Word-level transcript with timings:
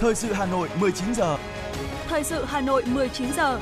Thời 0.00 0.14
sự 0.14 0.32
Hà 0.32 0.46
Nội 0.46 0.68
19 0.78 1.14
giờ. 1.14 1.38
Thời 2.08 2.24
sự 2.24 2.44
Hà 2.44 2.60
Nội 2.60 2.84
19 2.86 3.32
giờ. 3.32 3.60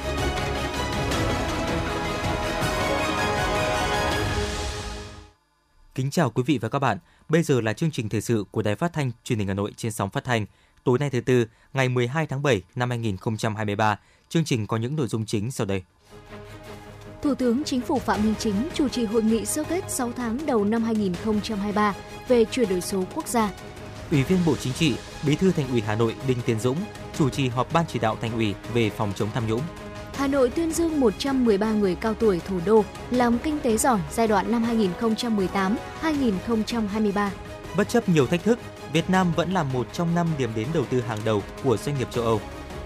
Kính 5.95 6.11
chào 6.11 6.31
quý 6.31 6.43
vị 6.47 6.59
và 6.59 6.69
các 6.69 6.79
bạn. 6.79 6.99
Bây 7.29 7.43
giờ 7.43 7.61
là 7.61 7.73
chương 7.73 7.91
trình 7.91 8.09
thời 8.09 8.21
sự 8.21 8.45
của 8.51 8.63
Đài 8.63 8.77
Phát 8.77 8.93
thanh 8.93 9.11
Truyền 9.25 9.39
hình 9.39 9.49
Hà 9.49 9.55
Nội 9.55 9.73
trên 9.77 9.93
sóng 9.93 10.11
phát 10.11 10.25
thanh. 10.25 10.47
Tối 10.85 10.99
nay 10.99 11.11
thứ 11.11 11.21
tư, 11.21 11.47
ngày 11.73 11.89
12 11.89 12.27
tháng 12.27 12.43
7 12.43 12.63
năm 12.75 12.91
2023. 12.91 13.99
Chương 14.29 14.45
trình 14.45 14.67
có 14.67 14.77
những 14.77 14.97
nội 14.97 15.07
dung 15.07 15.27
chính 15.27 15.51
sau 15.51 15.67
đây. 15.67 15.83
Thủ 17.23 17.35
tướng 17.35 17.65
Chính 17.65 17.81
phủ 17.81 17.99
Phạm 17.99 18.23
Minh 18.23 18.35
Chính 18.39 18.69
chủ 18.75 18.89
trì 18.89 19.05
hội 19.05 19.23
nghị 19.23 19.45
sơ 19.47 19.65
kết 19.65 19.91
6 19.91 20.13
tháng 20.13 20.47
đầu 20.47 20.65
năm 20.65 20.83
2023 20.83 21.95
về 22.29 22.45
chuyển 22.45 22.69
đổi 22.69 22.81
số 22.81 23.05
quốc 23.15 23.29
gia. 23.29 23.51
Ủy 24.11 24.23
viên 24.23 24.39
Bộ 24.47 24.57
Chính 24.57 24.73
trị, 24.73 24.95
Bí 25.27 25.37
thư 25.37 25.53
Thành 25.53 25.69
ủy 25.71 25.81
Hà 25.81 25.95
Nội 25.95 26.15
Đinh 26.29 26.39
Tiến 26.47 26.61
Dũng 26.61 26.77
chủ 27.19 27.29
trì 27.29 27.49
họp 27.49 27.73
ban 27.73 27.85
chỉ 27.89 27.99
đạo 27.99 28.17
Thành 28.21 28.33
ủy 28.33 28.55
về 28.75 28.91
phòng 28.91 29.13
chống 29.17 29.29
tham 29.35 29.47
nhũng. 29.49 29.61
Hà 30.15 30.27
Nội 30.27 30.51
tuyên 30.51 30.73
dương 30.73 31.01
113 31.01 31.73
người 31.73 31.95
cao 31.95 32.15
tuổi 32.15 32.41
thủ 32.49 32.61
đô 32.65 32.85
làm 33.11 33.39
kinh 33.39 33.61
tế 33.61 33.77
giỏi 33.77 33.99
giai 34.13 34.29
đoạn 34.29 34.53
năm 34.53 34.67
2018-2023. 36.03 37.29
Bất 37.77 37.89
chấp 37.89 38.09
nhiều 38.09 38.27
thách 38.27 38.45
thức, 38.45 38.59
Việt 38.93 39.11
Nam 39.11 39.33
vẫn 39.37 39.53
là 39.53 39.63
một 39.63 39.87
trong 39.93 40.15
năm 40.15 40.27
điểm 40.39 40.51
đến 40.57 40.67
đầu 40.75 40.85
tư 40.91 41.01
hàng 41.01 41.19
đầu 41.25 41.43
của 41.65 41.77
doanh 41.77 41.99
nghiệp 41.99 42.09
châu 42.11 42.25
Âu. 42.25 42.41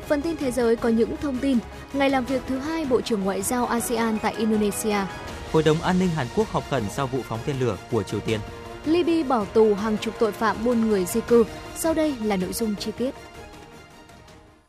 Phần 0.09 0.23
tin 0.23 0.37
thế 0.37 0.51
giới 0.51 0.77
có 0.77 0.89
những 0.89 1.16
thông 1.16 1.39
tin. 1.39 1.59
Ngày 1.93 2.11
làm 2.11 2.25
việc 2.25 2.43
thứ 2.49 2.59
hai 2.59 2.85
Bộ 2.85 3.01
trưởng 3.01 3.25
Ngoại 3.25 3.43
giao 3.43 3.66
ASEAN 3.66 4.19
tại 4.23 4.35
Indonesia. 4.39 4.97
Hội 5.52 5.63
đồng 5.63 5.83
An 5.83 5.99
ninh 5.99 6.09
Hàn 6.09 6.27
Quốc 6.37 6.49
họp 6.52 6.71
khẩn 6.71 6.83
sau 6.91 7.07
vụ 7.07 7.19
phóng 7.29 7.41
tên 7.47 7.57
lửa 7.61 7.77
của 7.91 8.02
Triều 8.02 8.21
Tiên. 8.21 8.41
Libya 8.85 9.29
bỏ 9.29 9.45
tù 9.45 9.75
hàng 9.75 9.99
chục 9.99 10.15
tội 10.19 10.33
phạm 10.33 10.65
buôn 10.65 10.81
người 10.81 11.05
di 11.05 11.21
cư. 11.21 11.45
Sau 11.77 11.95
đây 11.95 12.16
là 12.23 12.37
nội 12.37 12.52
dung 12.52 12.77
chi 12.77 12.93
tiết. 12.99 13.15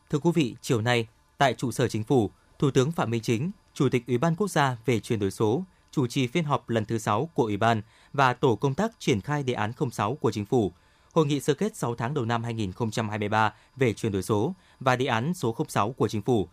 Thưa 0.09 0.19
quý 0.19 0.31
vị, 0.33 0.55
chiều 0.61 0.81
nay, 0.81 1.07
tại 1.37 1.53
trụ 1.53 1.71
sở 1.71 1.87
chính 1.87 2.03
phủ, 2.03 2.31
Thủ 2.59 2.71
tướng 2.71 2.91
Phạm 2.91 3.09
Minh 3.09 3.21
Chính, 3.21 3.51
Chủ 3.73 3.89
tịch 3.89 4.07
Ủy 4.07 4.17
ban 4.17 4.35
Quốc 4.35 4.47
gia 4.47 4.77
về 4.85 4.99
chuyển 4.99 5.19
đổi 5.19 5.31
số, 5.31 5.63
chủ 5.91 6.07
trì 6.07 6.27
phiên 6.27 6.43
họp 6.43 6.69
lần 6.69 6.85
thứ 6.85 6.97
6 6.97 7.29
của 7.33 7.43
Ủy 7.43 7.57
ban 7.57 7.81
và 8.13 8.33
tổ 8.33 8.55
công 8.55 8.73
tác 8.73 8.91
triển 8.99 9.21
khai 9.21 9.43
đề 9.43 9.53
án 9.53 9.71
06 9.91 10.15
của 10.15 10.31
Chính 10.31 10.45
phủ, 10.45 10.71
hội 11.13 11.25
nghị 11.25 11.39
sơ 11.39 11.53
kết 11.53 11.75
6 11.75 11.95
tháng 11.95 12.13
đầu 12.13 12.25
năm 12.25 12.43
2023 12.43 13.53
về 13.75 13.93
chuyển 13.93 14.11
đổi 14.11 14.23
số 14.23 14.53
và 14.79 14.95
đề 14.95 15.05
án 15.05 15.33
số 15.33 15.55
06 15.67 15.91
của 15.91 16.07
Chính 16.07 16.21
phủ. 16.21 16.47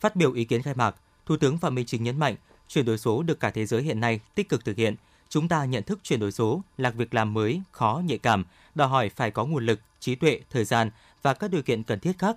Phát 0.00 0.16
biểu 0.16 0.32
ý 0.32 0.44
kiến 0.44 0.62
khai 0.62 0.74
mạc, 0.74 0.96
Thủ 1.26 1.36
tướng 1.36 1.58
Phạm 1.58 1.74
Minh 1.74 1.86
Chính 1.86 2.02
nhấn 2.02 2.18
mạnh, 2.18 2.36
chuyển 2.68 2.84
đổi 2.84 2.98
số 2.98 3.22
được 3.22 3.40
cả 3.40 3.50
thế 3.50 3.66
giới 3.66 3.82
hiện 3.82 4.00
nay 4.00 4.20
tích 4.34 4.48
cực 4.48 4.64
thực 4.64 4.76
hiện. 4.76 4.96
Chúng 5.28 5.48
ta 5.48 5.64
nhận 5.64 5.82
thức 5.82 5.98
chuyển 6.02 6.20
đổi 6.20 6.32
số 6.32 6.62
là 6.78 6.90
việc 6.90 7.14
làm 7.14 7.34
mới, 7.34 7.62
khó, 7.72 8.02
nhạy 8.04 8.18
cảm, 8.18 8.44
đòi 8.74 8.88
hỏi 8.88 9.08
phải 9.08 9.30
có 9.30 9.44
nguồn 9.44 9.66
lực, 9.66 9.80
trí 10.00 10.14
tuệ, 10.14 10.40
thời 10.50 10.64
gian 10.64 10.90
và 11.22 11.34
các 11.34 11.50
điều 11.50 11.62
kiện 11.62 11.82
cần 11.82 12.00
thiết 12.00 12.18
khác. 12.18 12.36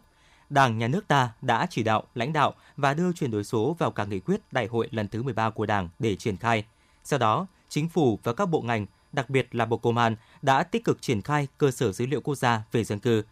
Đảng, 0.49 0.77
Nhà 0.77 0.87
nước 0.87 1.07
ta 1.07 1.31
đã 1.41 1.67
chỉ 1.69 1.83
đạo, 1.83 2.03
lãnh 2.15 2.33
đạo 2.33 2.53
và 2.77 2.93
đưa 2.93 3.13
chuyển 3.13 3.31
đổi 3.31 3.43
số 3.43 3.75
vào 3.79 3.91
cả 3.91 4.05
nghị 4.05 4.19
quyết 4.19 4.41
đại 4.51 4.67
hội 4.67 4.87
lần 4.91 5.07
thứ 5.07 5.23
13 5.23 5.49
của 5.49 5.65
Đảng 5.65 5.89
để 5.99 6.15
triển 6.15 6.37
khai. 6.37 6.63
Sau 7.03 7.19
đó, 7.19 7.47
Chính 7.69 7.89
phủ 7.89 8.19
và 8.23 8.33
các 8.33 8.45
bộ 8.45 8.61
ngành, 8.61 8.85
đặc 9.11 9.29
biệt 9.29 9.55
là 9.55 9.65
Bộ 9.65 9.77
Công 9.77 9.97
an, 9.97 10.15
đã 10.41 10.63
tích 10.63 10.83
cực 10.83 11.01
triển 11.01 11.21
khai 11.21 11.47
cơ 11.57 11.71
sở 11.71 11.91
dữ 11.91 12.05
liệu 12.05 12.21
quốc 12.21 12.35
gia 12.35 12.61
về 12.71 12.83
dân 12.83 12.99
cư. 12.99 13.23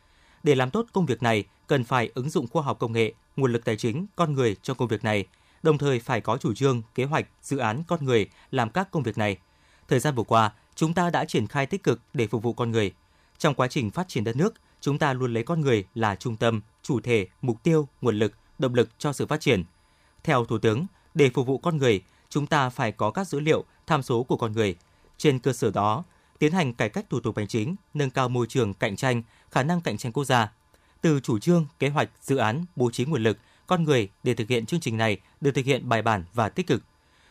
Để 0.43 0.55
làm 0.55 0.69
tốt 0.69 0.85
công 0.93 1.05
việc 1.05 1.23
này, 1.23 1.43
cần 1.67 1.83
phải 1.83 2.09
ứng 2.13 2.29
dụng 2.29 2.47
khoa 2.47 2.63
học 2.63 2.79
công 2.79 2.91
nghệ, 2.91 3.13
nguồn 3.35 3.53
lực 3.53 3.65
tài 3.65 3.77
chính, 3.77 4.05
con 4.15 4.33
người 4.33 4.55
trong 4.61 4.77
công 4.77 4.87
việc 4.87 5.03
này, 5.03 5.25
đồng 5.63 5.77
thời 5.77 5.99
phải 5.99 6.21
có 6.21 6.37
chủ 6.37 6.53
trương, 6.53 6.81
kế 6.95 7.03
hoạch, 7.03 7.27
dự 7.41 7.57
án 7.57 7.83
con 7.87 8.05
người 8.05 8.29
làm 8.51 8.69
các 8.69 8.91
công 8.91 9.03
việc 9.03 9.17
này. 9.17 9.37
Thời 9.87 9.99
gian 9.99 10.15
vừa 10.15 10.23
qua, 10.23 10.51
chúng 10.75 10.93
ta 10.93 11.09
đã 11.09 11.25
triển 11.25 11.47
khai 11.47 11.65
tích 11.65 11.83
cực 11.83 12.01
để 12.13 12.27
phục 12.27 12.43
vụ 12.43 12.53
con 12.53 12.71
người. 12.71 12.93
Trong 13.37 13.53
quá 13.55 13.67
trình 13.67 13.91
phát 13.91 14.07
triển 14.07 14.23
đất 14.23 14.35
nước, 14.35 14.53
chúng 14.81 14.99
ta 14.99 15.13
luôn 15.13 15.33
lấy 15.33 15.43
con 15.43 15.61
người 15.61 15.85
là 15.95 16.15
trung 16.15 16.35
tâm, 16.35 16.61
chủ 16.83 16.99
thể, 16.99 17.27
mục 17.41 17.63
tiêu, 17.63 17.87
nguồn 18.01 18.19
lực, 18.19 18.33
động 18.59 18.73
lực 18.73 18.89
cho 18.99 19.13
sự 19.13 19.25
phát 19.25 19.41
triển. 19.41 19.63
Theo 20.23 20.45
Thủ 20.45 20.57
tướng, 20.57 20.85
để 21.13 21.29
phục 21.33 21.47
vụ 21.47 21.57
con 21.57 21.77
người, 21.77 22.01
chúng 22.29 22.47
ta 22.47 22.69
phải 22.69 22.91
có 22.91 23.11
các 23.11 23.27
dữ 23.27 23.39
liệu, 23.39 23.63
tham 23.87 24.03
số 24.03 24.23
của 24.23 24.37
con 24.37 24.51
người. 24.51 24.75
Trên 25.17 25.39
cơ 25.39 25.53
sở 25.53 25.71
đó, 25.71 26.03
tiến 26.39 26.51
hành 26.51 26.73
cải 26.73 26.89
cách 26.89 27.05
thủ 27.09 27.19
tục 27.19 27.37
hành 27.37 27.47
chính, 27.47 27.75
nâng 27.93 28.09
cao 28.09 28.29
môi 28.29 28.47
trường 28.49 28.73
cạnh 28.73 28.95
tranh, 28.95 29.23
khả 29.51 29.63
năng 29.63 29.81
cạnh 29.81 29.97
tranh 29.97 30.11
quốc 30.11 30.23
gia. 30.23 30.51
Từ 31.01 31.19
chủ 31.19 31.39
trương, 31.39 31.65
kế 31.79 31.89
hoạch, 31.89 32.09
dự 32.21 32.37
án, 32.37 32.65
bố 32.75 32.91
trí 32.91 33.05
nguồn 33.05 33.23
lực, 33.23 33.37
con 33.67 33.83
người 33.83 34.09
để 34.23 34.33
thực 34.33 34.47
hiện 34.49 34.65
chương 34.65 34.79
trình 34.79 34.97
này 34.97 35.17
được 35.41 35.51
thực 35.51 35.65
hiện 35.65 35.89
bài 35.89 36.01
bản 36.01 36.23
và 36.33 36.49
tích 36.49 36.67
cực. 36.67 36.83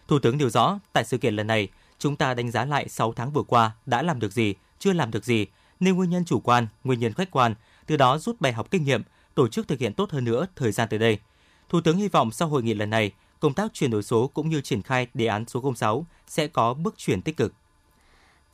Thủ 0.09 0.19
tướng 0.19 0.39
nêu 0.39 0.50
rõ, 0.50 0.78
tại 0.93 1.05
sự 1.05 1.19
kiện 1.19 1.37
lần 1.37 1.47
này, 1.47 1.69
chúng 1.99 2.17
ta 2.17 2.34
đánh 2.34 2.51
giá 2.51 2.65
lại 2.65 2.89
6 2.89 3.12
tháng 3.12 3.33
vừa 3.33 3.43
qua 3.43 3.73
đã 3.87 4.03
làm 4.03 4.21
được 4.21 4.33
gì, 4.33 4.55
chưa 4.79 4.93
làm 4.93 5.11
được 5.11 5.25
gì, 5.25 5.47
nêu 5.81 5.95
nguyên 5.95 6.11
nhân 6.11 6.25
chủ 6.25 6.41
quan, 6.41 6.67
nguyên 6.84 7.01
nhân 7.01 7.12
khách 7.12 7.31
quan, 7.31 7.55
từ 7.87 7.97
đó 7.97 8.19
rút 8.19 8.41
bài 8.41 8.53
học 8.53 8.71
kinh 8.71 8.84
nghiệm, 8.84 9.03
tổ 9.34 9.49
chức 9.49 9.69
thực 9.69 9.79
hiện 9.79 9.93
tốt 9.95 10.11
hơn 10.11 10.25
nữa 10.25 10.47
thời 10.57 10.73
gian 10.73 10.89
tới 10.89 10.99
đây. 10.99 11.19
Thủ 11.69 11.81
tướng 11.81 11.97
hy 11.97 12.09
vọng 12.09 12.33
sau 12.33 12.49
hội 12.49 12.62
nghị 12.62 12.75
lần 12.75 12.91
này, 12.91 13.12
công 13.41 13.55
tác 13.55 13.75
chuyển 13.75 13.91
đổi 13.91 14.03
số 14.03 14.29
cũng 14.29 14.49
như 14.49 14.61
triển 14.61 14.83
khai 14.83 15.07
đề 15.15 15.27
án 15.27 15.45
số 15.49 15.75
06 15.77 16.07
sẽ 16.27 16.47
có 16.47 16.75
bước 16.75 16.95
chuyển 16.99 17.23
tích 17.23 17.37
cực. 17.37 17.53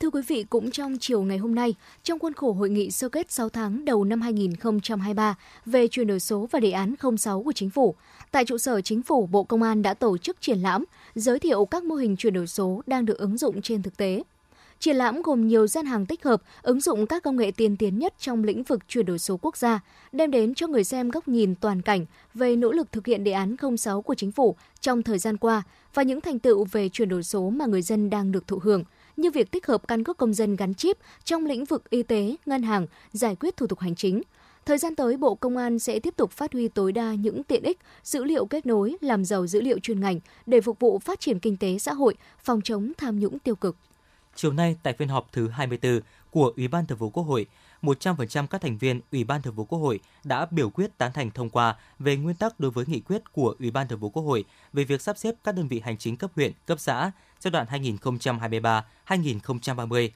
Thưa 0.03 0.09
quý 0.09 0.21
vị, 0.27 0.45
cũng 0.49 0.71
trong 0.71 0.97
chiều 0.99 1.21
ngày 1.21 1.37
hôm 1.37 1.55
nay, 1.55 1.75
trong 2.03 2.19
khuôn 2.19 2.33
khổ 2.33 2.51
hội 2.51 2.69
nghị 2.69 2.91
sơ 2.91 3.09
kết 3.09 3.31
6 3.31 3.49
tháng 3.49 3.85
đầu 3.85 4.03
năm 4.03 4.21
2023 4.21 5.35
về 5.65 5.87
chuyển 5.87 6.07
đổi 6.07 6.19
số 6.19 6.47
và 6.51 6.59
đề 6.59 6.71
án 6.71 6.95
06 7.17 7.43
của 7.43 7.51
Chính 7.51 7.69
phủ, 7.69 7.95
tại 8.31 8.45
trụ 8.45 8.57
sở 8.57 8.81
Chính 8.81 9.01
phủ, 9.01 9.27
Bộ 9.27 9.43
Công 9.43 9.63
an 9.63 9.81
đã 9.81 9.93
tổ 9.93 10.17
chức 10.17 10.41
triển 10.41 10.59
lãm, 10.59 10.85
giới 11.15 11.39
thiệu 11.39 11.65
các 11.65 11.83
mô 11.83 11.95
hình 11.95 12.15
chuyển 12.15 12.33
đổi 12.33 12.47
số 12.47 12.81
đang 12.85 13.05
được 13.05 13.17
ứng 13.17 13.37
dụng 13.37 13.61
trên 13.61 13.81
thực 13.81 13.97
tế. 13.97 14.23
Triển 14.79 14.95
lãm 14.95 15.21
gồm 15.21 15.47
nhiều 15.47 15.67
gian 15.67 15.85
hàng 15.85 16.05
tích 16.05 16.23
hợp, 16.23 16.41
ứng 16.61 16.81
dụng 16.81 17.07
các 17.07 17.23
công 17.23 17.37
nghệ 17.37 17.51
tiên 17.51 17.77
tiến 17.77 17.99
nhất 17.99 18.13
trong 18.19 18.43
lĩnh 18.43 18.63
vực 18.63 18.79
chuyển 18.87 19.05
đổi 19.05 19.19
số 19.19 19.37
quốc 19.41 19.57
gia, 19.57 19.79
đem 20.11 20.31
đến 20.31 20.53
cho 20.53 20.67
người 20.67 20.83
xem 20.83 21.09
góc 21.09 21.27
nhìn 21.27 21.55
toàn 21.55 21.81
cảnh 21.81 22.05
về 22.33 22.55
nỗ 22.55 22.71
lực 22.71 22.91
thực 22.91 23.05
hiện 23.05 23.23
đề 23.23 23.31
án 23.31 23.55
06 23.77 24.01
của 24.01 24.15
chính 24.15 24.31
phủ 24.31 24.55
trong 24.81 25.03
thời 25.03 25.19
gian 25.19 25.37
qua 25.37 25.63
và 25.93 26.03
những 26.03 26.21
thành 26.21 26.39
tựu 26.39 26.65
về 26.71 26.89
chuyển 26.89 27.09
đổi 27.09 27.23
số 27.23 27.49
mà 27.49 27.65
người 27.65 27.81
dân 27.81 28.09
đang 28.09 28.31
được 28.31 28.47
thụ 28.47 28.59
hưởng, 28.63 28.83
như 29.17 29.31
việc 29.31 29.51
tích 29.51 29.67
hợp 29.67 29.87
căn 29.87 30.03
cước 30.03 30.17
công 30.17 30.33
dân 30.33 30.55
gắn 30.55 30.73
chip 30.73 30.97
trong 31.23 31.45
lĩnh 31.45 31.65
vực 31.65 31.89
y 31.89 32.03
tế, 32.03 32.35
ngân 32.45 32.63
hàng, 32.63 32.87
giải 33.11 33.35
quyết 33.35 33.57
thủ 33.57 33.67
tục 33.67 33.79
hành 33.79 33.95
chính. 33.95 34.21
Thời 34.65 34.77
gian 34.77 34.95
tới, 34.95 35.17
Bộ 35.17 35.35
Công 35.35 35.57
an 35.57 35.79
sẽ 35.79 35.99
tiếp 35.99 36.13
tục 36.17 36.31
phát 36.31 36.53
huy 36.53 36.67
tối 36.67 36.91
đa 36.91 37.13
những 37.13 37.43
tiện 37.43 37.63
ích, 37.63 37.79
dữ 38.03 38.23
liệu 38.23 38.45
kết 38.45 38.65
nối, 38.65 38.95
làm 39.01 39.25
giàu 39.25 39.47
dữ 39.47 39.61
liệu 39.61 39.79
chuyên 39.79 39.99
ngành 39.99 40.19
để 40.45 40.61
phục 40.61 40.79
vụ 40.79 40.99
phát 40.99 41.19
triển 41.19 41.39
kinh 41.39 41.57
tế 41.57 41.79
xã 41.79 41.93
hội, 41.93 42.15
phòng 42.43 42.61
chống 42.61 42.91
tham 42.97 43.19
nhũng 43.19 43.39
tiêu 43.39 43.55
cực. 43.55 43.75
Chiều 44.35 44.53
nay 44.53 44.77
tại 44.83 44.93
phiên 44.93 45.07
họp 45.07 45.31
thứ 45.31 45.47
24 45.47 45.99
của 46.31 46.53
Ủy 46.57 46.67
ban 46.67 46.85
Thường 46.85 46.97
vụ 46.97 47.09
Quốc 47.09 47.23
hội, 47.23 47.45
100% 47.81 48.47
các 48.47 48.61
thành 48.61 48.77
viên 48.77 49.01
Ủy 49.11 49.23
ban 49.23 49.41
Thường 49.41 49.55
vụ 49.55 49.65
Quốc 49.65 49.79
hội 49.79 49.99
đã 50.23 50.45
biểu 50.51 50.69
quyết 50.69 50.97
tán 50.97 51.11
thành 51.13 51.31
thông 51.31 51.49
qua 51.49 51.75
về 51.99 52.15
nguyên 52.17 52.35
tắc 52.35 52.59
đối 52.59 52.71
với 52.71 52.85
nghị 52.87 52.99
quyết 52.99 53.33
của 53.33 53.55
Ủy 53.59 53.71
ban 53.71 53.87
Thường 53.87 53.99
vụ 53.99 54.09
Quốc 54.09 54.23
hội 54.23 54.45
về 54.73 54.83
việc 54.83 55.01
sắp 55.01 55.17
xếp 55.17 55.35
các 55.43 55.55
đơn 55.55 55.67
vị 55.67 55.81
hành 55.85 55.97
chính 55.97 56.17
cấp 56.17 56.31
huyện, 56.35 56.51
cấp 56.65 56.79
xã 56.79 57.11
giai 57.43 57.51
đoạn 57.51 57.67
2023-2030. 59.07 60.09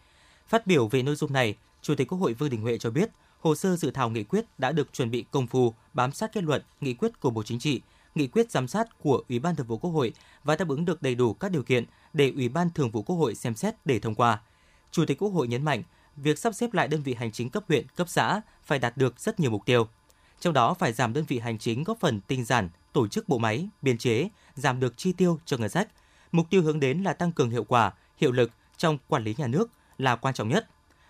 Phát 0.47 0.67
biểu 0.67 0.87
về 0.87 1.03
nội 1.03 1.15
dung 1.15 1.33
này, 1.33 1.55
Chủ 1.81 1.95
tịch 1.95 2.07
Quốc 2.07 2.17
hội 2.17 2.33
Vương 2.33 2.49
Đình 2.49 2.61
Huệ 2.61 2.77
cho 2.77 2.91
biết, 2.91 3.09
hồ 3.39 3.55
sơ 3.55 3.75
dự 3.75 3.91
thảo 3.91 4.09
nghị 4.09 4.23
quyết 4.23 4.45
đã 4.57 4.71
được 4.71 4.93
chuẩn 4.93 5.11
bị 5.11 5.25
công 5.31 5.47
phu, 5.47 5.73
bám 5.93 6.11
sát 6.11 6.33
kết 6.33 6.43
luận, 6.43 6.61
nghị 6.81 6.93
quyết 6.93 7.19
của 7.19 7.29
Bộ 7.29 7.43
Chính 7.43 7.59
trị, 7.59 7.81
nghị 8.15 8.27
quyết 8.27 8.51
giám 8.51 8.67
sát 8.67 8.87
của 8.99 9.23
Ủy 9.29 9.39
ban 9.39 9.55
Thường 9.55 9.67
vụ 9.67 9.77
Quốc 9.77 9.91
hội 9.91 10.13
và 10.43 10.55
đáp 10.55 10.67
ứng 10.69 10.85
được 10.85 11.01
đầy 11.01 11.15
đủ 11.15 11.33
các 11.33 11.51
điều 11.51 11.63
kiện 11.63 11.85
để 12.13 12.31
Ủy 12.35 12.49
ban 12.49 12.69
Thường 12.69 12.91
vụ 12.91 13.01
Quốc 13.01 13.15
hội 13.15 13.35
xem 13.35 13.55
xét 13.55 13.75
để 13.85 13.99
thông 13.99 14.15
qua. 14.15 14.41
Chủ 14.91 15.05
tịch 15.05 15.17
Quốc 15.21 15.29
hội 15.29 15.47
nhấn 15.47 15.63
mạnh, 15.63 15.83
việc 16.15 16.39
sắp 16.39 16.55
xếp 16.55 16.73
lại 16.73 16.87
đơn 16.87 17.03
vị 17.03 17.13
hành 17.13 17.31
chính 17.31 17.49
cấp 17.49 17.63
huyện, 17.67 17.87
cấp 17.95 18.09
xã 18.09 18.41
phải 18.63 18.79
đạt 18.79 18.97
được 18.97 19.19
rất 19.19 19.39
nhiều 19.39 19.51
mục 19.51 19.65
tiêu. 19.65 19.87
Trong 20.39 20.53
đó 20.53 20.73
phải 20.73 20.93
giảm 20.93 21.13
đơn 21.13 21.25
vị 21.27 21.39
hành 21.39 21.57
chính 21.57 21.83
góp 21.83 21.99
phần 21.99 22.21
tinh 22.21 22.45
giản, 22.45 22.69
tổ 22.93 23.07
chức 23.07 23.29
bộ 23.29 23.37
máy, 23.37 23.69
biên 23.81 23.97
chế, 23.97 24.29
giảm 24.55 24.79
được 24.79 24.97
chi 24.97 25.13
tiêu 25.13 25.39
cho 25.45 25.57
ngân 25.57 25.69
sách. 25.69 25.87
Mục 26.31 26.49
tiêu 26.49 26.61
hướng 26.61 26.79
đến 26.79 27.03
là 27.03 27.13
tăng 27.13 27.31
cường 27.31 27.49
hiệu 27.49 27.63
quả, 27.63 27.91
hiệu 28.17 28.31
lực 28.31 28.51
trong 28.77 28.97
quản 29.07 29.23
lý 29.23 29.35
nhà 29.37 29.47
nước 29.47 29.69
là 29.97 30.15
quan 30.15 30.33
trọng 30.33 30.49
nhất. 30.49 30.67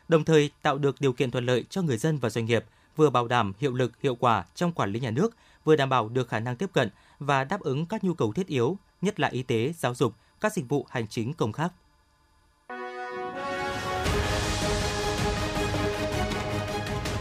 Đồng 0.08 0.24
thời 0.24 0.52
tạo 0.62 0.78
được 0.78 0.96
điều 1.02 1.14
kiện 1.14 1.32
thuận 1.32 1.46
lợi 1.46 1.66
cho 1.70 1.82
người 1.82 1.98
dân 1.98 2.18
và 2.18 2.30
doanh 2.30 2.46
nghiệp, 2.46 2.66
vừa 2.96 3.10
bảo 3.10 3.28
đảm 3.28 3.54
hiệu 3.60 3.74
lực, 3.74 3.92
hiệu 4.02 4.16
quả 4.16 4.46
trong 4.56 4.72
quản 4.72 4.92
lý 4.92 5.00
nhà 5.00 5.12
nước, 5.12 5.36
vừa 5.64 5.76
đảm 5.76 5.90
bảo 5.90 6.10
được 6.10 6.30
khả 6.30 6.40
năng 6.40 6.56
tiếp 6.56 6.70
cận 6.74 6.90
và 7.20 7.44
đáp 7.44 7.62
ứng 7.62 7.86
các 7.86 8.04
nhu 8.04 8.14
cầu 8.14 8.34
thiết 8.34 8.48
yếu, 8.48 8.78
nhất 9.02 9.20
là 9.20 9.28
y 9.28 9.44
tế, 9.44 9.74
giáo 9.78 9.96
dục, 9.96 10.14
các 10.42 10.54
dịch 10.54 10.70
vụ 10.70 10.86
hành 10.90 11.08
chính 11.08 11.34
công 11.34 11.52
khác. 11.52 11.72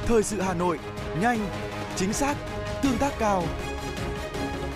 Thời 0.06 0.22
sự 0.22 0.40
Hà 0.40 0.54
Nội, 0.54 0.78
nhanh, 1.20 1.48
chính 1.96 2.12
xác, 2.12 2.36
tương 2.82 2.98
tác 2.98 3.12
cao. 3.18 3.44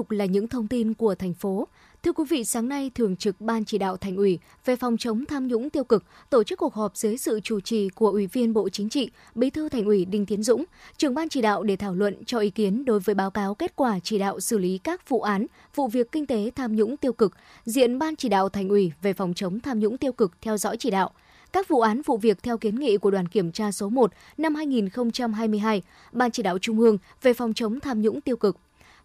Tục 0.00 0.10
là 0.10 0.24
những 0.24 0.48
thông 0.48 0.68
tin 0.68 0.94
của 0.94 1.14
thành 1.14 1.34
phố. 1.34 1.68
Thưa 2.02 2.12
quý 2.12 2.24
vị, 2.28 2.44
sáng 2.44 2.68
nay, 2.68 2.90
Thường 2.94 3.16
trực 3.16 3.40
Ban 3.40 3.64
Chỉ 3.64 3.78
đạo 3.78 3.96
Thành 3.96 4.16
ủy 4.16 4.38
về 4.64 4.76
phòng 4.76 4.96
chống 4.96 5.24
tham 5.26 5.48
nhũng 5.48 5.70
tiêu 5.70 5.84
cực 5.84 6.04
tổ 6.30 6.44
chức 6.44 6.58
cuộc 6.58 6.74
họp 6.74 6.96
dưới 6.96 7.16
sự 7.16 7.40
chủ 7.40 7.60
trì 7.60 7.88
của 7.88 8.10
Ủy 8.10 8.26
viên 8.26 8.52
Bộ 8.52 8.68
Chính 8.68 8.88
trị, 8.88 9.10
Bí 9.34 9.50
thư 9.50 9.68
Thành 9.68 9.84
ủy 9.84 10.04
Đinh 10.04 10.26
Tiến 10.26 10.42
Dũng, 10.42 10.64
trưởng 10.96 11.14
Ban 11.14 11.28
Chỉ 11.28 11.42
đạo 11.42 11.62
để 11.62 11.76
thảo 11.76 11.94
luận 11.94 12.24
cho 12.26 12.38
ý 12.38 12.50
kiến 12.50 12.84
đối 12.84 13.00
với 13.00 13.14
báo 13.14 13.30
cáo 13.30 13.54
kết 13.54 13.76
quả 13.76 13.98
chỉ 14.02 14.18
đạo 14.18 14.40
xử 14.40 14.58
lý 14.58 14.78
các 14.78 15.08
vụ 15.08 15.20
án, 15.20 15.46
vụ 15.74 15.88
việc 15.88 16.12
kinh 16.12 16.26
tế 16.26 16.50
tham 16.54 16.76
nhũng 16.76 16.96
tiêu 16.96 17.12
cực, 17.12 17.32
diện 17.64 17.98
Ban 17.98 18.16
Chỉ 18.16 18.28
đạo 18.28 18.48
Thành 18.48 18.68
ủy 18.68 18.92
về 19.02 19.12
phòng 19.12 19.34
chống 19.34 19.60
tham 19.60 19.78
nhũng 19.80 19.98
tiêu 19.98 20.12
cực 20.12 20.32
theo 20.42 20.56
dõi 20.56 20.76
chỉ 20.76 20.90
đạo 20.90 21.10
các 21.52 21.68
vụ 21.68 21.80
án 21.80 22.02
vụ 22.02 22.16
việc 22.16 22.42
theo 22.42 22.58
kiến 22.58 22.74
nghị 22.74 22.96
của 22.96 23.10
đoàn 23.10 23.28
kiểm 23.28 23.52
tra 23.52 23.72
số 23.72 23.88
1 23.88 24.12
năm 24.38 24.54
2022, 24.54 25.82
Ban 26.12 26.30
chỉ 26.30 26.42
đạo 26.42 26.58
Trung 26.58 26.80
ương 26.80 26.98
về 27.22 27.34
phòng 27.34 27.54
chống 27.54 27.80
tham 27.80 28.02
nhũng 28.02 28.20
tiêu 28.20 28.36
cực 28.36 28.56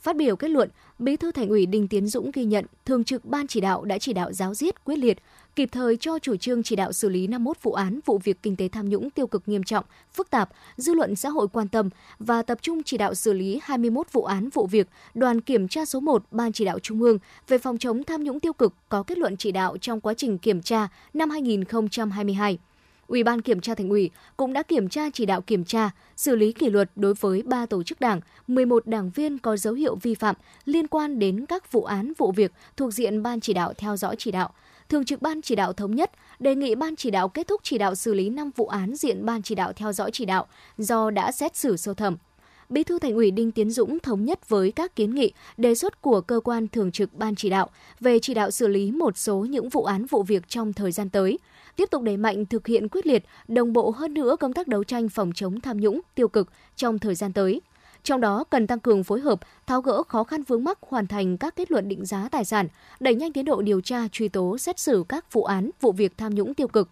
Phát 0.01 0.15
biểu 0.15 0.35
kết 0.35 0.47
luận, 0.47 0.69
Bí 0.99 1.17
thư 1.17 1.31
Thành 1.31 1.49
ủy 1.49 1.65
Đinh 1.65 1.87
Tiến 1.87 2.07
Dũng 2.07 2.31
ghi 2.33 2.45
nhận 2.45 2.65
thường 2.85 3.03
trực 3.03 3.25
ban 3.25 3.47
chỉ 3.47 3.61
đạo 3.61 3.85
đã 3.85 3.97
chỉ 3.97 4.13
đạo 4.13 4.33
giáo 4.33 4.53
diết 4.53 4.85
quyết 4.85 4.95
liệt, 4.95 5.17
kịp 5.55 5.69
thời 5.71 5.97
cho 5.97 6.19
chủ 6.19 6.35
trương 6.35 6.63
chỉ 6.63 6.75
đạo 6.75 6.91
xử 6.91 7.09
lý 7.09 7.27
51 7.27 7.57
vụ 7.61 7.73
án 7.73 7.99
vụ 8.05 8.19
việc 8.23 8.43
kinh 8.43 8.55
tế 8.55 8.67
tham 8.67 8.89
nhũng 8.89 9.09
tiêu 9.09 9.27
cực 9.27 9.43
nghiêm 9.45 9.63
trọng, 9.63 9.85
phức 10.13 10.29
tạp, 10.29 10.49
dư 10.77 10.93
luận 10.93 11.15
xã 11.15 11.29
hội 11.29 11.47
quan 11.47 11.67
tâm 11.67 11.89
và 12.19 12.41
tập 12.41 12.57
trung 12.61 12.83
chỉ 12.83 12.97
đạo 12.97 13.13
xử 13.13 13.33
lý 13.33 13.59
21 13.63 14.07
vụ 14.11 14.23
án 14.23 14.49
vụ 14.49 14.67
việc 14.67 14.87
đoàn 15.13 15.41
kiểm 15.41 15.67
tra 15.67 15.85
số 15.85 15.99
1 15.99 16.23
Ban 16.31 16.51
chỉ 16.51 16.65
đạo 16.65 16.79
Trung 16.79 17.01
ương 17.01 17.17
về 17.47 17.57
phòng 17.57 17.77
chống 17.77 18.03
tham 18.03 18.23
nhũng 18.23 18.39
tiêu 18.39 18.53
cực 18.53 18.73
có 18.89 19.03
kết 19.03 19.17
luận 19.17 19.37
chỉ 19.37 19.51
đạo 19.51 19.77
trong 19.77 20.01
quá 20.01 20.13
trình 20.13 20.37
kiểm 20.37 20.61
tra 20.61 20.87
năm 21.13 21.29
2022. 21.29 22.57
Ủy 23.07 23.23
ban 23.23 23.41
Kiểm 23.41 23.61
tra 23.61 23.75
Thành 23.75 23.89
ủy 23.89 24.09
cũng 24.37 24.53
đã 24.53 24.63
kiểm 24.63 24.89
tra 24.89 25.09
chỉ 25.13 25.25
đạo 25.25 25.41
kiểm 25.41 25.63
tra, 25.65 25.89
xử 26.15 26.35
lý 26.35 26.51
kỷ 26.51 26.69
luật 26.69 26.89
đối 26.95 27.13
với 27.13 27.41
3 27.41 27.65
tổ 27.65 27.83
chức 27.83 27.99
đảng, 27.99 28.21
11 28.47 28.87
đảng 28.87 29.09
viên 29.09 29.37
có 29.37 29.57
dấu 29.57 29.73
hiệu 29.73 29.95
vi 29.95 30.15
phạm 30.15 30.35
liên 30.65 30.87
quan 30.87 31.19
đến 31.19 31.45
các 31.45 31.71
vụ 31.71 31.83
án 31.83 32.13
vụ 32.17 32.31
việc 32.31 32.51
thuộc 32.77 32.93
diện 32.93 33.23
ban 33.23 33.39
chỉ 33.39 33.53
đạo 33.53 33.73
theo 33.77 33.97
dõi 33.97 34.15
chỉ 34.19 34.31
đạo. 34.31 34.53
Thường 34.89 35.05
trực 35.05 35.21
ban 35.21 35.41
chỉ 35.41 35.55
đạo 35.55 35.73
thống 35.73 35.95
nhất 35.95 36.11
đề 36.39 36.55
nghị 36.55 36.75
ban 36.75 36.95
chỉ 36.95 37.11
đạo 37.11 37.29
kết 37.29 37.47
thúc 37.47 37.61
chỉ 37.63 37.77
đạo 37.77 37.95
xử 37.95 38.13
lý 38.13 38.29
5 38.29 38.51
vụ 38.55 38.67
án 38.67 38.95
diện 38.95 39.25
ban 39.25 39.41
chỉ 39.41 39.55
đạo 39.55 39.73
theo 39.73 39.93
dõi 39.93 40.11
chỉ 40.13 40.25
đạo 40.25 40.47
do 40.77 41.09
đã 41.09 41.31
xét 41.31 41.55
xử 41.55 41.77
sơ 41.77 41.93
thẩm. 41.93 42.17
Bí 42.69 42.83
thư 42.83 42.99
Thành 42.99 43.15
ủy 43.15 43.31
Đinh 43.31 43.51
Tiến 43.51 43.71
Dũng 43.71 43.99
thống 43.99 44.25
nhất 44.25 44.49
với 44.49 44.71
các 44.71 44.95
kiến 44.95 45.15
nghị, 45.15 45.31
đề 45.57 45.75
xuất 45.75 46.01
của 46.01 46.21
cơ 46.21 46.39
quan 46.43 46.67
thường 46.67 46.91
trực 46.91 47.13
ban 47.13 47.35
chỉ 47.35 47.49
đạo 47.49 47.69
về 47.99 48.19
chỉ 48.19 48.33
đạo 48.33 48.51
xử 48.51 48.67
lý 48.67 48.91
một 48.91 49.17
số 49.17 49.37
những 49.37 49.69
vụ 49.69 49.83
án 49.83 50.05
vụ 50.05 50.23
việc 50.23 50.47
trong 50.47 50.73
thời 50.73 50.91
gian 50.91 51.09
tới– 51.09 51.39
tiếp 51.75 51.89
tục 51.91 52.01
đẩy 52.01 52.17
mạnh 52.17 52.45
thực 52.45 52.67
hiện 52.67 52.89
quyết 52.89 53.07
liệt, 53.07 53.23
đồng 53.47 53.73
bộ 53.73 53.89
hơn 53.91 54.13
nữa 54.13 54.35
công 54.39 54.53
tác 54.53 54.67
đấu 54.67 54.83
tranh 54.83 55.09
phòng 55.09 55.31
chống 55.35 55.61
tham 55.61 55.77
nhũng, 55.77 56.01
tiêu 56.15 56.27
cực 56.27 56.49
trong 56.75 56.99
thời 56.99 57.15
gian 57.15 57.33
tới. 57.33 57.61
Trong 58.03 58.21
đó 58.21 58.43
cần 58.49 58.67
tăng 58.67 58.79
cường 58.79 59.03
phối 59.03 59.19
hợp, 59.19 59.39
tháo 59.67 59.81
gỡ 59.81 60.03
khó 60.03 60.23
khăn 60.23 60.43
vướng 60.43 60.63
mắc 60.63 60.77
hoàn 60.81 61.07
thành 61.07 61.37
các 61.37 61.55
kết 61.55 61.71
luận 61.71 61.87
định 61.87 62.05
giá 62.05 62.29
tài 62.31 62.45
sản, 62.45 62.67
đẩy 62.99 63.15
nhanh 63.15 63.33
tiến 63.33 63.45
độ 63.45 63.61
điều 63.61 63.81
tra, 63.81 64.07
truy 64.11 64.27
tố, 64.27 64.57
xét 64.57 64.79
xử 64.79 65.05
các 65.09 65.33
vụ 65.33 65.43
án, 65.43 65.69
vụ 65.81 65.91
việc 65.91 66.17
tham 66.17 66.35
nhũng 66.35 66.53
tiêu 66.53 66.67
cực. 66.67 66.89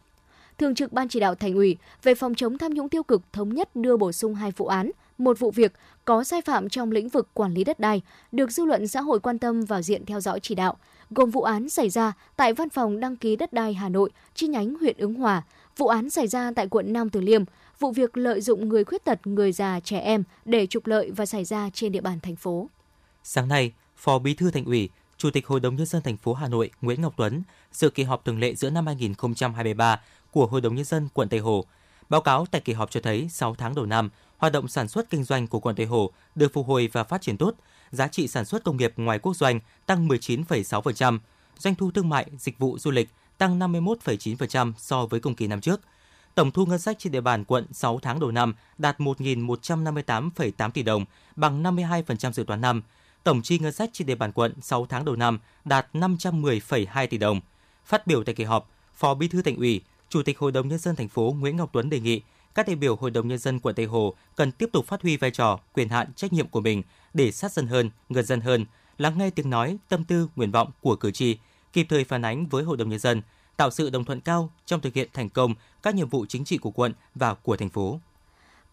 Thường 0.58 0.76
trực 0.76 0.94
Ban 0.94 1.08
chỉ 1.08 1.20
đạo 1.20 1.36
Thành 1.36 1.56
ủy 1.56 1.78
về 2.04 2.16
phòng 2.16 2.36
chống 2.36 2.58
tham 2.58 2.74
nhũng 2.74 2.90
tiêu 2.90 3.04
cực 3.04 3.22
thống 3.34 3.54
nhất 3.54 3.76
đưa 3.76 3.98
bổ 3.98 4.12
sung 4.12 4.36
hai 4.36 4.52
vụ 4.52 4.66
án, 4.66 4.92
một 5.18 5.40
vụ 5.40 5.52
việc 5.52 5.74
có 6.06 6.24
sai 6.24 6.42
phạm 6.42 6.70
trong 6.70 6.92
lĩnh 6.92 7.10
vực 7.10 7.28
quản 7.34 7.54
lý 7.54 7.64
đất 7.64 7.80
đai 7.80 8.02
được 8.32 8.52
dư 8.52 8.66
luận 8.66 8.88
xã 8.88 9.02
hội 9.02 9.20
quan 9.20 9.40
tâm 9.40 9.62
vào 9.62 9.82
diện 9.82 10.06
theo 10.06 10.20
dõi 10.20 10.40
chỉ 10.40 10.56
đạo, 10.56 10.78
gồm 11.14 11.30
vụ 11.30 11.42
án 11.42 11.70
xảy 11.70 11.90
ra 11.90 12.14
tại 12.36 12.54
Văn 12.54 12.70
phòng 12.70 13.00
đăng 13.00 13.16
ký 13.16 13.36
đất 13.36 13.54
đai 13.54 13.74
Hà 13.74 13.90
Nội, 13.90 14.10
chi 14.36 14.48
nhánh 14.48 14.76
huyện 14.76 14.98
Ứng 14.98 15.14
Hòa, 15.14 15.44
vụ 15.78 15.88
án 15.88 16.10
xảy 16.10 16.28
ra 16.28 16.52
tại 16.56 16.68
quận 16.68 16.94
Nam 16.94 17.10
Từ 17.10 17.22
Liêm, 17.22 17.44
vụ 17.80 17.92
việc 17.92 18.18
lợi 18.18 18.42
dụng 18.42 18.70
người 18.70 18.84
khuyết 18.84 19.04
tật, 19.04 19.28
người 19.28 19.52
già, 19.52 19.80
trẻ 19.80 20.00
em 20.00 20.24
để 20.46 20.68
trục 20.68 20.88
lợi 20.88 21.12
và 21.12 21.26
xảy 21.26 21.44
ra 21.44 21.70
trên 21.74 21.92
địa 21.92 22.02
bàn 22.02 22.20
thành 22.20 22.36
phố. 22.36 22.70
Sáng 23.24 23.48
nay, 23.48 23.74
Phó 23.96 24.20
Bí 24.20 24.34
thư 24.34 24.52
Thành 24.52 24.66
ủy, 24.66 24.90
Chủ 25.18 25.30
tịch 25.30 25.48
Hội 25.48 25.60
đồng 25.60 25.76
nhân 25.76 25.86
dân 25.86 26.02
thành 26.02 26.18
phố 26.18 26.34
Hà 26.34 26.48
Nội 26.48 26.70
Nguyễn 26.82 27.02
Ngọc 27.02 27.14
Tuấn 27.18 27.44
dự 27.72 27.90
kỳ 27.90 28.04
họp 28.04 28.26
thường 28.26 28.40
lệ 28.40 28.56
giữa 28.56 28.70
năm 28.70 28.86
2023 28.86 30.02
của 30.32 30.48
Hội 30.48 30.62
đồng 30.62 30.76
nhân 30.76 30.86
dân 30.86 31.10
quận 31.14 31.30
Tây 31.30 31.40
Hồ. 31.40 31.66
Báo 32.10 32.22
cáo 32.22 32.46
tại 32.52 32.62
kỳ 32.62 32.74
họp 32.74 32.92
cho 32.92 33.00
thấy 33.00 33.28
6 33.32 33.56
tháng 33.56 33.76
đầu 33.76 33.86
năm, 33.86 34.10
hoạt 34.38 34.54
động 34.54 34.68
sản 34.68 34.88
xuất 34.88 35.10
kinh 35.10 35.24
doanh 35.24 35.48
của 35.48 35.60
quận 35.60 35.76
Tây 35.76 35.86
Hồ 35.86 36.12
được 36.36 36.54
phục 36.54 36.68
hồi 36.68 36.90
và 36.94 37.04
phát 37.04 37.22
triển 37.22 37.38
tốt, 37.38 37.56
giá 37.94 38.08
trị 38.08 38.28
sản 38.28 38.46
xuất 38.46 38.64
công 38.64 38.78
nghiệp 38.78 38.94
ngoài 38.96 39.20
quốc 39.20 39.36
doanh 39.36 39.60
tăng 39.86 40.08
19,6%, 40.08 41.20
doanh 41.58 41.76
thu 41.76 41.92
thương 41.92 42.10
mại, 42.10 42.26
dịch 42.38 42.60
vụ 42.60 42.78
du 42.80 42.92
lịch 42.92 43.10
tăng 43.38 43.60
51,9% 43.60 44.74
so 44.78 45.06
với 45.06 45.20
cùng 45.20 45.36
kỳ 45.36 45.48
năm 45.48 45.62
trước. 45.62 45.82
Tổng 46.36 46.52
thu 46.52 46.66
ngân 46.66 46.80
sách 46.80 47.00
trên 47.00 47.12
địa 47.12 47.22
bàn 47.22 47.44
quận 47.44 47.66
6 47.72 48.00
tháng 48.02 48.20
đầu 48.20 48.32
năm 48.32 48.54
đạt 48.78 49.00
1.158,8 49.00 50.72
tỷ 50.72 50.84
đồng, 50.84 51.06
bằng 51.36 51.64
52% 51.64 52.32
dự 52.32 52.44
toán 52.44 52.62
năm. 52.62 52.82
Tổng 53.24 53.42
chi 53.42 53.60
ngân 53.60 53.72
sách 53.72 53.90
trên 53.94 54.08
địa 54.08 54.16
bàn 54.16 54.32
quận 54.32 54.54
6 54.62 54.86
tháng 54.86 55.06
đầu 55.06 55.16
năm 55.16 55.40
đạt 55.66 55.88
510,2 55.94 57.08
tỷ 57.08 57.18
đồng. 57.18 57.42
Phát 57.86 58.08
biểu 58.08 58.24
tại 58.24 58.36
kỳ 58.36 58.44
họp, 58.44 58.70
Phó 58.94 59.14
Bí 59.14 59.28
thư 59.28 59.42
Thành 59.42 59.58
ủy, 59.58 59.82
Chủ 60.10 60.24
tịch 60.24 60.40
Hội 60.40 60.52
đồng 60.52 60.68
nhân 60.68 60.80
dân 60.80 60.96
thành 60.96 61.08
phố 61.08 61.36
Nguyễn 61.40 61.58
Ngọc 61.58 61.70
Tuấn 61.74 61.90
đề 61.90 62.00
nghị 62.00 62.22
các 62.56 62.68
đại 62.68 62.76
biểu 62.76 62.96
Hội 62.96 63.12
đồng 63.12 63.28
nhân 63.28 63.38
dân 63.38 63.60
quận 63.60 63.76
Tây 63.76 63.86
Hồ 63.86 64.14
cần 64.36 64.52
tiếp 64.52 64.70
tục 64.74 64.86
phát 64.88 65.02
huy 65.02 65.18
vai 65.18 65.32
trò, 65.32 65.60
quyền 65.74 65.90
hạn, 65.90 66.14
trách 66.14 66.34
nhiệm 66.34 66.48
của 66.48 66.62
mình 66.62 66.84
để 67.14 67.32
sát 67.32 67.52
dân 67.52 67.68
hơn, 67.68 67.90
gần 68.10 68.26
dân 68.26 68.42
hơn, 68.42 68.66
lắng 68.98 69.18
nghe 69.18 69.30
tiếng 69.30 69.50
nói, 69.50 69.78
tâm 69.90 70.04
tư, 70.04 70.28
nguyện 70.36 70.52
vọng 70.52 70.72
của 70.82 70.96
cử 70.96 71.12
tri, 71.12 71.38
kịp 71.74 71.86
thời 71.90 72.04
phản 72.04 72.26
ánh 72.26 72.46
với 72.46 72.64
Hội 72.64 72.78
đồng 72.78 72.90
nhân 72.90 73.00
dân, 73.00 73.22
tạo 73.58 73.72
sự 73.72 73.90
đồng 73.90 74.06
thuận 74.06 74.22
cao 74.22 74.50
trong 74.66 74.82
thực 74.82 74.94
hiện 74.94 75.10
thành 75.14 75.30
công 75.30 75.54
các 75.84 75.96
nhiệm 75.96 76.10
vụ 76.10 76.26
chính 76.26 76.46
trị 76.46 76.58
của 76.58 76.72
quận 76.72 76.94
và 77.16 77.34
của 77.34 77.58
thành 77.58 77.70
phố. 77.70 78.00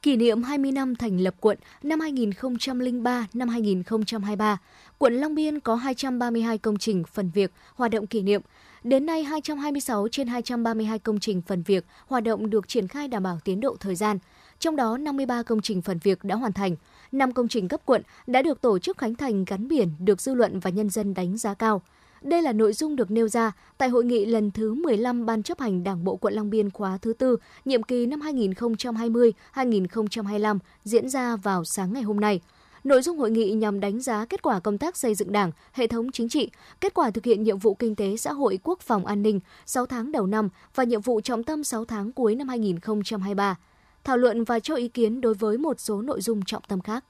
Kỷ 0.02 0.16
niệm 0.16 0.42
20 0.42 0.72
năm 0.72 0.96
thành 0.96 1.20
lập 1.20 1.34
quận 1.40 1.58
năm 1.82 2.00
2003 2.00 3.26
năm 3.34 3.48
2023, 3.48 4.58
quận 4.98 5.14
Long 5.14 5.34
Biên 5.34 5.60
có 5.60 5.74
232 5.74 6.58
công 6.58 6.78
trình 6.78 7.04
phần 7.12 7.30
việc 7.34 7.52
hoạt 7.74 7.90
động 7.90 8.06
kỷ 8.06 8.22
niệm. 8.22 8.42
Đến 8.84 9.06
nay, 9.06 9.24
226 9.24 10.08
trên 10.08 10.26
232 10.26 10.98
công 10.98 11.20
trình 11.20 11.42
phần 11.46 11.62
việc 11.62 11.84
hoạt 12.06 12.24
động 12.24 12.50
được 12.50 12.68
triển 12.68 12.88
khai 12.88 13.08
đảm 13.08 13.22
bảo 13.22 13.38
tiến 13.44 13.60
độ 13.60 13.76
thời 13.80 13.94
gian. 13.94 14.18
Trong 14.58 14.76
đó, 14.76 14.96
53 14.96 15.42
công 15.42 15.60
trình 15.60 15.82
phần 15.82 15.98
việc 15.98 16.24
đã 16.24 16.34
hoàn 16.34 16.52
thành, 16.52 16.76
5 17.12 17.32
công 17.32 17.48
trình 17.48 17.68
cấp 17.68 17.80
quận 17.84 18.02
đã 18.26 18.42
được 18.42 18.60
tổ 18.60 18.78
chức 18.78 18.98
khánh 18.98 19.14
thành 19.14 19.44
gắn 19.44 19.68
biển 19.68 19.88
được 19.98 20.20
dư 20.20 20.34
luận 20.34 20.60
và 20.60 20.70
nhân 20.70 20.90
dân 20.90 21.14
đánh 21.14 21.38
giá 21.38 21.54
cao. 21.54 21.82
Đây 22.22 22.42
là 22.42 22.52
nội 22.52 22.72
dung 22.72 22.96
được 22.96 23.10
nêu 23.10 23.28
ra 23.28 23.52
tại 23.78 23.88
hội 23.88 24.04
nghị 24.04 24.24
lần 24.24 24.50
thứ 24.50 24.74
15 24.74 25.26
Ban 25.26 25.42
chấp 25.42 25.60
hành 25.60 25.84
Đảng 25.84 26.04
bộ 26.04 26.16
quận 26.16 26.34
Long 26.34 26.50
Biên 26.50 26.70
khóa 26.70 26.98
thứ 27.02 27.12
tư, 27.12 27.36
nhiệm 27.64 27.82
kỳ 27.82 28.06
năm 28.06 28.20
2020-2025 28.20 30.58
diễn 30.84 31.08
ra 31.08 31.36
vào 31.36 31.64
sáng 31.64 31.92
ngày 31.92 32.02
hôm 32.02 32.20
nay. 32.20 32.40
Nội 32.84 33.02
dung 33.02 33.18
hội 33.18 33.30
nghị 33.30 33.52
nhằm 33.52 33.80
đánh 33.80 34.00
giá 34.00 34.24
kết 34.24 34.42
quả 34.42 34.60
công 34.60 34.78
tác 34.78 34.96
xây 34.96 35.14
dựng 35.14 35.32
Đảng, 35.32 35.52
hệ 35.72 35.86
thống 35.86 36.12
chính 36.12 36.28
trị, 36.28 36.50
kết 36.80 36.94
quả 36.94 37.10
thực 37.10 37.24
hiện 37.24 37.42
nhiệm 37.42 37.58
vụ 37.58 37.74
kinh 37.74 37.96
tế 37.96 38.16
xã 38.16 38.32
hội 38.32 38.58
quốc 38.62 38.80
phòng 38.80 39.06
an 39.06 39.22
ninh 39.22 39.40
6 39.66 39.86
tháng 39.86 40.12
đầu 40.12 40.26
năm 40.26 40.48
và 40.74 40.84
nhiệm 40.84 41.00
vụ 41.00 41.20
trọng 41.20 41.44
tâm 41.44 41.64
6 41.64 41.84
tháng 41.84 42.12
cuối 42.12 42.34
năm 42.34 42.48
2023. 42.48 43.56
Thảo 44.04 44.16
luận 44.16 44.44
và 44.44 44.60
cho 44.60 44.74
ý 44.74 44.88
kiến 44.88 45.20
đối 45.20 45.34
với 45.34 45.58
một 45.58 45.80
số 45.80 46.02
nội 46.02 46.20
dung 46.20 46.44
trọng 46.44 46.62
tâm 46.68 46.80
khác 46.80 47.04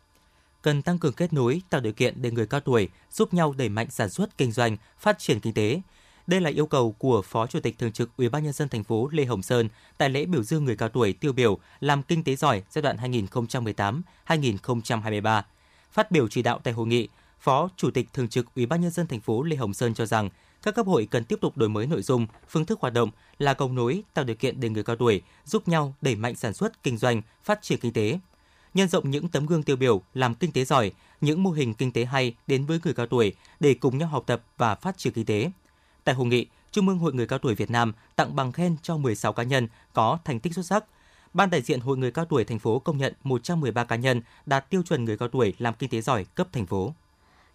cần 0.63 0.83
tăng 0.83 0.99
cường 0.99 1.13
kết 1.13 1.33
nối, 1.33 1.63
tạo 1.71 1.81
điều 1.81 1.93
kiện 1.93 2.23
để 2.23 2.31
người 2.31 2.47
cao 2.47 2.61
tuổi 2.61 2.89
giúp 3.13 3.35
nhau 3.35 3.55
đẩy 3.57 3.69
mạnh 3.69 3.91
sản 3.91 4.11
xuất 4.11 4.39
kinh 4.39 4.53
doanh, 4.53 4.77
phát 4.99 5.19
triển 5.19 5.41
kinh 5.41 5.55
tế. 5.55 5.81
Đây 6.27 6.41
là 6.41 6.51
yêu 6.51 6.67
cầu 6.67 6.93
của 6.93 7.23
Phó 7.23 7.47
Chủ 7.47 7.61
tịch 7.61 7.79
Thường 7.79 7.93
trực 7.93 8.11
Ủy 8.17 8.29
ban 8.29 8.45
nhân 8.45 8.53
dân 8.53 8.69
thành 8.69 8.85
phố 8.85 9.09
Lê 9.13 9.25
Hồng 9.25 9.43
Sơn 9.43 9.69
tại 9.99 10.11
lễ 10.11 10.25
biểu 10.27 10.43
dương 10.43 10.65
người 10.65 10.77
cao 10.77 10.89
tuổi 10.89 11.13
tiêu 11.13 11.33
biểu 11.33 11.59
làm 11.81 12.03
kinh 12.03 12.25
tế 12.25 12.37
giỏi 12.37 12.63
giai 12.71 12.83
đoạn 12.83 12.97
2018-2023. 14.27 15.43
Phát 15.93 16.11
biểu 16.11 16.29
chỉ 16.29 16.43
đạo 16.43 16.61
tại 16.65 16.75
hội 16.75 16.87
nghị, 16.87 17.09
Phó 17.41 17.69
Chủ 17.77 17.91
tịch 17.91 18.09
Thường 18.13 18.29
trực 18.29 18.55
Ủy 18.55 18.67
ban 18.67 18.81
nhân 18.81 18.91
dân 18.91 19.07
thành 19.07 19.21
phố 19.21 19.43
Lê 19.43 19.57
Hồng 19.57 19.75
Sơn 19.75 19.95
cho 19.95 20.07
rằng 20.07 20.31
các 20.63 20.75
cấp 20.75 20.87
hội 20.87 21.09
cần 21.11 21.25
tiếp 21.25 21.39
tục 21.41 21.57
đổi 21.57 21.69
mới 21.69 21.87
nội 21.87 22.03
dung, 22.03 22.27
phương 22.49 22.67
thức 22.67 22.81
hoạt 22.81 22.93
động 22.93 23.11
là 23.39 23.55
cầu 23.55 23.73
nối, 23.73 24.03
tạo 24.15 24.25
điều 24.25 24.37
kiện 24.37 24.61
để 24.61 24.69
người 24.69 24.85
cao 24.85 24.97
tuổi 24.97 25.23
giúp 25.45 25.69
nhau 25.69 25.95
đẩy 26.01 26.17
mạnh 26.17 26.35
sản 26.35 26.55
xuất, 26.55 26.83
kinh 26.83 26.97
doanh, 26.97 27.23
phát 27.45 27.63
triển 27.63 27.79
kinh 27.79 27.93
tế, 27.93 28.19
nhân 28.75 28.89
rộng 28.89 29.11
những 29.11 29.29
tấm 29.29 29.47
gương 29.47 29.63
tiêu 29.63 29.77
biểu 29.77 30.03
làm 30.15 30.35
kinh 30.35 30.53
tế 30.53 30.65
giỏi, 30.65 30.93
những 31.21 31.43
mô 31.43 31.51
hình 31.51 31.75
kinh 31.75 31.93
tế 31.93 32.05
hay 32.05 32.35
đến 32.47 32.65
với 32.67 32.81
người 32.85 32.95
cao 32.95 33.07
tuổi 33.07 33.35
để 33.61 33.75
cùng 33.75 33.99
nhau 33.99 34.09
học 34.09 34.25
tập 34.27 34.43
và 34.57 34.75
phát 34.75 34.99
triển 34.99 35.13
kinh 35.13 35.25
tế. 35.25 35.51
Tại 36.05 36.15
hội 36.15 36.27
nghị, 36.27 36.47
Trung 36.73 36.89
ương 36.89 36.99
Hội 36.99 37.13
Người 37.13 37.27
Cao 37.27 37.39
Tuổi 37.39 37.55
Việt 37.55 37.71
Nam 37.71 37.93
tặng 38.17 38.37
bằng 38.37 38.53
khen 38.53 38.77
cho 38.83 38.97
16 38.97 39.33
cá 39.33 39.43
nhân 39.43 39.69
có 39.93 40.19
thành 40.25 40.41
tích 40.41 40.55
xuất 40.55 40.67
sắc. 40.67 40.85
Ban 41.35 41.51
đại 41.51 41.63
diện 41.63 41.81
Hội 41.81 41.97
Người 41.97 42.11
Cao 42.11 42.25
Tuổi 42.25 42.45
thành 42.45 42.59
phố 42.59 42.79
công 42.79 42.99
nhận 42.99 43.15
113 43.25 43.85
cá 43.85 43.97
nhân 43.97 44.23
đạt 44.47 44.71
tiêu 44.71 44.83
chuẩn 44.83 45.05
người 45.05 45.19
cao 45.19 45.29
tuổi 45.29 45.55
làm 45.59 45.75
kinh 45.79 45.91
tế 45.91 46.01
giỏi 46.01 46.25
cấp 46.25 46.49
thành 46.53 46.67
phố. 46.67 46.95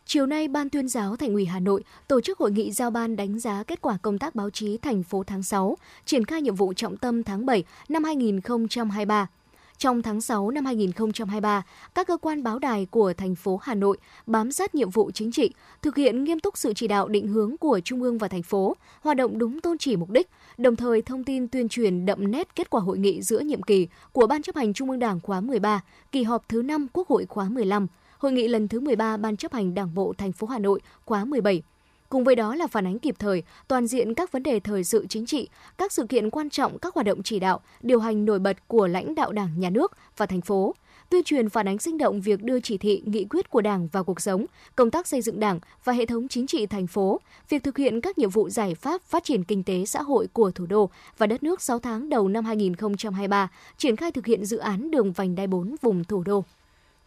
Chiều 0.05 0.25
nay, 0.25 0.47
Ban 0.47 0.69
tuyên 0.69 0.87
giáo 0.87 1.15
Thành 1.15 1.33
ủy 1.33 1.45
Hà 1.45 1.59
Nội 1.59 1.83
tổ 2.07 2.21
chức 2.21 2.39
hội 2.39 2.51
nghị 2.51 2.71
giao 2.71 2.91
ban 2.91 3.15
đánh 3.15 3.39
giá 3.39 3.63
kết 3.63 3.81
quả 3.81 3.97
công 4.01 4.19
tác 4.19 4.35
báo 4.35 4.49
chí 4.49 4.77
thành 4.77 5.03
phố 5.03 5.23
tháng 5.23 5.43
6, 5.43 5.77
triển 6.05 6.25
khai 6.25 6.41
nhiệm 6.41 6.55
vụ 6.55 6.73
trọng 6.73 6.97
tâm 6.97 7.23
tháng 7.23 7.45
7 7.45 7.63
năm 7.89 8.03
2023. 8.03 9.27
Trong 9.77 10.01
tháng 10.01 10.21
6 10.21 10.51
năm 10.51 10.65
2023, 10.65 11.63
các 11.95 12.07
cơ 12.07 12.17
quan 12.17 12.43
báo 12.43 12.59
đài 12.59 12.85
của 12.85 13.13
thành 13.13 13.35
phố 13.35 13.59
Hà 13.63 13.75
Nội 13.75 13.97
bám 14.25 14.51
sát 14.51 14.75
nhiệm 14.75 14.89
vụ 14.89 15.11
chính 15.11 15.31
trị, 15.31 15.53
thực 15.81 15.95
hiện 15.95 16.23
nghiêm 16.23 16.39
túc 16.39 16.57
sự 16.57 16.73
chỉ 16.73 16.87
đạo 16.87 17.07
định 17.07 17.27
hướng 17.27 17.57
của 17.57 17.79
Trung 17.83 18.01
ương 18.01 18.17
và 18.17 18.27
thành 18.27 18.43
phố, 18.43 18.75
hoạt 19.01 19.17
động 19.17 19.37
đúng 19.37 19.61
tôn 19.61 19.77
chỉ 19.77 19.95
mục 19.95 20.09
đích, 20.09 20.29
đồng 20.57 20.75
thời 20.75 21.01
thông 21.01 21.23
tin 21.23 21.47
tuyên 21.47 21.69
truyền 21.69 22.05
đậm 22.05 22.31
nét 22.31 22.55
kết 22.55 22.69
quả 22.69 22.81
hội 22.81 22.97
nghị 22.97 23.21
giữa 23.21 23.39
nhiệm 23.39 23.63
kỳ 23.63 23.87
của 24.11 24.27
Ban 24.27 24.41
chấp 24.41 24.55
hành 24.55 24.73
Trung 24.73 24.89
ương 24.89 24.99
Đảng 24.99 25.19
khóa 25.19 25.41
13, 25.41 25.81
kỳ 26.11 26.23
họp 26.23 26.49
thứ 26.49 26.61
5 26.61 26.87
Quốc 26.93 27.07
hội 27.07 27.25
khóa 27.25 27.49
15, 27.49 27.87
hội 28.17 28.31
nghị 28.31 28.47
lần 28.47 28.67
thứ 28.67 28.79
13 28.79 29.17
Ban 29.17 29.37
chấp 29.37 29.53
hành 29.53 29.73
Đảng 29.73 29.93
bộ 29.93 30.13
thành 30.17 30.31
phố 30.31 30.47
Hà 30.47 30.59
Nội 30.59 30.79
khóa 31.05 31.25
17 31.25 31.61
Cùng 32.15 32.23
với 32.23 32.35
đó 32.35 32.55
là 32.55 32.67
phản 32.67 32.87
ánh 32.87 32.99
kịp 32.99 33.15
thời, 33.19 33.43
toàn 33.67 33.87
diện 33.87 34.13
các 34.13 34.31
vấn 34.31 34.43
đề 34.43 34.59
thời 34.59 34.83
sự 34.83 35.05
chính 35.09 35.25
trị, 35.25 35.49
các 35.77 35.91
sự 35.91 36.05
kiện 36.05 36.29
quan 36.29 36.49
trọng, 36.49 36.79
các 36.79 36.93
hoạt 36.93 37.05
động 37.05 37.23
chỉ 37.23 37.39
đạo, 37.39 37.61
điều 37.81 37.99
hành 37.99 38.25
nổi 38.25 38.39
bật 38.39 38.67
của 38.67 38.87
lãnh 38.87 39.15
đạo 39.15 39.31
Đảng, 39.31 39.59
Nhà 39.59 39.69
nước 39.69 39.91
và 40.17 40.25
thành 40.25 40.41
phố, 40.41 40.75
tuyên 41.09 41.23
truyền 41.23 41.49
phản 41.49 41.67
ánh 41.67 41.77
sinh 41.77 41.97
động 41.97 42.21
việc 42.21 42.43
đưa 42.43 42.59
chỉ 42.59 42.77
thị, 42.77 43.01
nghị 43.05 43.25
quyết 43.25 43.49
của 43.49 43.61
Đảng 43.61 43.87
vào 43.87 44.03
cuộc 44.03 44.21
sống, 44.21 44.45
công 44.75 44.91
tác 44.91 45.07
xây 45.07 45.21
dựng 45.21 45.39
Đảng 45.39 45.59
và 45.83 45.93
hệ 45.93 46.05
thống 46.05 46.27
chính 46.27 46.47
trị 46.47 46.65
thành 46.65 46.87
phố, 46.87 47.19
việc 47.49 47.63
thực 47.63 47.77
hiện 47.77 48.01
các 48.01 48.17
nhiệm 48.17 48.29
vụ 48.29 48.49
giải 48.49 48.75
pháp 48.75 49.01
phát 49.01 49.23
triển 49.23 49.43
kinh 49.43 49.63
tế 49.63 49.85
xã 49.85 50.01
hội 50.01 50.27
của 50.33 50.51
thủ 50.51 50.65
đô 50.65 50.89
và 51.17 51.27
đất 51.27 51.43
nước 51.43 51.61
6 51.61 51.79
tháng 51.79 52.09
đầu 52.09 52.27
năm 52.27 52.45
2023, 52.45 53.49
triển 53.77 53.95
khai 53.95 54.11
thực 54.11 54.25
hiện 54.25 54.45
dự 54.45 54.57
án 54.57 54.91
đường 54.91 55.11
vành 55.11 55.35
đai 55.35 55.47
4 55.47 55.75
vùng 55.81 56.03
thủ 56.03 56.23
đô. 56.23 56.43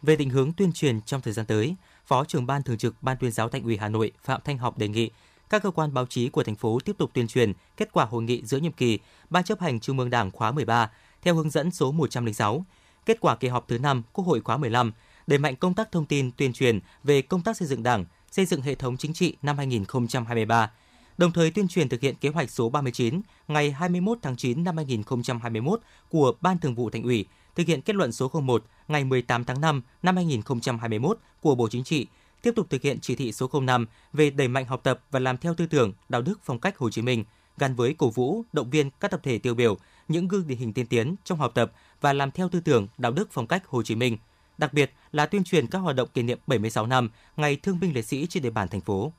Về 0.01 0.15
định 0.15 0.29
hướng 0.29 0.53
tuyên 0.53 0.71
truyền 0.73 1.01
trong 1.01 1.21
thời 1.21 1.33
gian 1.33 1.45
tới, 1.45 1.75
Phó 2.09 2.25
trưởng 2.25 2.45
ban 2.45 2.63
thường 2.63 2.77
trực 2.77 3.03
Ban 3.03 3.17
tuyên 3.17 3.31
giáo 3.31 3.49
Thành 3.49 3.63
ủy 3.63 3.77
Hà 3.77 3.89
Nội 3.89 4.11
Phạm 4.23 4.41
Thanh 4.45 4.57
Học 4.57 4.77
đề 4.77 4.87
nghị 4.87 5.09
các 5.49 5.63
cơ 5.63 5.71
quan 5.71 5.93
báo 5.93 6.05
chí 6.05 6.29
của 6.29 6.43
thành 6.43 6.55
phố 6.55 6.79
tiếp 6.85 6.95
tục 6.97 7.11
tuyên 7.13 7.27
truyền 7.27 7.53
kết 7.77 7.89
quả 7.91 8.05
hội 8.05 8.23
nghị 8.23 8.41
giữa 8.45 8.57
nhiệm 8.57 8.71
kỳ 8.71 8.99
Ban 9.29 9.43
chấp 9.43 9.59
hành 9.59 9.79
Trung 9.79 9.99
ương 9.99 10.09
Đảng 10.09 10.31
khóa 10.31 10.51
13 10.51 10.91
theo 11.21 11.35
hướng 11.35 11.49
dẫn 11.49 11.71
số 11.71 11.91
106, 11.91 12.65
kết 13.05 13.17
quả 13.19 13.35
kỳ 13.35 13.47
họp 13.47 13.67
thứ 13.67 13.79
5 13.79 14.03
Quốc 14.13 14.25
hội 14.25 14.41
khóa 14.41 14.57
15, 14.57 14.91
đẩy 15.27 15.39
mạnh 15.39 15.55
công 15.55 15.73
tác 15.73 15.91
thông 15.91 16.05
tin 16.05 16.31
tuyên 16.31 16.53
truyền 16.53 16.79
về 17.03 17.21
công 17.21 17.41
tác 17.41 17.57
xây 17.57 17.67
dựng 17.67 17.83
Đảng, 17.83 18.05
xây 18.31 18.45
dựng 18.45 18.61
hệ 18.61 18.75
thống 18.75 18.97
chính 18.97 19.13
trị 19.13 19.35
năm 19.41 19.57
2023, 19.57 20.71
đồng 21.17 21.31
thời 21.31 21.51
tuyên 21.51 21.67
truyền 21.67 21.89
thực 21.89 22.01
hiện 22.01 22.15
kế 22.15 22.29
hoạch 22.29 22.51
số 22.51 22.69
39 22.69 23.21
ngày 23.47 23.71
21 23.71 24.17
tháng 24.21 24.35
9 24.35 24.63
năm 24.63 24.77
2021 24.77 25.79
của 26.09 26.33
Ban 26.41 26.57
Thường 26.57 26.75
vụ 26.75 26.89
Thành 26.89 27.03
ủy, 27.03 27.25
thực 27.59 27.67
hiện 27.67 27.81
kết 27.81 27.95
luận 27.95 28.11
số 28.11 28.31
01 28.33 28.63
ngày 28.87 29.03
18 29.03 29.43
tháng 29.43 29.61
5 29.61 29.81
năm 30.03 30.15
2021 30.15 31.19
của 31.41 31.55
Bộ 31.55 31.67
Chính 31.71 31.83
trị, 31.83 32.07
tiếp 32.41 32.51
tục 32.55 32.67
thực 32.69 32.81
hiện 32.81 32.99
chỉ 33.01 33.15
thị 33.15 33.31
số 33.31 33.49
05 33.61 33.85
về 34.13 34.29
đẩy 34.29 34.47
mạnh 34.47 34.65
học 34.65 34.81
tập 34.83 34.99
và 35.11 35.19
làm 35.19 35.37
theo 35.37 35.53
tư 35.53 35.65
tưởng, 35.65 35.93
đạo 36.09 36.21
đức 36.21 36.39
phong 36.43 36.59
cách 36.59 36.77
Hồ 36.77 36.89
Chí 36.89 37.01
Minh, 37.01 37.23
gắn 37.57 37.75
với 37.75 37.95
cổ 37.97 38.09
vũ, 38.09 38.43
động 38.53 38.69
viên 38.69 38.89
các 38.99 39.11
tập 39.11 39.19
thể 39.23 39.37
tiêu 39.37 39.53
biểu, 39.53 39.77
những 40.07 40.27
gương 40.27 40.47
điển 40.47 40.57
hình 40.57 40.73
tiên 40.73 40.85
tiến 40.85 41.15
trong 41.23 41.37
học 41.37 41.51
tập 41.55 41.71
và 42.01 42.13
làm 42.13 42.31
theo 42.31 42.49
tư 42.49 42.59
tưởng, 42.59 42.87
đạo 42.97 43.11
đức 43.11 43.29
phong 43.31 43.47
cách 43.47 43.67
Hồ 43.67 43.83
Chí 43.83 43.95
Minh. 43.95 44.17
Đặc 44.57 44.73
biệt 44.73 44.91
là 45.11 45.25
tuyên 45.25 45.43
truyền 45.43 45.67
các 45.67 45.79
hoạt 45.79 45.95
động 45.95 46.09
kỷ 46.13 46.21
niệm 46.23 46.39
76 46.47 46.87
năm 46.87 47.09
Ngày 47.37 47.55
Thương 47.55 47.79
binh 47.79 47.93
Liệt 47.93 48.05
sĩ 48.05 48.27
trên 48.29 48.43
địa 48.43 48.49
bàn 48.49 48.67
thành 48.67 48.81
phố. 48.81 49.11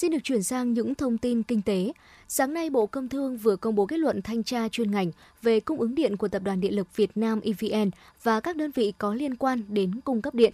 Xin 0.00 0.10
được 0.10 0.18
chuyển 0.24 0.42
sang 0.42 0.72
những 0.72 0.94
thông 0.94 1.18
tin 1.18 1.42
kinh 1.42 1.62
tế. 1.62 1.92
Sáng 2.28 2.54
nay, 2.54 2.70
Bộ 2.70 2.86
Công 2.86 3.08
Thương 3.08 3.36
vừa 3.36 3.56
công 3.56 3.74
bố 3.74 3.86
kết 3.86 3.98
luận 3.98 4.22
thanh 4.22 4.44
tra 4.44 4.68
chuyên 4.68 4.90
ngành 4.90 5.10
về 5.42 5.60
cung 5.60 5.80
ứng 5.80 5.94
điện 5.94 6.16
của 6.16 6.28
Tập 6.28 6.42
đoàn 6.42 6.60
Điện 6.60 6.76
lực 6.76 6.96
Việt 6.96 7.10
Nam 7.14 7.40
EVN 7.40 7.90
và 8.22 8.40
các 8.40 8.56
đơn 8.56 8.70
vị 8.70 8.92
có 8.98 9.14
liên 9.14 9.36
quan 9.36 9.62
đến 9.68 10.00
cung 10.00 10.22
cấp 10.22 10.34
điện. 10.34 10.52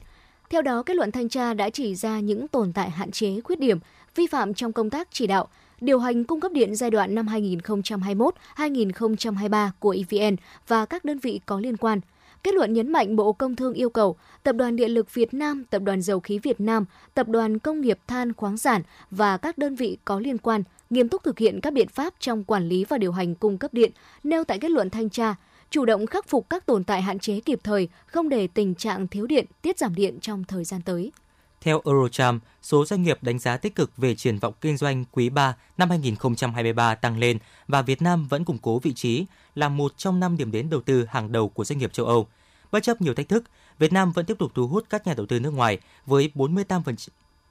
Theo 0.50 0.62
đó, 0.62 0.82
kết 0.82 0.94
luận 0.94 1.12
thanh 1.12 1.28
tra 1.28 1.54
đã 1.54 1.70
chỉ 1.70 1.94
ra 1.94 2.20
những 2.20 2.48
tồn 2.48 2.72
tại 2.72 2.90
hạn 2.90 3.10
chế, 3.10 3.40
khuyết 3.44 3.60
điểm, 3.60 3.78
vi 4.14 4.26
phạm 4.26 4.54
trong 4.54 4.72
công 4.72 4.90
tác 4.90 5.08
chỉ 5.10 5.26
đạo, 5.26 5.48
điều 5.80 5.98
hành 5.98 6.24
cung 6.24 6.40
cấp 6.40 6.52
điện 6.52 6.74
giai 6.74 6.90
đoạn 6.90 7.14
năm 7.14 7.26
2021-2023 7.26 9.70
của 9.78 9.96
EVN 10.10 10.36
và 10.68 10.86
các 10.86 11.04
đơn 11.04 11.18
vị 11.18 11.40
có 11.46 11.60
liên 11.60 11.76
quan– 11.76 12.00
Kết 12.46 12.54
luận 12.54 12.72
nhấn 12.72 12.92
mạnh 12.92 13.16
Bộ 13.16 13.32
Công 13.32 13.56
Thương 13.56 13.74
yêu 13.74 13.90
cầu 13.90 14.16
Tập 14.42 14.56
đoàn 14.56 14.76
Điện 14.76 14.90
lực 14.90 15.14
Việt 15.14 15.34
Nam, 15.34 15.64
Tập 15.70 15.82
đoàn 15.82 16.02
Dầu 16.02 16.20
khí 16.20 16.38
Việt 16.38 16.60
Nam, 16.60 16.84
Tập 17.14 17.28
đoàn 17.28 17.58
Công 17.58 17.80
nghiệp 17.80 17.98
Than 18.06 18.32
khoáng 18.32 18.56
sản 18.56 18.82
và 19.10 19.36
các 19.36 19.58
đơn 19.58 19.74
vị 19.74 19.98
có 20.04 20.20
liên 20.20 20.38
quan 20.38 20.62
nghiêm 20.90 21.08
túc 21.08 21.22
thực 21.22 21.38
hiện 21.38 21.60
các 21.60 21.72
biện 21.72 21.88
pháp 21.88 22.14
trong 22.20 22.44
quản 22.44 22.68
lý 22.68 22.84
và 22.84 22.98
điều 22.98 23.12
hành 23.12 23.34
cung 23.34 23.58
cấp 23.58 23.74
điện 23.74 23.90
nêu 24.24 24.44
tại 24.44 24.58
kết 24.58 24.70
luận 24.70 24.90
thanh 24.90 25.10
tra, 25.10 25.34
chủ 25.70 25.84
động 25.84 26.06
khắc 26.06 26.28
phục 26.28 26.50
các 26.50 26.66
tồn 26.66 26.84
tại 26.84 27.02
hạn 27.02 27.18
chế 27.18 27.40
kịp 27.40 27.60
thời, 27.62 27.88
không 28.06 28.28
để 28.28 28.46
tình 28.46 28.74
trạng 28.74 29.08
thiếu 29.08 29.26
điện, 29.26 29.46
tiết 29.62 29.78
giảm 29.78 29.94
điện 29.94 30.18
trong 30.20 30.44
thời 30.44 30.64
gian 30.64 30.80
tới. 30.84 31.12
Theo 31.66 31.80
Eurocharm, 31.84 32.38
số 32.62 32.84
doanh 32.84 33.02
nghiệp 33.02 33.18
đánh 33.22 33.38
giá 33.38 33.56
tích 33.56 33.74
cực 33.74 33.96
về 33.96 34.14
triển 34.14 34.38
vọng 34.38 34.54
kinh 34.60 34.76
doanh 34.76 35.04
quý 35.12 35.28
3 35.28 35.56
năm 35.78 35.90
2023 35.90 36.94
tăng 36.94 37.18
lên 37.18 37.38
và 37.68 37.82
Việt 37.82 38.02
Nam 38.02 38.26
vẫn 38.26 38.44
củng 38.44 38.58
cố 38.58 38.78
vị 38.78 38.92
trí 38.92 39.26
là 39.54 39.68
một 39.68 39.98
trong 39.98 40.20
năm 40.20 40.36
điểm 40.36 40.52
đến 40.52 40.70
đầu 40.70 40.80
tư 40.80 41.06
hàng 41.08 41.32
đầu 41.32 41.48
của 41.48 41.64
doanh 41.64 41.78
nghiệp 41.78 41.92
châu 41.92 42.06
Âu. 42.06 42.26
Bất 42.72 42.82
chấp 42.82 43.00
nhiều 43.00 43.14
thách 43.14 43.28
thức, 43.28 43.44
Việt 43.78 43.92
Nam 43.92 44.12
vẫn 44.12 44.26
tiếp 44.26 44.38
tục 44.38 44.52
thu 44.54 44.68
hút 44.68 44.84
các 44.90 45.06
nhà 45.06 45.14
đầu 45.14 45.26
tư 45.26 45.40
nước 45.40 45.50
ngoài 45.50 45.78
với 46.06 46.30
48% 46.34 46.94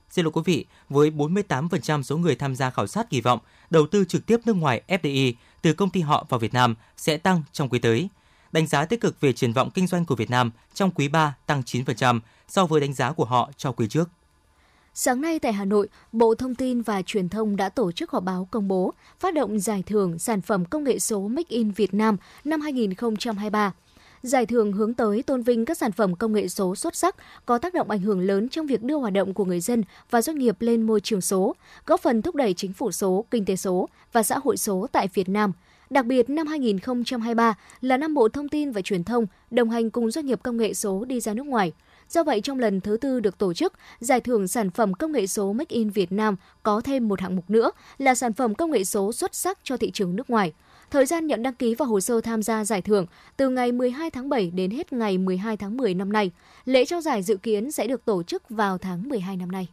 Xin 0.10 0.26
lỗi 0.26 0.32
quý 0.32 0.42
vị, 0.46 0.66
với 0.90 1.12
48% 1.12 2.04
số 2.04 2.18
người 2.18 2.36
tham 2.36 2.56
gia 2.56 2.70
khảo 2.70 2.88
sát 2.88 3.10
kỳ 3.10 3.22
vọng 3.22 3.40
đầu 3.70 3.88
tư 3.88 4.06
trực 4.06 4.26
tiếp 4.26 4.40
nước 4.46 4.56
ngoài 4.56 4.82
FDI 4.88 5.34
từ 5.62 5.74
công 5.74 5.90
ty 5.90 6.02
họ 6.02 6.26
vào 6.30 6.40
Việt 6.40 6.54
Nam 6.54 6.76
sẽ 6.98 7.18
tăng 7.18 7.44
trong 7.52 7.70
quý 7.70 7.80
tới. 7.80 8.10
Đánh 8.56 8.68
giá 8.68 8.86
tích 8.86 9.02
cực 9.02 9.22
về 9.22 9.34
triển 9.34 9.54
vọng 9.54 9.70
kinh 9.74 9.88
doanh 9.88 10.06
của 10.06 10.16
Việt 10.16 10.30
Nam 10.30 10.52
trong 10.74 10.92
quý 10.92 11.08
3 11.08 11.36
tăng 11.46 11.62
9% 11.62 12.20
so 12.48 12.66
với 12.66 12.82
đánh 12.82 12.94
giá 12.94 13.12
của 13.12 13.26
họ 13.26 13.52
cho 13.58 13.72
quý 13.72 13.88
trước. 13.88 14.10
Sáng 14.94 15.22
nay 15.22 15.40
tại 15.40 15.54
Hà 15.54 15.66
Nội, 15.66 15.88
Bộ 16.12 16.36
Thông 16.36 16.56
tin 16.56 16.82
và 16.82 17.02
Truyền 17.02 17.30
thông 17.30 17.56
đã 17.56 17.70
tổ 17.70 17.92
chức 17.92 18.12
họp 18.12 18.24
báo 18.24 18.48
công 18.52 18.68
bố 18.68 18.94
phát 19.20 19.34
động 19.34 19.60
giải 19.60 19.84
thưởng 19.86 20.20
sản 20.20 20.42
phẩm 20.42 20.66
công 20.66 20.84
nghệ 20.84 21.00
số 21.00 21.28
Make 21.28 21.56
in 21.56 21.72
Việt 21.72 21.94
Nam 21.94 22.18
năm 22.44 22.62
2023. 22.62 23.74
Giải 24.24 24.46
thưởng 24.46 24.72
hướng 24.72 24.94
tới 24.94 25.24
tôn 25.24 25.42
vinh 25.42 25.66
các 25.66 25.78
sản 25.78 25.92
phẩm 25.92 26.16
công 26.16 26.34
nghệ 26.34 26.48
số 26.48 26.76
xuất 26.76 26.96
sắc 26.96 27.16
có 27.46 27.58
tác 27.58 27.74
động 27.74 27.90
ảnh 27.90 28.02
hưởng 28.02 28.20
lớn 28.20 28.50
trong 28.50 28.68
việc 28.68 28.84
đưa 28.84 28.96
hoạt 28.96 29.14
động 29.14 29.34
của 29.34 29.46
người 29.46 29.60
dân 29.60 29.84
và 30.10 30.22
doanh 30.22 30.38
nghiệp 30.38 30.56
lên 30.60 30.82
môi 30.82 31.02
trường 31.02 31.22
số, 31.22 31.56
góp 31.86 32.02
phần 32.02 32.22
thúc 32.22 32.36
đẩy 32.36 32.54
chính 32.54 32.74
phủ 32.74 32.92
số, 32.92 33.26
kinh 33.32 33.46
tế 33.46 33.56
số 33.56 33.90
và 34.14 34.24
xã 34.24 34.40
hội 34.44 34.58
số 34.58 34.88
tại 34.92 35.08
Việt 35.14 35.30
Nam. 35.30 35.52
Đặc 35.90 36.06
biệt, 36.06 36.30
năm 36.30 36.48
2023 36.48 37.56
là 37.82 37.98
năm 37.98 38.14
Bộ 38.14 38.30
Thông 38.30 38.50
tin 38.50 38.72
và 38.72 38.82
Truyền 38.82 39.04
thông 39.04 39.26
đồng 39.52 39.70
hành 39.70 39.90
cùng 39.90 40.12
doanh 40.12 40.26
nghiệp 40.26 40.40
công 40.44 40.58
nghệ 40.58 40.74
số 40.74 41.06
đi 41.06 41.20
ra 41.20 41.34
nước 41.34 41.46
ngoài– 41.46 41.72
Do 42.10 42.24
vậy, 42.24 42.42
trong 42.42 42.60
lần 42.60 42.82
thứ 42.82 42.98
tư 42.98 43.20
được 43.20 43.38
tổ 43.38 43.54
chức, 43.54 43.74
giải 44.00 44.22
thưởng 44.22 44.48
sản 44.48 44.72
phẩm 44.72 44.94
công 44.94 45.12
nghệ 45.12 45.28
số 45.28 45.54
Make 45.54 45.76
in 45.76 45.90
Việt 45.90 46.12
Nam 46.12 46.36
có 46.64 46.82
thêm 46.82 47.08
một 47.08 47.22
hạng 47.22 47.36
mục 47.36 47.50
nữa 47.50 47.72
là 47.98 48.16
sản 48.16 48.34
phẩm 48.34 48.56
công 48.56 48.72
nghệ 48.72 48.84
số 48.84 49.14
xuất 49.14 49.36
sắc 49.36 49.60
cho 49.64 49.78
thị 49.78 49.92
trường 49.92 50.16
nước 50.16 50.30
ngoài. 50.30 50.54
Thời 50.92 51.06
gian 51.06 51.28
nhận 51.28 51.44
đăng 51.44 51.54
ký 51.54 51.76
và 51.76 51.86
hồ 51.86 52.00
sơ 52.00 52.22
tham 52.22 52.44
gia 52.44 52.66
giải 52.66 52.82
thưởng 52.82 53.06
từ 53.38 53.50
ngày 53.50 53.72
12 53.72 54.10
tháng 54.10 54.30
7 54.30 54.52
đến 54.52 54.72
hết 54.72 54.94
ngày 54.94 55.18
12 55.18 55.58
tháng 55.58 55.78
10 55.78 55.94
năm 55.94 56.14
nay. 56.14 56.32
Lễ 56.66 56.86
trao 56.86 57.02
giải 57.02 57.24
dự 57.24 57.38
kiến 57.38 57.72
sẽ 57.72 57.88
được 57.88 58.06
tổ 58.06 58.24
chức 58.24 58.50
vào 58.50 58.78
tháng 58.78 59.10
12 59.10 59.38
năm 59.38 59.52
nay. 59.52 59.68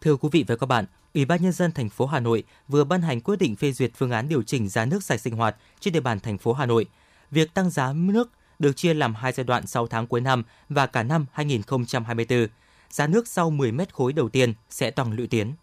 Thưa 0.00 0.16
quý 0.16 0.28
vị 0.32 0.44
và 0.48 0.56
các 0.56 0.66
bạn, 0.66 0.84
Ủy 1.14 1.24
ban 1.24 1.42
nhân 1.42 1.52
dân 1.52 1.72
thành 1.72 1.88
phố 1.88 2.06
Hà 2.06 2.20
Nội 2.20 2.44
vừa 2.68 2.84
ban 2.84 3.02
hành 3.02 3.20
quyết 3.20 3.36
định 3.36 3.56
phê 3.56 3.72
duyệt 3.72 3.90
phương 3.96 4.10
án 4.10 4.28
điều 4.28 4.42
chỉnh 4.42 4.68
giá 4.68 4.84
nước 4.84 5.04
sạch 5.04 5.20
sinh 5.20 5.36
hoạt 5.36 5.56
trên 5.80 5.94
địa 5.94 6.00
bàn 6.00 6.20
thành 6.20 6.38
phố 6.38 6.52
Hà 6.52 6.66
Nội. 6.66 6.86
Việc 7.30 7.54
tăng 7.54 7.70
giá 7.70 7.92
nước 7.92 8.30
được 8.58 8.76
chia 8.76 8.94
làm 8.94 9.14
hai 9.14 9.32
giai 9.32 9.44
đoạn 9.44 9.66
sau 9.66 9.86
tháng 9.86 10.06
cuối 10.06 10.20
năm 10.20 10.42
và 10.68 10.86
cả 10.86 11.02
năm 11.02 11.26
2024. 11.32 12.46
Giá 12.90 13.06
nước 13.06 13.28
sau 13.28 13.50
10 13.50 13.72
mét 13.72 13.94
khối 13.94 14.12
đầu 14.12 14.28
tiên 14.28 14.54
sẽ 14.70 14.90
tăng 14.90 15.12
lũy 15.12 15.26
tiến. 15.26 15.54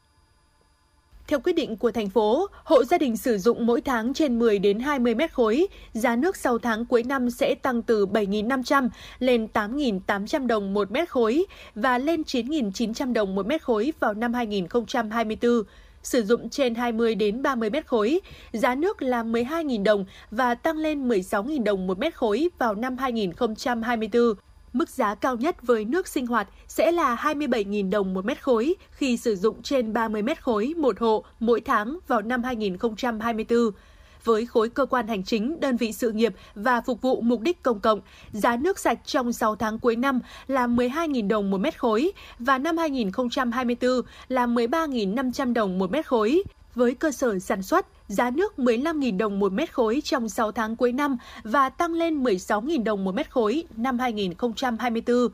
Theo 1.28 1.40
quyết 1.40 1.54
định 1.54 1.78
của 1.78 1.92
thành 1.92 2.10
phố, 2.10 2.48
hộ 2.64 2.84
gia 2.84 2.98
đình 2.98 3.18
sử 3.18 3.38
dụng 3.38 3.66
mỗi 3.66 3.82
tháng 3.82 4.14
trên 4.14 4.40
10 4.40 4.60
đến 4.60 4.80
20 4.80 5.16
mét 5.16 5.34
khối, 5.34 5.68
giá 5.94 6.16
nước 6.16 6.36
sau 6.38 6.58
tháng 6.58 6.86
cuối 6.86 7.04
năm 7.04 7.30
sẽ 7.30 7.56
tăng 7.56 7.82
từ 7.82 8.06
7.500 8.06 8.90
lên 9.20 9.48
8.800 9.54 10.48
đồng 10.48 10.74
một 10.74 10.92
mét 10.92 11.10
khối 11.10 11.46
và 11.76 11.98
lên 11.98 12.22
9.900 12.22 13.14
đồng 13.14 13.36
một 13.36 13.46
mét 13.46 13.62
khối 13.62 13.94
vào 14.00 14.14
năm 14.14 14.34
2024 14.34 15.64
sử 16.04 16.24
dụng 16.24 16.50
trên 16.50 16.76
20 16.76 17.16
đến 17.16 17.42
30 17.42 17.70
mét 17.70 17.88
khối, 17.88 18.20
giá 18.54 18.76
nước 18.76 19.02
là 19.02 19.24
12.000 19.24 19.84
đồng 19.84 20.06
và 20.32 20.56
tăng 20.56 20.78
lên 20.78 21.08
16.000 21.08 21.64
đồng 21.64 21.88
một 21.88 22.00
mét 22.00 22.16
khối 22.16 22.50
vào 22.60 22.76
năm 22.76 22.98
2024. 22.98 24.47
Mức 24.78 24.90
giá 24.90 25.16
cao 25.16 25.36
nhất 25.36 25.56
với 25.62 25.86
nước 25.86 26.08
sinh 26.08 26.28
hoạt 26.28 26.48
sẽ 26.68 26.92
là 26.92 27.16
27.000 27.16 27.90
đồng 27.90 28.14
một 28.14 28.26
mét 28.26 28.44
khối 28.44 28.76
khi 28.92 29.18
sử 29.18 29.36
dụng 29.36 29.62
trên 29.62 29.94
30 29.94 30.22
mét 30.22 30.44
khối 30.44 30.74
một 30.78 31.00
hộ 31.00 31.24
mỗi 31.40 31.62
tháng 31.62 32.00
vào 32.08 32.22
năm 32.22 32.44
2024 32.44 33.60
với 34.24 34.46
khối 34.46 34.70
cơ 34.70 34.86
quan 34.86 35.08
hành 35.08 35.24
chính, 35.24 35.60
đơn 35.60 35.78
vị 35.78 35.94
sự 35.94 36.12
nghiệp 36.12 36.34
và 36.56 36.82
phục 36.82 37.02
vụ 37.02 37.22
mục 37.22 37.42
đích 37.42 37.64
công 37.64 37.80
cộng. 37.80 38.00
Giá 38.32 38.58
nước 38.58 38.80
sạch 38.80 39.00
trong 39.06 39.34
6 39.34 39.56
tháng 39.56 39.80
cuối 39.80 39.96
năm 39.96 40.20
là 40.48 40.68
12.000 40.68 41.28
đồng 41.28 41.50
một 41.50 41.58
mét 41.58 41.80
khối 41.80 42.12
và 42.40 42.58
năm 42.58 42.78
2024 42.78 43.92
là 44.28 44.46
13.500 44.46 45.54
đồng 45.54 45.80
một 45.80 45.92
mét 45.92 46.08
khối. 46.08 46.44
Với 46.78 46.94
cơ 46.94 47.12
sở 47.12 47.40
sản 47.40 47.64
xuất, 47.64 47.86
giá 48.08 48.30
nước 48.30 48.54
15.000 48.58 49.18
đồng 49.18 49.40
một 49.40 49.54
mét 49.54 49.74
khối 49.74 50.02
trong 50.04 50.30
6 50.30 50.52
tháng 50.52 50.76
cuối 50.76 50.92
năm 50.92 51.18
và 51.44 51.70
tăng 51.70 51.94
lên 51.94 52.24
16.000 52.24 52.84
đồng 52.84 53.04
một 53.04 53.16
mét 53.16 53.32
khối 53.32 53.64
năm 53.78 54.00
2024 54.00 55.28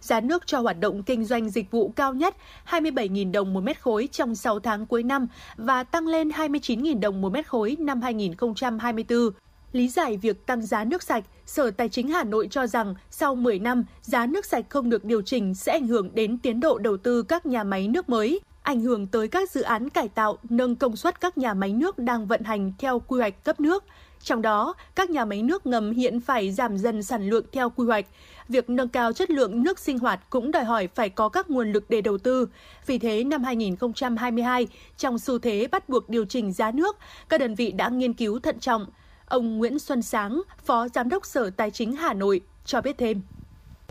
giá 0.00 0.20
nước 0.20 0.46
cho 0.46 0.60
hoạt 0.60 0.80
động 0.80 1.02
kinh 1.02 1.24
doanh 1.24 1.50
dịch 1.50 1.70
vụ 1.70 1.92
cao 1.96 2.14
nhất 2.14 2.36
27.000 2.70 3.32
đồng 3.32 3.54
một 3.54 3.60
mét 3.60 3.80
khối 3.82 4.08
trong 4.12 4.34
6 4.34 4.60
tháng 4.60 4.86
cuối 4.86 5.02
năm 5.02 5.26
và 5.56 5.84
tăng 5.84 6.06
lên 6.06 6.28
29.000 6.28 7.00
đồng 7.00 7.20
một 7.20 7.32
mét 7.32 7.46
khối 7.48 7.76
năm 7.80 8.00
2024. 8.00 9.30
Lý 9.72 9.88
giải 9.88 10.16
việc 10.16 10.46
tăng 10.46 10.62
giá 10.62 10.84
nước 10.84 11.02
sạch, 11.02 11.24
Sở 11.46 11.70
Tài 11.70 11.88
chính 11.88 12.08
Hà 12.08 12.24
Nội 12.24 12.48
cho 12.50 12.66
rằng 12.66 12.94
sau 13.10 13.34
10 13.34 13.58
năm, 13.58 13.84
giá 14.02 14.26
nước 14.26 14.46
sạch 14.46 14.64
không 14.68 14.90
được 14.90 15.04
điều 15.04 15.22
chỉnh 15.22 15.54
sẽ 15.54 15.72
ảnh 15.72 15.86
hưởng 15.86 16.14
đến 16.14 16.38
tiến 16.38 16.60
độ 16.60 16.78
đầu 16.78 16.96
tư 16.96 17.22
các 17.22 17.46
nhà 17.46 17.64
máy 17.64 17.88
nước 17.88 18.08
mới, 18.08 18.40
ảnh 18.68 18.80
hưởng 18.80 19.06
tới 19.06 19.28
các 19.28 19.50
dự 19.50 19.62
án 19.62 19.90
cải 19.90 20.08
tạo, 20.08 20.38
nâng 20.50 20.76
công 20.76 20.96
suất 20.96 21.20
các 21.20 21.38
nhà 21.38 21.54
máy 21.54 21.72
nước 21.72 21.98
đang 21.98 22.26
vận 22.26 22.42
hành 22.42 22.72
theo 22.78 22.98
quy 22.98 23.18
hoạch 23.18 23.44
cấp 23.44 23.60
nước. 23.60 23.84
Trong 24.22 24.42
đó, 24.42 24.74
các 24.94 25.10
nhà 25.10 25.24
máy 25.24 25.42
nước 25.42 25.66
ngầm 25.66 25.92
hiện 25.92 26.20
phải 26.20 26.52
giảm 26.52 26.78
dần 26.78 27.02
sản 27.02 27.28
lượng 27.28 27.44
theo 27.52 27.70
quy 27.70 27.86
hoạch. 27.86 28.06
Việc 28.48 28.70
nâng 28.70 28.88
cao 28.88 29.12
chất 29.12 29.30
lượng 29.30 29.62
nước 29.62 29.78
sinh 29.78 29.98
hoạt 29.98 30.20
cũng 30.30 30.50
đòi 30.50 30.64
hỏi 30.64 30.88
phải 30.94 31.10
có 31.10 31.28
các 31.28 31.50
nguồn 31.50 31.72
lực 31.72 31.84
để 31.88 32.00
đầu 32.00 32.18
tư. 32.18 32.48
Vì 32.86 32.98
thế, 32.98 33.24
năm 33.24 33.44
2022, 33.44 34.66
trong 34.96 35.18
xu 35.18 35.38
thế 35.38 35.66
bắt 35.72 35.88
buộc 35.88 36.08
điều 36.08 36.24
chỉnh 36.24 36.52
giá 36.52 36.70
nước, 36.70 36.96
các 37.28 37.40
đơn 37.40 37.54
vị 37.54 37.72
đã 37.72 37.88
nghiên 37.88 38.12
cứu 38.12 38.38
thận 38.38 38.58
trọng. 38.58 38.86
Ông 39.26 39.58
Nguyễn 39.58 39.78
Xuân 39.78 40.02
Sáng, 40.02 40.42
Phó 40.64 40.88
Giám 40.88 41.08
đốc 41.08 41.26
Sở 41.26 41.50
Tài 41.50 41.70
chính 41.70 41.92
Hà 41.92 42.14
Nội, 42.14 42.40
cho 42.64 42.80
biết 42.80 42.98
thêm. 42.98 43.20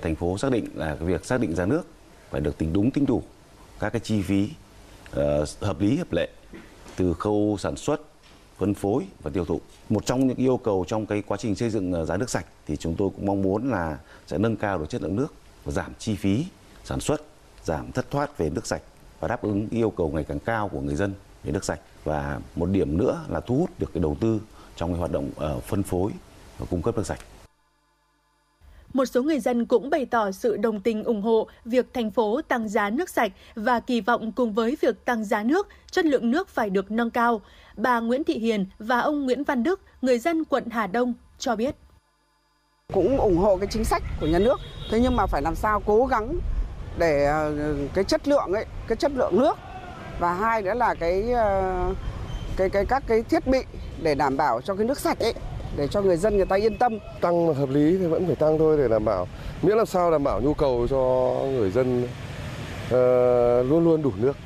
Thành 0.02 0.16
phố 0.16 0.38
xác 0.38 0.52
định 0.52 0.66
là 0.76 0.96
việc 0.96 1.26
xác 1.26 1.40
định 1.40 1.56
giá 1.56 1.66
nước 1.66 1.84
phải 2.30 2.42
được 2.42 2.58
tính 2.58 2.74
đúng 2.74 2.92
tính 2.92 3.06
đủ 3.06 3.24
các 3.80 3.90
cái 3.90 4.00
chi 4.00 4.22
phí 4.22 4.50
uh, 5.12 5.50
hợp 5.62 5.82
lý 5.82 5.98
hợp 5.98 6.12
lệ 6.12 6.30
từ 6.96 7.14
khâu 7.14 7.58
sản 7.60 7.76
xuất 7.76 8.02
phân 8.58 8.74
phối 8.74 9.08
và 9.24 9.32
tiêu 9.32 9.46
thụ. 9.46 9.62
Một 9.90 10.06
trong 10.06 10.28
những 10.28 10.38
yêu 10.38 10.58
cầu 10.58 10.86
trong 10.88 11.06
cái 11.06 11.24
quá 11.28 11.38
trình 11.38 11.56
xây 11.56 11.70
dựng 11.70 11.94
ờ, 11.94 12.06
giá 12.06 12.18
nước 12.18 12.30
sạch 12.30 12.46
thì 12.68 12.78
chúng 12.78 12.96
tôi 12.96 13.10
cũng 13.16 13.26
mong 13.26 13.42
muốn 13.42 13.70
là 13.72 13.98
sẽ 14.28 14.38
nâng 14.38 14.56
cao 14.56 14.78
được 14.78 14.90
chất 14.90 15.02
lượng 15.02 15.16
nước 15.16 15.34
và 15.66 15.72
giảm 15.72 15.92
chi 16.00 16.16
phí 16.16 16.46
sản 16.84 17.00
xuất, 17.00 17.22
giảm 17.64 17.92
thất 17.92 18.12
thoát 18.12 18.38
về 18.38 18.50
nước 18.50 18.68
sạch 18.68 18.82
và 19.20 19.28
đáp 19.28 19.42
ứng 19.42 19.68
yêu 19.72 19.90
cầu 19.90 20.12
ngày 20.14 20.24
càng 20.24 20.40
cao 20.40 20.70
của 20.70 20.82
người 20.82 20.96
dân 20.96 21.14
về 21.44 21.52
nước 21.52 21.64
sạch. 21.64 21.80
Và 22.04 22.40
một 22.56 22.66
điểm 22.66 22.98
nữa 22.98 23.26
là 23.28 23.40
thu 23.40 23.58
hút 23.58 23.70
được 23.80 23.94
cái 23.94 24.04
đầu 24.04 24.18
tư 24.20 24.42
trong 24.76 24.92
cái 24.92 25.00
hoạt 25.00 25.12
động 25.12 25.30
ờ, 25.36 25.60
phân 25.60 25.84
phối 25.84 26.12
và 26.58 26.66
cung 26.70 26.82
cấp 26.82 26.98
nước 26.98 27.06
sạch. 27.06 27.20
Một 28.94 29.06
số 29.06 29.24
người 29.24 29.40
dân 29.40 29.66
cũng 29.66 29.90
bày 29.90 30.06
tỏ 30.06 30.32
sự 30.32 30.58
đồng 30.58 30.80
tình 30.80 31.04
ủng 31.04 31.22
hộ 31.22 31.48
việc 31.66 31.94
thành 31.94 32.12
phố 32.12 32.42
tăng 32.42 32.70
giá 32.70 32.90
nước 32.90 33.10
sạch 33.10 33.32
và 33.56 33.80
kỳ 33.80 34.02
vọng 34.02 34.32
cùng 34.32 34.54
với 34.54 34.78
việc 34.82 35.06
tăng 35.06 35.26
giá 35.26 35.44
nước, 35.44 35.68
chất 35.92 36.06
lượng 36.06 36.32
nước 36.32 36.50
phải 36.50 36.70
được 36.70 36.92
nâng 36.92 37.10
cao. 37.10 37.42
Bà 37.78 38.00
Nguyễn 38.00 38.24
Thị 38.24 38.40
Hiền 38.40 38.66
và 38.80 39.00
ông 39.00 39.26
Nguyễn 39.26 39.44
Văn 39.44 39.64
Đức, 39.64 39.82
người 40.02 40.20
dân 40.20 40.46
quận 40.46 40.64
Hà 40.70 40.88
Đông, 40.88 41.14
cho 41.38 41.56
biết. 41.56 41.76
Cũng 42.94 43.18
ủng 43.18 43.38
hộ 43.38 43.58
cái 43.58 43.68
chính 43.72 43.86
sách 43.86 44.04
của 44.20 44.28
nhà 44.28 44.40
nước, 44.40 44.60
thế 44.92 45.00
nhưng 45.00 45.16
mà 45.16 45.26
phải 45.26 45.42
làm 45.42 45.56
sao 45.56 45.82
cố 45.86 46.06
gắng 46.06 46.40
để 46.98 47.26
ờ, 47.26 47.54
cái 47.94 48.04
chất 48.04 48.28
lượng 48.28 48.54
ấy, 48.54 48.66
cái 48.88 48.96
chất 48.96 49.12
lượng 49.16 49.40
nước 49.40 49.58
và 50.20 50.34
hai 50.34 50.62
nữa 50.62 50.74
là 50.74 50.94
cái 50.94 51.32
ờ, 51.32 51.94
cái 52.58 52.70
cái 52.70 52.86
các 52.86 53.04
cái 53.08 53.24
thiết 53.24 53.48
bị 53.48 53.60
để 54.02 54.16
đảm 54.16 54.38
bảo 54.38 54.62
cho 54.62 54.76
cái 54.76 54.86
nước 54.86 55.00
sạch 55.00 55.20
ấy 55.20 55.34
để 55.78 55.88
cho 55.88 56.02
người 56.02 56.18
dân 56.18 56.38
người 56.38 56.46
ta 56.46 56.56
yên 56.56 56.78
tâm. 56.78 56.98
Tăng 57.22 57.54
hợp 57.54 57.70
lý 57.70 57.98
thì 57.98 58.06
vẫn 58.06 58.26
phải 58.26 58.36
tăng 58.36 58.58
thôi 58.58 58.78
để 58.78 58.88
đảm 58.88 59.06
bảo. 59.06 59.28
Miễn 59.62 59.78
làm 59.78 59.86
sao 59.86 60.12
đảm 60.12 60.24
bảo 60.24 60.42
nhu 60.42 60.54
cầu 60.54 60.88
cho 60.90 60.98
người 61.52 61.72
dân 61.72 62.04
uh, 62.04 63.70
luôn 63.70 63.84
luôn 63.84 64.02
đủ 64.02 64.12
nước. 64.18 64.38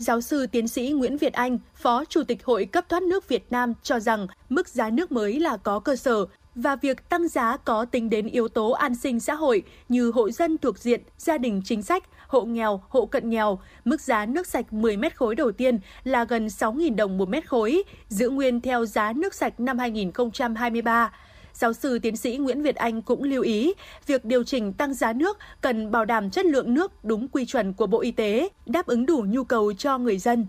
Giáo 0.00 0.20
sư 0.20 0.46
tiến 0.46 0.68
sĩ 0.68 0.90
Nguyễn 0.90 1.16
Việt 1.16 1.32
Anh, 1.32 1.58
Phó 1.74 2.04
Chủ 2.04 2.22
tịch 2.24 2.44
Hội 2.44 2.64
cấp 2.64 2.84
thoát 2.88 3.02
nước 3.02 3.28
Việt 3.28 3.44
Nam 3.50 3.74
cho 3.82 4.00
rằng 4.00 4.26
mức 4.48 4.68
giá 4.68 4.90
nước 4.90 5.12
mới 5.12 5.40
là 5.40 5.56
có 5.56 5.80
cơ 5.80 5.96
sở 5.96 6.26
và 6.54 6.76
việc 6.76 7.08
tăng 7.08 7.28
giá 7.28 7.56
có 7.56 7.84
tính 7.84 8.10
đến 8.10 8.26
yếu 8.26 8.48
tố 8.48 8.70
an 8.70 8.94
sinh 8.94 9.20
xã 9.20 9.34
hội 9.34 9.62
như 9.88 10.10
hộ 10.10 10.30
dân 10.30 10.58
thuộc 10.58 10.78
diện, 10.78 11.00
gia 11.18 11.38
đình 11.38 11.62
chính 11.64 11.82
sách, 11.82 12.04
hộ 12.26 12.42
nghèo, 12.44 12.82
hộ 12.88 13.06
cận 13.06 13.30
nghèo, 13.30 13.58
mức 13.84 14.00
giá 14.00 14.26
nước 14.26 14.46
sạch 14.46 14.72
10 14.72 14.96
mét 14.96 15.16
khối 15.16 15.34
đầu 15.34 15.52
tiên 15.52 15.78
là 16.04 16.24
gần 16.24 16.46
6.000 16.46 16.96
đồng 16.96 17.18
một 17.18 17.28
mét 17.28 17.48
khối, 17.48 17.82
giữ 18.08 18.30
nguyên 18.30 18.60
theo 18.60 18.86
giá 18.86 19.12
nước 19.12 19.34
sạch 19.34 19.60
năm 19.60 19.78
2023. 19.78 21.12
Giáo 21.60 21.72
sư 21.72 21.98
tiến 21.98 22.16
sĩ 22.16 22.36
Nguyễn 22.36 22.62
Việt 22.62 22.76
Anh 22.76 23.02
cũng 23.02 23.22
lưu 23.22 23.42
ý, 23.42 23.72
việc 24.06 24.24
điều 24.24 24.44
chỉnh 24.44 24.72
tăng 24.72 24.94
giá 24.94 25.12
nước 25.12 25.38
cần 25.60 25.90
bảo 25.90 26.04
đảm 26.04 26.30
chất 26.30 26.46
lượng 26.46 26.74
nước 26.74 26.92
đúng 27.04 27.28
quy 27.28 27.46
chuẩn 27.46 27.72
của 27.72 27.86
Bộ 27.86 28.00
Y 28.00 28.10
tế, 28.10 28.48
đáp 28.66 28.86
ứng 28.86 29.06
đủ 29.06 29.24
nhu 29.28 29.44
cầu 29.44 29.72
cho 29.72 29.98
người 29.98 30.18
dân. 30.18 30.46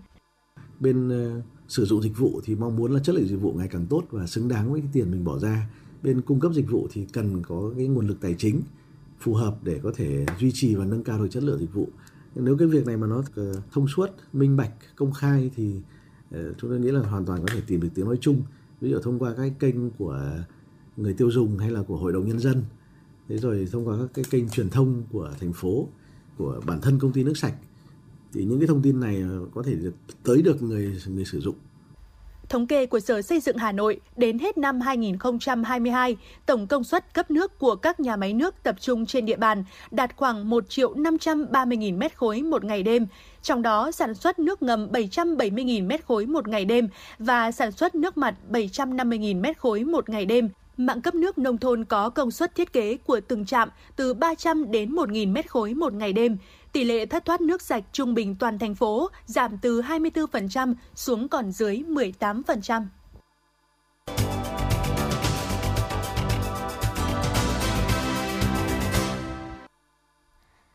Bên 0.80 1.08
uh, 1.38 1.44
sử 1.68 1.84
dụng 1.84 2.02
dịch 2.02 2.18
vụ 2.18 2.40
thì 2.44 2.54
mong 2.54 2.76
muốn 2.76 2.92
là 2.92 3.00
chất 3.04 3.14
lượng 3.14 3.28
dịch 3.28 3.40
vụ 3.40 3.52
ngày 3.52 3.68
càng 3.70 3.86
tốt 3.90 4.02
và 4.10 4.26
xứng 4.26 4.48
đáng 4.48 4.72
với 4.72 4.80
cái 4.80 4.90
tiền 4.92 5.10
mình 5.10 5.24
bỏ 5.24 5.38
ra. 5.38 5.66
Bên 6.02 6.20
cung 6.20 6.40
cấp 6.40 6.52
dịch 6.54 6.70
vụ 6.70 6.88
thì 6.92 7.06
cần 7.12 7.42
có 7.42 7.72
cái 7.76 7.86
nguồn 7.86 8.06
lực 8.06 8.20
tài 8.20 8.34
chính 8.38 8.62
phù 9.20 9.34
hợp 9.34 9.56
để 9.62 9.80
có 9.82 9.92
thể 9.96 10.26
duy 10.38 10.50
trì 10.54 10.74
và 10.74 10.84
nâng 10.84 11.04
cao 11.04 11.18
được 11.18 11.28
chất 11.30 11.42
lượng 11.42 11.58
dịch 11.58 11.74
vụ 11.74 11.88
nếu 12.34 12.56
cái 12.56 12.68
việc 12.68 12.86
này 12.86 12.96
mà 12.96 13.06
nó 13.06 13.22
ờ, 13.34 13.54
thông 13.72 13.88
suốt 13.88 14.10
minh 14.32 14.56
bạch 14.56 14.72
công 14.96 15.12
khai 15.12 15.50
thì 15.56 15.80
ờ, 16.30 16.52
chúng 16.58 16.70
tôi 16.70 16.80
nghĩ 16.80 16.90
là 16.90 17.00
hoàn 17.00 17.24
toàn 17.24 17.40
có 17.40 17.54
thể 17.54 17.60
tìm 17.66 17.80
được 17.80 17.88
tiếng 17.94 18.06
nói 18.06 18.18
chung 18.20 18.42
ví 18.80 18.90
dụ 18.90 18.98
thông 18.98 19.18
qua 19.18 19.34
các 19.36 19.52
kênh 19.58 19.90
của 19.90 20.20
người 20.96 21.14
tiêu 21.14 21.30
dùng 21.30 21.58
hay 21.58 21.70
là 21.70 21.82
của 21.82 21.96
hội 21.96 22.12
đồng 22.12 22.28
nhân 22.28 22.38
dân 22.38 22.64
thế 23.28 23.38
rồi 23.38 23.68
thông 23.72 23.88
qua 23.88 23.96
các 24.00 24.08
cái 24.14 24.24
kênh 24.30 24.48
truyền 24.48 24.70
thông 24.70 25.02
của 25.12 25.30
thành 25.40 25.52
phố 25.52 25.88
của 26.38 26.60
bản 26.66 26.80
thân 26.80 26.98
công 26.98 27.12
ty 27.12 27.24
nước 27.24 27.36
sạch 27.36 27.54
thì 28.32 28.44
những 28.44 28.58
cái 28.60 28.66
thông 28.66 28.82
tin 28.82 29.00
này 29.00 29.22
có 29.54 29.62
thể 29.62 29.76
tới 30.22 30.42
được 30.42 30.62
người 30.62 31.00
người 31.06 31.24
sử 31.24 31.40
dụng 31.40 31.56
Thống 32.52 32.66
kê 32.66 32.86
của 32.86 33.00
Sở 33.00 33.22
Xây 33.22 33.40
dựng 33.40 33.56
Hà 33.56 33.72
Nội, 33.72 34.00
đến 34.16 34.38
hết 34.38 34.58
năm 34.58 34.80
2022, 34.80 36.16
tổng 36.46 36.66
công 36.66 36.84
suất 36.84 37.14
cấp 37.14 37.30
nước 37.30 37.58
của 37.58 37.76
các 37.76 38.00
nhà 38.00 38.16
máy 38.16 38.32
nước 38.32 38.54
tập 38.62 38.76
trung 38.80 39.06
trên 39.06 39.26
địa 39.26 39.36
bàn 39.36 39.64
đạt 39.90 40.16
khoảng 40.16 40.50
1 40.50 40.68
triệu 40.68 40.94
530 40.94 41.76
nghìn 41.76 41.98
mét 41.98 42.16
khối 42.16 42.42
một 42.42 42.64
ngày 42.64 42.82
đêm, 42.82 43.06
trong 43.42 43.62
đó 43.62 43.90
sản 43.90 44.14
xuất 44.14 44.38
nước 44.38 44.62
ngầm 44.62 44.92
770 44.92 45.64
nghìn 45.64 45.88
mét 45.88 46.04
khối 46.04 46.26
một 46.26 46.48
ngày 46.48 46.64
đêm 46.64 46.88
và 47.18 47.52
sản 47.52 47.72
xuất 47.72 47.94
nước 47.94 48.16
mặt 48.16 48.34
750 48.48 49.18
nghìn 49.18 49.40
mét 49.40 49.58
khối 49.58 49.84
một 49.84 50.08
ngày 50.08 50.26
đêm. 50.26 50.48
Mạng 50.86 51.02
cấp 51.02 51.14
nước 51.14 51.38
nông 51.38 51.58
thôn 51.58 51.84
có 51.84 52.10
công 52.10 52.30
suất 52.30 52.54
thiết 52.54 52.72
kế 52.72 52.96
của 52.96 53.20
từng 53.28 53.46
trạm 53.46 53.68
từ 53.96 54.14
300 54.14 54.70
đến 54.70 54.92
1.000 54.92 55.32
mét 55.32 55.50
khối 55.50 55.74
một 55.74 55.92
ngày 55.92 56.12
đêm. 56.12 56.36
Tỷ 56.72 56.84
lệ 56.84 57.06
thất 57.06 57.24
thoát 57.24 57.40
nước 57.40 57.62
sạch 57.62 57.84
trung 57.92 58.14
bình 58.14 58.36
toàn 58.36 58.58
thành 58.58 58.74
phố 58.74 59.10
giảm 59.26 59.58
từ 59.62 59.80
24% 59.80 60.74
xuống 60.94 61.28
còn 61.28 61.52
dưới 61.52 61.76
18%. 61.76 62.84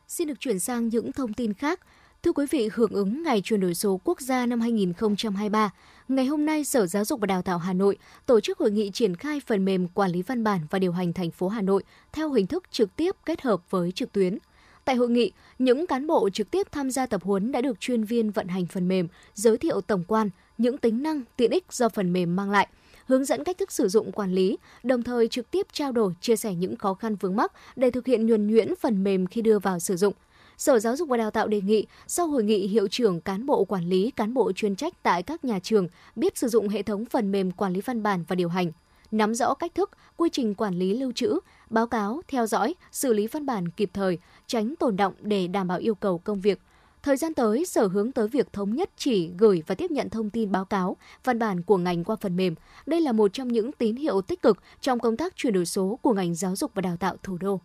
Xin 0.07 0.27
được 0.27 0.39
chuyển 0.39 0.59
sang 0.59 0.87
những 0.87 1.11
thông 1.11 1.33
tin 1.33 1.53
khác. 1.53 1.79
Thưa 2.23 2.31
quý 2.31 2.45
vị, 2.49 2.69
hưởng 2.73 2.91
ứng 2.91 3.23
Ngày 3.23 3.41
chuyển 3.41 3.59
đổi 3.59 3.75
số 3.75 4.01
quốc 4.03 4.21
gia 4.21 4.45
năm 4.45 4.61
2023, 4.61 5.71
ngày 6.07 6.25
hôm 6.25 6.45
nay 6.45 6.63
Sở 6.63 6.87
Giáo 6.87 7.05
dục 7.05 7.19
và 7.19 7.25
Đào 7.25 7.41
tạo 7.41 7.57
Hà 7.57 7.73
Nội 7.73 7.97
tổ 8.25 8.39
chức 8.39 8.57
hội 8.57 8.71
nghị 8.71 8.89
triển 8.93 9.15
khai 9.15 9.41
phần 9.47 9.65
mềm 9.65 9.87
quản 9.87 10.11
lý 10.11 10.21
văn 10.21 10.43
bản 10.43 10.59
và 10.69 10.79
điều 10.79 10.91
hành 10.91 11.13
thành 11.13 11.31
phố 11.31 11.47
Hà 11.47 11.61
Nội 11.61 11.83
theo 12.13 12.31
hình 12.31 12.47
thức 12.47 12.63
trực 12.71 12.95
tiếp 12.95 13.15
kết 13.25 13.41
hợp 13.41 13.61
với 13.69 13.91
trực 13.91 14.11
tuyến. 14.11 14.37
Tại 14.85 14.95
hội 14.95 15.09
nghị, 15.09 15.31
những 15.59 15.87
cán 15.87 16.07
bộ 16.07 16.29
trực 16.29 16.51
tiếp 16.51 16.67
tham 16.71 16.91
gia 16.91 17.05
tập 17.05 17.23
huấn 17.23 17.51
đã 17.51 17.61
được 17.61 17.79
chuyên 17.79 18.03
viên 18.03 18.31
vận 18.31 18.47
hành 18.47 18.65
phần 18.65 18.87
mềm 18.87 19.07
giới 19.33 19.57
thiệu 19.57 19.81
tổng 19.81 20.03
quan 20.07 20.29
những 20.57 20.77
tính 20.77 21.03
năng, 21.03 21.21
tiện 21.35 21.51
ích 21.51 21.65
do 21.71 21.89
phần 21.89 22.13
mềm 22.13 22.35
mang 22.35 22.51
lại, 22.51 22.67
hướng 23.05 23.25
dẫn 23.25 23.43
cách 23.43 23.57
thức 23.57 23.71
sử 23.71 23.87
dụng 23.87 24.11
quản 24.11 24.31
lý, 24.31 24.57
đồng 24.83 25.03
thời 25.03 25.27
trực 25.27 25.51
tiếp 25.51 25.67
trao 25.73 25.91
đổi, 25.91 26.13
chia 26.21 26.35
sẻ 26.35 26.53
những 26.53 26.75
khó 26.75 26.93
khăn 26.93 27.15
vướng 27.15 27.35
mắc 27.35 27.51
để 27.75 27.91
thực 27.91 28.05
hiện 28.05 28.27
nhuần 28.27 28.47
nhuyễn 28.47 28.73
phần 28.75 29.03
mềm 29.03 29.27
khi 29.27 29.41
đưa 29.41 29.59
vào 29.59 29.79
sử 29.79 29.95
dụng. 29.95 30.13
Sở 30.57 30.79
Giáo 30.79 30.95
dục 30.95 31.09
và 31.09 31.17
Đào 31.17 31.31
tạo 31.31 31.47
đề 31.47 31.61
nghị 31.61 31.85
sau 32.07 32.27
hội 32.27 32.43
nghị 32.43 32.67
hiệu 32.67 32.87
trưởng 32.87 33.21
cán 33.21 33.45
bộ 33.45 33.65
quản 33.65 33.89
lý, 33.89 34.11
cán 34.11 34.33
bộ 34.33 34.51
chuyên 34.51 34.75
trách 34.75 35.03
tại 35.03 35.23
các 35.23 35.45
nhà 35.45 35.59
trường 35.59 35.87
biết 36.15 36.37
sử 36.37 36.47
dụng 36.47 36.69
hệ 36.69 36.83
thống 36.83 37.05
phần 37.05 37.31
mềm 37.31 37.51
quản 37.51 37.73
lý 37.73 37.81
văn 37.81 38.03
bản 38.03 38.23
và 38.27 38.35
điều 38.35 38.49
hành, 38.49 38.71
nắm 39.11 39.35
rõ 39.35 39.53
cách 39.53 39.75
thức, 39.75 39.91
quy 40.17 40.29
trình 40.31 40.55
quản 40.55 40.75
lý 40.75 40.93
lưu 40.93 41.11
trữ, 41.11 41.39
báo 41.69 41.87
cáo, 41.87 42.21
theo 42.27 42.47
dõi, 42.47 42.75
xử 42.91 43.13
lý 43.13 43.27
văn 43.27 43.45
bản 43.45 43.69
kịp 43.69 43.89
thời, 43.93 44.17
tránh 44.47 44.75
tồn 44.79 44.95
động 44.95 45.13
để 45.21 45.47
đảm 45.47 45.67
bảo 45.67 45.77
yêu 45.77 45.95
cầu 45.95 46.17
công 46.17 46.41
việc. 46.41 46.59
Thời 47.03 47.17
gian 47.17 47.33
tới, 47.33 47.65
Sở 47.65 47.87
hướng 47.87 48.11
tới 48.11 48.27
việc 48.27 48.53
thống 48.53 48.75
nhất 48.75 48.89
chỉ 48.97 49.29
gửi 49.37 49.63
và 49.67 49.75
tiếp 49.75 49.91
nhận 49.91 50.09
thông 50.09 50.29
tin 50.29 50.51
báo 50.51 50.65
cáo, 50.65 50.97
văn 51.23 51.39
bản 51.39 51.61
của 51.61 51.77
ngành 51.77 52.03
qua 52.03 52.15
phần 52.15 52.37
mềm. 52.37 52.55
Đây 52.85 53.01
là 53.01 53.11
một 53.11 53.33
trong 53.33 53.47
những 53.47 53.71
tín 53.71 53.95
hiệu 53.95 54.21
tích 54.21 54.41
cực 54.41 54.57
trong 54.81 54.99
công 54.99 55.17
tác 55.17 55.35
chuyển 55.35 55.53
đổi 55.53 55.65
số 55.65 55.99
của 56.01 56.13
ngành 56.13 56.35
giáo 56.35 56.55
dục 56.55 56.71
và 56.73 56.81
đào 56.81 56.97
tạo 56.97 57.15
thủ 57.23 57.37
đô. 57.37 57.59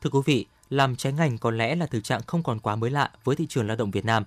Thưa 0.00 0.10
quý 0.10 0.20
vị, 0.24 0.46
làm 0.70 0.96
trái 0.96 1.12
ngành 1.12 1.38
có 1.38 1.50
lẽ 1.50 1.74
là 1.74 1.86
thực 1.86 2.04
trạng 2.04 2.22
không 2.26 2.42
còn 2.42 2.60
quá 2.60 2.76
mới 2.76 2.90
lạ 2.90 3.10
với 3.24 3.36
thị 3.36 3.46
trường 3.46 3.66
lao 3.66 3.76
động 3.76 3.90
Việt 3.90 4.04
Nam. 4.04 4.24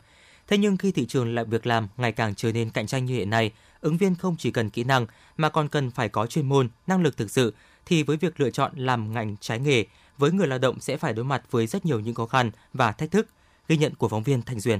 Thế 0.47 0.57
nhưng 0.57 0.77
khi 0.77 0.91
thị 0.91 1.05
trường 1.05 1.35
lại 1.35 1.45
việc 1.45 1.67
làm 1.67 1.87
ngày 1.97 2.11
càng 2.11 2.35
trở 2.35 2.51
nên 2.51 2.69
cạnh 2.69 2.87
tranh 2.87 3.05
như 3.05 3.13
hiện 3.13 3.29
nay, 3.29 3.51
ứng 3.81 3.97
viên 3.97 4.15
không 4.15 4.35
chỉ 4.39 4.51
cần 4.51 4.69
kỹ 4.69 4.83
năng 4.83 5.05
mà 5.37 5.49
còn 5.49 5.67
cần 5.67 5.91
phải 5.91 6.09
có 6.09 6.27
chuyên 6.27 6.49
môn, 6.49 6.69
năng 6.87 7.01
lực 7.01 7.17
thực 7.17 7.31
sự 7.31 7.53
thì 7.85 8.03
với 8.03 8.17
việc 8.17 8.39
lựa 8.39 8.49
chọn 8.49 8.71
làm 8.75 9.13
ngành 9.13 9.35
trái 9.39 9.59
nghề, 9.59 9.85
với 10.17 10.31
người 10.31 10.47
lao 10.47 10.59
động 10.59 10.79
sẽ 10.79 10.97
phải 10.97 11.13
đối 11.13 11.25
mặt 11.25 11.43
với 11.51 11.67
rất 11.67 11.85
nhiều 11.85 11.99
những 11.99 12.15
khó 12.15 12.25
khăn 12.25 12.51
và 12.73 12.91
thách 12.91 13.11
thức. 13.11 13.27
Ghi 13.67 13.77
nhận 13.77 13.95
của 13.95 14.09
phóng 14.09 14.23
viên 14.23 14.41
Thành 14.41 14.59
Duyên 14.59 14.79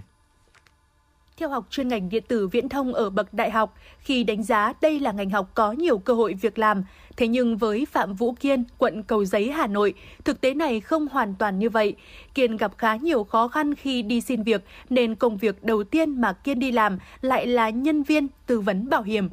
theo 1.39 1.49
học 1.49 1.65
chuyên 1.69 1.88
ngành 1.88 2.10
điện 2.10 2.23
tử 2.28 2.47
viễn 2.47 2.69
thông 2.69 2.93
ở 2.93 3.10
bậc 3.10 3.34
đại 3.34 3.52
học 3.52 3.75
khi 3.99 4.23
đánh 4.23 4.43
giá 4.43 4.73
đây 4.82 4.99
là 4.99 5.12
ngành 5.12 5.30
học 5.30 5.49
có 5.54 5.71
nhiều 5.71 5.97
cơ 5.97 6.13
hội 6.13 6.34
việc 6.34 6.60
làm. 6.60 6.84
Thế 7.17 7.28
nhưng 7.28 7.58
với 7.58 7.88
Phạm 7.91 8.13
Vũ 8.13 8.34
Kiên, 8.39 8.63
quận 8.78 9.04
Cầu 9.04 9.25
Giấy, 9.25 9.52
Hà 9.52 9.67
Nội, 9.67 9.93
thực 10.23 10.41
tế 10.41 10.54
này 10.54 10.80
không 10.80 11.08
hoàn 11.08 11.36
toàn 11.36 11.60
như 11.60 11.69
vậy. 11.69 11.95
Kiên 12.34 12.58
gặp 12.58 12.71
khá 12.78 12.95
nhiều 12.95 13.23
khó 13.23 13.47
khăn 13.47 13.75
khi 13.75 14.02
đi 14.02 14.21
xin 14.21 14.43
việc 14.43 14.62
nên 14.89 15.15
công 15.15 15.38
việc 15.38 15.63
đầu 15.63 15.84
tiên 15.84 16.21
mà 16.21 16.34
Kiên 16.34 16.60
đi 16.60 16.71
làm 16.71 16.97
lại 17.21 17.47
là 17.47 17.69
nhân 17.69 18.04
viên 18.04 18.28
tư 18.45 18.60
vấn 18.60 18.89
bảo 18.89 19.02
hiểm. 19.02 19.30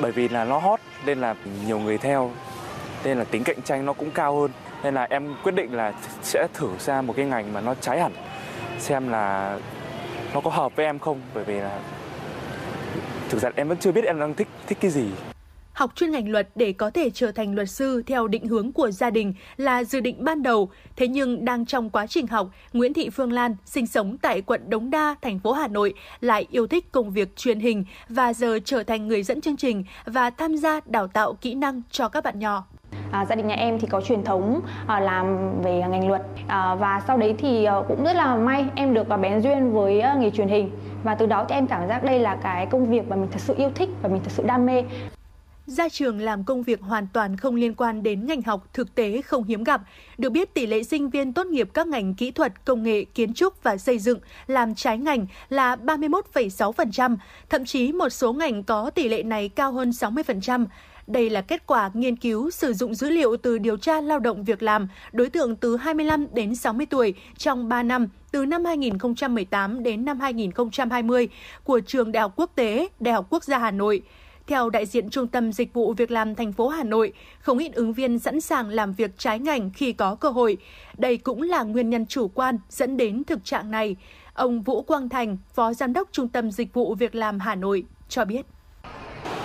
Bởi 0.00 0.12
vì 0.12 0.28
là 0.28 0.44
nó 0.44 0.58
hot 0.58 0.80
nên 1.06 1.20
là 1.20 1.34
nhiều 1.66 1.78
người 1.78 1.98
theo 1.98 2.30
nên 3.04 3.18
là 3.18 3.24
tính 3.24 3.44
cạnh 3.44 3.62
tranh 3.62 3.86
nó 3.86 3.92
cũng 3.92 4.10
cao 4.10 4.40
hơn 4.40 4.50
nên 4.82 4.94
là 4.94 5.06
em 5.10 5.34
quyết 5.42 5.54
định 5.54 5.72
là 5.74 5.94
sẽ 6.22 6.46
thử 6.54 6.68
ra 6.78 7.02
một 7.02 7.16
cái 7.16 7.26
ngành 7.26 7.52
mà 7.52 7.60
nó 7.60 7.74
trái 7.74 8.00
hẳn 8.00 8.12
xem 8.78 9.08
là 9.08 9.58
nó 10.34 10.40
có 10.40 10.50
hợp 10.50 10.76
với 10.76 10.86
em 10.86 10.98
không 10.98 11.20
bởi 11.34 11.44
vì 11.44 11.54
là 11.60 11.80
thực 13.28 13.40
ra 13.40 13.50
em 13.54 13.68
vẫn 13.68 13.78
chưa 13.78 13.92
biết 13.92 14.04
em 14.04 14.20
đang 14.20 14.34
thích 14.34 14.48
thích 14.66 14.78
cái 14.80 14.90
gì 14.90 15.06
Học 15.72 15.92
chuyên 15.94 16.10
ngành 16.10 16.30
luật 16.30 16.48
để 16.54 16.72
có 16.72 16.90
thể 16.90 17.10
trở 17.10 17.32
thành 17.32 17.54
luật 17.54 17.70
sư 17.70 18.02
theo 18.06 18.28
định 18.28 18.46
hướng 18.46 18.72
của 18.72 18.90
gia 18.90 19.10
đình 19.10 19.34
là 19.56 19.84
dự 19.84 20.00
định 20.00 20.24
ban 20.24 20.42
đầu. 20.42 20.70
Thế 20.96 21.08
nhưng 21.08 21.44
đang 21.44 21.66
trong 21.66 21.90
quá 21.90 22.06
trình 22.06 22.26
học, 22.26 22.50
Nguyễn 22.72 22.94
Thị 22.94 23.10
Phương 23.10 23.32
Lan 23.32 23.56
sinh 23.64 23.86
sống 23.86 24.18
tại 24.18 24.42
quận 24.42 24.70
Đống 24.70 24.90
Đa, 24.90 25.14
thành 25.22 25.38
phố 25.38 25.52
Hà 25.52 25.68
Nội 25.68 25.94
lại 26.20 26.46
yêu 26.50 26.66
thích 26.66 26.92
công 26.92 27.10
việc 27.10 27.36
truyền 27.36 27.60
hình 27.60 27.84
và 28.08 28.32
giờ 28.32 28.58
trở 28.64 28.82
thành 28.82 29.08
người 29.08 29.22
dẫn 29.22 29.40
chương 29.40 29.56
trình 29.56 29.84
và 30.04 30.30
tham 30.30 30.56
gia 30.56 30.80
đào 30.86 31.08
tạo 31.08 31.34
kỹ 31.34 31.54
năng 31.54 31.82
cho 31.90 32.08
các 32.08 32.24
bạn 32.24 32.38
nhỏ. 32.38 32.64
À, 33.10 33.24
gia 33.24 33.34
đình 33.34 33.46
nhà 33.46 33.54
em 33.54 33.78
thì 33.78 33.86
có 33.90 34.00
truyền 34.00 34.24
thống 34.24 34.60
à, 34.86 35.00
làm 35.00 35.52
về 35.62 35.82
ngành 35.90 36.08
luật 36.08 36.22
à, 36.46 36.74
và 36.74 37.02
sau 37.06 37.18
đấy 37.18 37.34
thì 37.38 37.64
à, 37.64 37.74
cũng 37.88 38.04
rất 38.04 38.16
là 38.16 38.36
may 38.36 38.64
em 38.74 38.94
được 38.94 39.08
à, 39.08 39.16
bén 39.16 39.40
duyên 39.40 39.72
với 39.72 40.00
à, 40.00 40.14
nghề 40.14 40.30
truyền 40.30 40.48
hình 40.48 40.70
và 41.04 41.14
từ 41.14 41.26
đó 41.26 41.44
thì 41.48 41.54
em 41.54 41.66
cảm 41.66 41.88
giác 41.88 42.04
đây 42.04 42.18
là 42.18 42.36
cái 42.36 42.66
công 42.66 42.90
việc 42.90 43.08
mà 43.08 43.16
mình 43.16 43.28
thật 43.32 43.40
sự 43.40 43.54
yêu 43.58 43.70
thích 43.74 43.88
và 44.02 44.08
mình 44.08 44.20
thật 44.24 44.30
sự 44.32 44.42
đam 44.46 44.66
mê. 44.66 44.84
Ra 45.66 45.88
trường 45.88 46.20
làm 46.20 46.44
công 46.44 46.62
việc 46.62 46.80
hoàn 46.80 47.06
toàn 47.12 47.36
không 47.36 47.54
liên 47.54 47.74
quan 47.74 48.02
đến 48.02 48.26
ngành 48.26 48.42
học 48.42 48.68
thực 48.72 48.94
tế 48.94 49.22
không 49.22 49.44
hiếm 49.44 49.64
gặp. 49.64 49.82
Được 50.18 50.30
biết 50.30 50.54
tỷ 50.54 50.66
lệ 50.66 50.82
sinh 50.82 51.10
viên 51.10 51.32
tốt 51.32 51.46
nghiệp 51.46 51.68
các 51.74 51.86
ngành 51.86 52.14
kỹ 52.14 52.30
thuật, 52.30 52.64
công 52.64 52.82
nghệ, 52.82 53.04
kiến 53.04 53.34
trúc 53.34 53.62
và 53.62 53.76
xây 53.76 53.98
dựng 53.98 54.18
làm 54.46 54.74
trái 54.74 54.98
ngành 54.98 55.26
là 55.48 55.76
31,6%, 55.76 57.16
thậm 57.50 57.64
chí 57.64 57.92
một 57.92 58.08
số 58.08 58.32
ngành 58.32 58.62
có 58.62 58.90
tỷ 58.90 59.08
lệ 59.08 59.22
này 59.22 59.48
cao 59.48 59.72
hơn 59.72 59.90
60%. 59.90 60.66
Đây 61.06 61.30
là 61.30 61.40
kết 61.40 61.66
quả 61.66 61.90
nghiên 61.94 62.16
cứu 62.16 62.50
sử 62.50 62.72
dụng 62.72 62.94
dữ 62.94 63.10
liệu 63.10 63.36
từ 63.36 63.58
điều 63.58 63.76
tra 63.76 64.00
lao 64.00 64.18
động 64.18 64.44
việc 64.44 64.62
làm 64.62 64.88
đối 65.12 65.30
tượng 65.30 65.56
từ 65.56 65.76
25 65.76 66.26
đến 66.32 66.54
60 66.54 66.86
tuổi 66.86 67.14
trong 67.36 67.68
3 67.68 67.82
năm 67.82 68.08
từ 68.32 68.44
năm 68.44 68.64
2018 68.64 69.82
đến 69.82 70.04
năm 70.04 70.20
2020 70.20 71.28
của 71.64 71.80
Trường 71.80 72.12
Đại 72.12 72.20
học 72.20 72.32
Quốc 72.36 72.50
tế, 72.54 72.88
Đại 73.00 73.14
học 73.14 73.26
Quốc 73.30 73.44
gia 73.44 73.58
Hà 73.58 73.70
Nội. 73.70 74.02
Theo 74.46 74.70
đại 74.70 74.86
diện 74.86 75.10
Trung 75.10 75.26
tâm 75.26 75.52
Dịch 75.52 75.74
vụ 75.74 75.92
Việc 75.92 76.10
làm 76.10 76.34
thành 76.34 76.52
phố 76.52 76.68
Hà 76.68 76.84
Nội, 76.84 77.12
không 77.40 77.58
ít 77.58 77.74
ứng 77.74 77.92
viên 77.92 78.18
sẵn 78.18 78.40
sàng 78.40 78.68
làm 78.68 78.92
việc 78.92 79.18
trái 79.18 79.38
ngành 79.38 79.70
khi 79.74 79.92
có 79.92 80.14
cơ 80.14 80.28
hội. 80.28 80.56
Đây 80.98 81.16
cũng 81.16 81.42
là 81.42 81.62
nguyên 81.62 81.90
nhân 81.90 82.06
chủ 82.06 82.28
quan 82.28 82.58
dẫn 82.68 82.96
đến 82.96 83.24
thực 83.24 83.44
trạng 83.44 83.70
này. 83.70 83.96
Ông 84.34 84.62
Vũ 84.62 84.82
Quang 84.82 85.08
Thành, 85.08 85.36
Phó 85.54 85.72
Giám 85.72 85.92
đốc 85.92 86.08
Trung 86.12 86.28
tâm 86.28 86.50
Dịch 86.50 86.74
vụ 86.74 86.94
Việc 86.94 87.14
làm 87.14 87.40
Hà 87.40 87.54
Nội 87.54 87.84
cho 88.08 88.24
biết. 88.24 88.46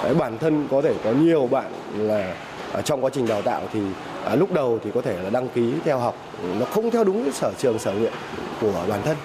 Đấy, 0.04 0.14
bản 0.16 0.38
thân 0.38 0.68
có 0.72 0.82
thể 0.82 0.94
có 1.04 1.12
nhiều 1.12 1.48
bạn 1.48 1.72
là 1.98 2.36
ở 2.74 2.82
trong 2.82 3.04
quá 3.04 3.10
trình 3.14 3.28
đào 3.28 3.42
tạo 3.42 3.62
thì 3.74 3.80
à, 4.26 4.36
lúc 4.36 4.52
đầu 4.52 4.80
thì 4.84 4.92
có 4.94 5.02
thể 5.02 5.18
là 5.24 5.30
đăng 5.30 5.50
ký 5.50 5.74
theo 5.86 6.00
học 6.00 6.16
nó 6.60 6.66
không 6.66 6.92
theo 6.92 7.04
đúng 7.04 7.32
sở 7.32 7.52
trường 7.58 7.80
sở 7.80 7.92
nguyện 7.92 8.14
của 8.62 8.86
bản 8.90 9.02
thân 9.06 9.18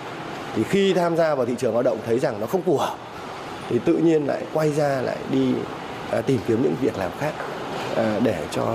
thì 0.54 0.62
khi 0.62 0.94
tham 0.94 1.16
gia 1.16 1.34
vào 1.34 1.46
thị 1.46 1.54
trường 1.58 1.74
lao 1.74 1.82
động 1.82 1.98
thấy 2.06 2.18
rằng 2.18 2.40
nó 2.40 2.46
không 2.46 2.62
phù 2.62 2.78
hợp 2.78 2.94
thì 3.68 3.78
tự 3.78 3.96
nhiên 3.96 4.26
lại 4.26 4.42
quay 4.52 4.72
ra 4.72 5.00
lại 5.00 5.16
đi 5.30 5.54
à, 6.10 6.20
tìm 6.20 6.40
kiếm 6.46 6.62
những 6.62 6.74
việc 6.80 6.98
làm 6.98 7.10
khác 7.18 7.32
à, 7.96 8.20
để 8.22 8.44
cho 8.50 8.74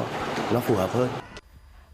nó 0.54 0.60
phù 0.60 0.76
hợp 0.76 0.94
hơn. 0.94 1.27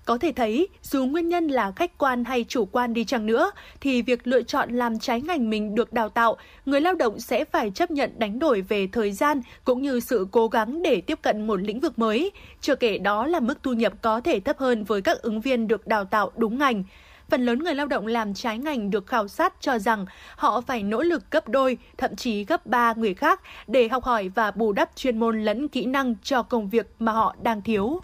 Có 0.06 0.18
thể 0.18 0.32
thấy, 0.32 0.68
dù 0.82 1.06
nguyên 1.06 1.30
nhân 1.30 1.48
là 1.48 1.72
khách 1.72 1.98
quan 1.98 2.24
hay 2.26 2.46
chủ 2.48 2.66
quan 2.66 2.94
đi 2.94 3.06
chăng 3.06 3.26
nữa, 3.26 3.52
thì 3.82 4.02
việc 4.02 4.28
lựa 4.28 4.42
chọn 4.42 4.70
làm 4.70 5.00
trái 5.00 5.22
ngành 5.22 5.50
mình 5.50 5.76
được 5.76 5.94
đào 5.94 6.10
tạo, 6.10 6.38
người 6.66 6.82
lao 6.82 6.94
động 6.94 7.20
sẽ 7.20 7.46
phải 7.46 7.72
chấp 7.72 7.92
nhận 7.92 8.12
đánh 8.18 8.40
đổi 8.40 8.62
về 8.62 8.88
thời 8.88 9.12
gian 9.12 9.42
cũng 9.64 9.82
như 9.82 10.00
sự 10.00 10.28
cố 10.32 10.48
gắng 10.48 10.82
để 10.82 11.02
tiếp 11.02 11.20
cận 11.22 11.48
một 11.48 11.56
lĩnh 11.62 11.80
vực 11.80 12.00
mới. 12.00 12.32
Chưa 12.62 12.76
kể 12.76 12.98
đó 12.98 13.28
là 13.28 13.40
mức 13.40 13.64
thu 13.64 13.74
nhập 13.74 13.94
có 14.02 14.22
thể 14.22 14.40
thấp 14.40 14.58
hơn 14.60 14.84
với 14.84 15.02
các 15.02 15.22
ứng 15.22 15.42
viên 15.42 15.68
được 15.68 15.88
đào 15.88 16.06
tạo 16.06 16.32
đúng 16.36 16.58
ngành. 16.58 16.84
Phần 17.30 17.46
lớn 17.46 17.64
người 17.64 17.76
lao 17.76 17.88
động 17.88 18.08
làm 18.08 18.34
trái 18.34 18.58
ngành 18.58 18.90
được 18.90 19.08
khảo 19.08 19.28
sát 19.28 19.54
cho 19.60 19.80
rằng 19.80 20.06
họ 20.36 20.62
phải 20.62 20.84
nỗ 20.84 21.02
lực 21.02 21.32
gấp 21.32 21.50
đôi, 21.50 21.78
thậm 21.98 22.16
chí 22.16 22.46
gấp 22.46 22.66
ba 22.66 22.94
người 22.94 23.14
khác 23.14 23.42
để 23.68 23.88
học 23.88 24.04
hỏi 24.04 24.30
và 24.36 24.52
bù 24.52 24.72
đắp 24.74 24.96
chuyên 24.96 25.20
môn 25.20 25.44
lẫn 25.44 25.68
kỹ 25.68 25.86
năng 25.86 26.16
cho 26.24 26.44
công 26.44 26.70
việc 26.70 26.88
mà 27.00 27.12
họ 27.12 27.36
đang 27.42 27.62
thiếu. 27.62 28.02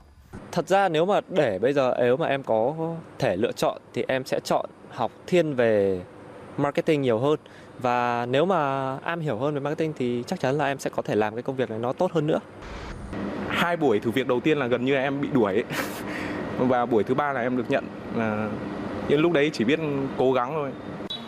Thật 0.51 0.67
ra 0.67 0.89
nếu 0.89 1.05
mà 1.05 1.19
để 1.29 1.59
bây 1.59 1.73
giờ 1.73 1.93
nếu 1.99 2.17
mà 2.17 2.27
em 2.27 2.43
có 2.43 2.73
thể 3.19 3.35
lựa 3.37 3.51
chọn 3.51 3.77
thì 3.93 4.05
em 4.07 4.25
sẽ 4.25 4.39
chọn 4.39 4.65
học 4.89 5.11
thiên 5.27 5.55
về 5.55 6.01
marketing 6.57 7.01
nhiều 7.01 7.19
hơn 7.19 7.39
và 7.81 8.25
nếu 8.25 8.45
mà 8.45 8.97
am 8.97 9.19
hiểu 9.19 9.37
hơn 9.37 9.53
về 9.53 9.59
marketing 9.59 9.93
thì 9.97 10.23
chắc 10.27 10.39
chắn 10.39 10.57
là 10.57 10.65
em 10.65 10.79
sẽ 10.79 10.89
có 10.89 11.01
thể 11.01 11.15
làm 11.15 11.35
cái 11.35 11.43
công 11.43 11.55
việc 11.55 11.69
này 11.69 11.79
nó 11.79 11.93
tốt 11.93 12.11
hơn 12.11 12.27
nữa. 12.27 12.39
Hai 13.47 13.77
buổi 13.77 13.99
thử 13.99 14.11
việc 14.11 14.27
đầu 14.27 14.39
tiên 14.39 14.57
là 14.57 14.67
gần 14.67 14.85
như 14.85 14.95
em 14.95 15.21
bị 15.21 15.27
đuổi 15.33 15.53
ấy. 15.53 15.63
và 16.57 16.85
buổi 16.85 17.03
thứ 17.03 17.13
ba 17.13 17.33
là 17.33 17.41
em 17.41 17.57
được 17.57 17.65
nhận 17.69 17.83
là 18.15 18.49
nhưng 19.09 19.21
lúc 19.21 19.31
đấy 19.31 19.49
chỉ 19.53 19.63
biết 19.63 19.79
cố 20.17 20.33
gắng 20.33 20.51
thôi. 20.53 20.71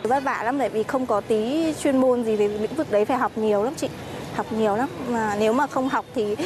Vất 0.02 0.24
vả 0.24 0.42
lắm 0.44 0.58
bởi 0.58 0.68
vì 0.68 0.82
không 0.82 1.06
có 1.06 1.20
tí 1.20 1.72
chuyên 1.82 1.96
môn 1.96 2.24
gì 2.24 2.36
về 2.36 2.48
lĩnh 2.48 2.74
vực 2.74 2.90
đấy 2.90 3.04
phải 3.04 3.16
học 3.16 3.32
nhiều 3.38 3.64
lắm 3.64 3.74
chị 3.76 3.88
học 4.34 4.46
nhiều 4.52 4.76
lắm. 4.76 4.88
Mà 5.08 5.36
nếu 5.38 5.52
mà 5.52 5.66
không 5.66 5.88
học 5.88 6.04
thì 6.14 6.36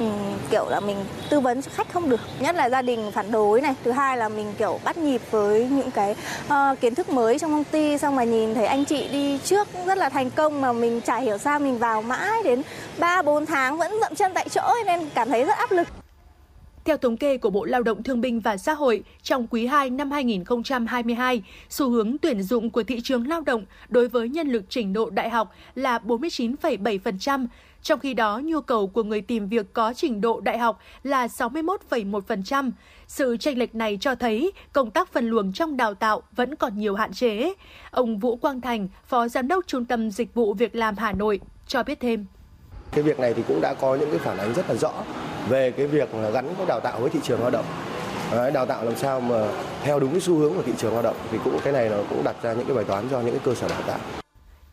um, 0.00 0.10
kiểu 0.50 0.68
là 0.68 0.80
mình 0.80 0.96
tư 1.30 1.40
vấn 1.40 1.62
cho 1.62 1.70
khách 1.74 1.92
không 1.92 2.10
được. 2.10 2.20
Nhất 2.40 2.54
là 2.54 2.68
gia 2.68 2.82
đình 2.82 3.10
phản 3.12 3.30
đối 3.30 3.60
này. 3.60 3.74
Thứ 3.84 3.90
hai 3.90 4.16
là 4.16 4.28
mình 4.28 4.54
kiểu 4.58 4.80
bắt 4.84 4.98
nhịp 4.98 5.20
với 5.30 5.68
những 5.70 5.90
cái 5.90 6.14
uh, 6.46 6.80
kiến 6.80 6.94
thức 6.94 7.08
mới 7.08 7.38
trong 7.38 7.52
công 7.52 7.64
ty 7.64 7.98
xong 7.98 8.16
mà 8.16 8.24
nhìn 8.24 8.54
thấy 8.54 8.66
anh 8.66 8.84
chị 8.84 9.08
đi 9.08 9.38
trước 9.38 9.68
rất 9.86 9.98
là 9.98 10.08
thành 10.08 10.30
công 10.30 10.60
mà 10.60 10.72
mình 10.72 11.00
chả 11.00 11.16
hiểu 11.16 11.38
sao 11.38 11.58
mình 11.58 11.78
vào 11.78 12.02
mãi 12.02 12.42
đến 12.44 12.62
3 12.98 13.22
4 13.22 13.46
tháng 13.46 13.78
vẫn 13.78 13.92
dậm 14.00 14.14
chân 14.14 14.32
tại 14.34 14.48
chỗ 14.48 14.74
nên 14.86 15.08
cảm 15.14 15.28
thấy 15.28 15.44
rất 15.44 15.56
áp 15.56 15.70
lực 15.72 16.03
theo 16.84 16.96
thống 16.96 17.16
kê 17.16 17.36
của 17.36 17.50
Bộ 17.50 17.64
Lao 17.64 17.82
động 17.82 18.02
Thương 18.02 18.20
binh 18.20 18.40
và 18.40 18.56
Xã 18.56 18.74
hội, 18.74 19.02
trong 19.22 19.46
quý 19.46 19.66
2 19.66 19.90
năm 19.90 20.10
2022, 20.10 21.42
xu 21.68 21.90
hướng 21.90 22.18
tuyển 22.18 22.42
dụng 22.42 22.70
của 22.70 22.82
thị 22.82 23.00
trường 23.04 23.28
lao 23.28 23.40
động 23.40 23.64
đối 23.88 24.08
với 24.08 24.28
nhân 24.28 24.48
lực 24.48 24.64
trình 24.68 24.92
độ 24.92 25.10
đại 25.10 25.30
học 25.30 25.54
là 25.74 25.98
49,7%, 25.98 27.46
trong 27.82 28.00
khi 28.00 28.14
đó 28.14 28.40
nhu 28.44 28.60
cầu 28.60 28.86
của 28.86 29.02
người 29.02 29.20
tìm 29.20 29.48
việc 29.48 29.72
có 29.72 29.92
trình 29.96 30.20
độ 30.20 30.40
đại 30.40 30.58
học 30.58 30.78
là 31.02 31.26
61,1%. 31.26 32.70
Sự 33.06 33.36
chênh 33.36 33.58
lệch 33.58 33.74
này 33.74 33.98
cho 34.00 34.14
thấy 34.14 34.52
công 34.72 34.90
tác 34.90 35.12
phân 35.12 35.28
luồng 35.28 35.52
trong 35.52 35.76
đào 35.76 35.94
tạo 35.94 36.22
vẫn 36.36 36.56
còn 36.56 36.78
nhiều 36.78 36.94
hạn 36.94 37.12
chế. 37.12 37.54
Ông 37.90 38.18
Vũ 38.18 38.36
Quang 38.36 38.60
Thành, 38.60 38.88
Phó 39.06 39.28
Giám 39.28 39.48
đốc 39.48 39.66
Trung 39.66 39.84
tâm 39.84 40.10
Dịch 40.10 40.34
vụ 40.34 40.54
Việc 40.54 40.74
làm 40.74 40.96
Hà 40.96 41.12
Nội, 41.12 41.40
cho 41.66 41.82
biết 41.82 42.00
thêm. 42.00 42.26
Cái 42.90 43.02
việc 43.02 43.20
này 43.20 43.34
thì 43.34 43.42
cũng 43.48 43.60
đã 43.60 43.74
có 43.74 43.96
những 43.96 44.10
cái 44.10 44.18
phản 44.18 44.38
ánh 44.38 44.54
rất 44.54 44.68
là 44.68 44.74
rõ 44.74 44.92
về 45.48 45.70
cái 45.70 45.86
việc 45.86 46.08
gắn 46.32 46.54
cái 46.56 46.66
đào 46.66 46.80
tạo 46.80 47.00
với 47.00 47.10
thị 47.10 47.18
trường 47.22 47.40
lao 47.40 47.50
động. 47.50 47.64
Đấy, 48.32 48.50
đào 48.52 48.66
tạo 48.66 48.84
làm 48.84 48.96
sao 48.96 49.20
mà 49.20 49.48
theo 49.82 50.00
đúng 50.00 50.10
cái 50.10 50.20
xu 50.20 50.38
hướng 50.38 50.54
của 50.54 50.62
thị 50.62 50.72
trường 50.78 50.92
lao 50.92 51.02
động 51.02 51.16
thì 51.30 51.38
cũng 51.44 51.58
cái 51.64 51.72
này 51.72 51.88
nó 51.88 51.96
cũng 52.10 52.24
đặt 52.24 52.36
ra 52.42 52.52
những 52.52 52.66
cái 52.66 52.76
bài 52.76 52.84
toán 52.84 53.08
cho 53.10 53.20
những 53.20 53.30
cái 53.30 53.40
cơ 53.44 53.54
sở 53.54 53.68
đào 53.68 53.82
tạo. 53.82 53.98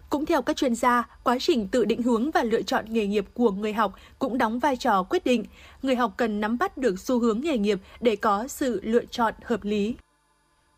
Cũng 0.09 0.25
theo 0.25 0.41
các 0.41 0.55
chuyên 0.55 0.75
gia, 0.75 1.03
quá 1.23 1.37
trình 1.39 1.67
tự 1.67 1.85
định 1.85 2.01
hướng 2.01 2.31
và 2.31 2.43
lựa 2.43 2.61
chọn 2.61 2.85
nghề 2.87 3.07
nghiệp 3.07 3.25
của 3.33 3.51
người 3.51 3.73
học 3.73 3.93
cũng 4.19 4.37
đóng 4.37 4.59
vai 4.59 4.75
trò 4.75 5.03
quyết 5.03 5.23
định. 5.25 5.45
Người 5.81 5.95
học 5.95 6.13
cần 6.17 6.41
nắm 6.41 6.57
bắt 6.57 6.77
được 6.77 6.99
xu 6.99 7.19
hướng 7.19 7.41
nghề 7.41 7.57
nghiệp 7.57 7.79
để 7.99 8.15
có 8.15 8.47
sự 8.47 8.79
lựa 8.83 9.05
chọn 9.05 9.33
hợp 9.43 9.63
lý. 9.63 9.95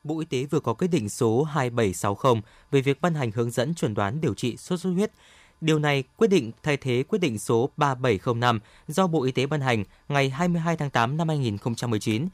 Bộ 0.03 0.19
Y 0.19 0.25
tế 0.25 0.47
vừa 0.49 0.59
có 0.59 0.73
quyết 0.73 0.87
định 0.87 1.09
số 1.09 1.43
2760 1.43 2.41
về 2.71 2.81
việc 2.81 3.01
ban 3.01 3.13
hành 3.13 3.31
hướng 3.31 3.51
dẫn 3.51 3.75
chuẩn 3.75 3.93
đoán 3.93 4.21
điều 4.21 4.33
trị 4.33 4.57
sốt 4.57 4.79
xuất 4.79 4.89
huyết 4.89 5.11
Điều 5.63 5.79
này 5.79 6.03
quyết 6.17 6.27
định 6.27 6.51
thay 6.63 6.77
thế 6.77 7.03
quyết 7.07 7.19
định 7.19 7.39
số 7.39 7.69
3705 7.77 8.59
do 8.87 9.07
Bộ 9.07 9.23
Y 9.23 9.31
tế 9.31 9.45
ban 9.45 9.61
hành 9.61 9.83
ngày 10.07 10.29
22 10.29 10.77
tháng 10.77 10.89
8 10.89 11.17
năm 11.17 11.27
2019. 11.27 12.27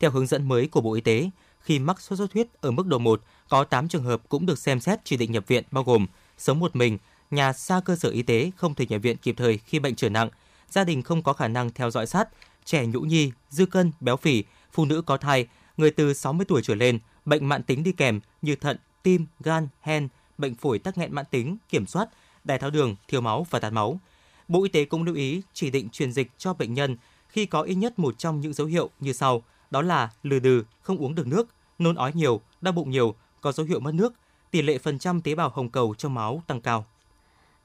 Theo 0.00 0.10
hướng 0.10 0.26
dẫn 0.26 0.48
mới 0.48 0.66
của 0.66 0.80
Bộ 0.80 0.94
Y 0.94 1.00
tế, 1.00 1.30
khi 1.60 1.78
mắc 1.78 2.00
sốt 2.00 2.18
xuất 2.18 2.32
huyết 2.32 2.46
ở 2.60 2.70
mức 2.70 2.86
độ 2.86 2.98
1, 2.98 3.22
có 3.48 3.64
8 3.64 3.88
trường 3.88 4.04
hợp 4.04 4.22
cũng 4.28 4.46
được 4.46 4.58
xem 4.58 4.80
xét 4.80 4.98
chỉ 5.04 5.16
định 5.16 5.32
nhập 5.32 5.44
viện 5.46 5.64
bao 5.70 5.84
gồm 5.84 6.06
sống 6.38 6.58
một 6.60 6.76
mình, 6.76 6.98
nhà 7.30 7.52
xa 7.52 7.80
cơ 7.84 7.96
sở 7.96 8.08
y 8.08 8.22
tế 8.22 8.50
không 8.56 8.74
thể 8.74 8.86
nhập 8.88 9.02
viện 9.02 9.16
kịp 9.16 9.34
thời 9.38 9.58
khi 9.58 9.78
bệnh 9.78 9.94
trở 9.94 10.08
nặng, 10.08 10.28
gia 10.70 10.84
đình 10.84 11.02
không 11.02 11.22
có 11.22 11.32
khả 11.32 11.48
năng 11.48 11.70
theo 11.70 11.90
dõi 11.90 12.06
sát, 12.06 12.28
trẻ 12.64 12.86
nhũ 12.86 13.00
nhi, 13.00 13.32
dư 13.50 13.66
cân, 13.66 13.92
béo 14.00 14.16
phì, 14.16 14.44
phụ 14.72 14.84
nữ 14.84 15.02
có 15.02 15.16
thai, 15.16 15.46
người 15.76 15.90
từ 15.90 16.14
60 16.14 16.44
tuổi 16.48 16.62
trở 16.62 16.74
lên, 16.74 16.98
bệnh 17.24 17.48
mạng 17.48 17.62
tính 17.62 17.82
đi 17.82 17.92
kèm 17.92 18.20
như 18.42 18.56
thận, 18.56 18.76
tim, 19.02 19.26
gan, 19.40 19.68
hen, 19.80 20.08
bệnh 20.38 20.54
phổi 20.54 20.78
tắc 20.78 20.98
nghẽn 20.98 21.14
mãn 21.14 21.24
tính, 21.30 21.56
kiểm 21.68 21.86
soát, 21.86 22.08
đái 22.46 22.58
tháo 22.58 22.70
đường, 22.70 22.96
thiếu 23.08 23.20
máu 23.20 23.46
và 23.50 23.58
tạt 23.58 23.72
máu. 23.72 24.00
Bộ 24.48 24.62
Y 24.62 24.68
tế 24.68 24.84
cũng 24.84 25.02
lưu 25.02 25.14
ý 25.14 25.42
chỉ 25.52 25.70
định 25.70 25.88
truyền 25.88 26.12
dịch 26.12 26.30
cho 26.38 26.54
bệnh 26.54 26.74
nhân 26.74 26.96
khi 27.28 27.46
có 27.46 27.62
ít 27.62 27.74
nhất 27.74 27.98
một 27.98 28.18
trong 28.18 28.40
những 28.40 28.52
dấu 28.52 28.66
hiệu 28.66 28.90
như 29.00 29.12
sau, 29.12 29.42
đó 29.70 29.82
là 29.82 30.10
lừ 30.22 30.38
đừ, 30.38 30.62
không 30.82 30.98
uống 30.98 31.14
được 31.14 31.26
nước, 31.26 31.48
nôn 31.78 31.94
ói 31.94 32.12
nhiều, 32.14 32.40
đau 32.60 32.72
bụng 32.72 32.90
nhiều, 32.90 33.14
có 33.40 33.52
dấu 33.52 33.66
hiệu 33.66 33.80
mất 33.80 33.94
nước, 33.94 34.12
tỷ 34.50 34.62
lệ 34.62 34.78
phần 34.78 34.98
trăm 34.98 35.20
tế 35.20 35.34
bào 35.34 35.52
hồng 35.54 35.68
cầu 35.68 35.94
trong 35.98 36.14
máu 36.14 36.42
tăng 36.46 36.60
cao. 36.60 36.86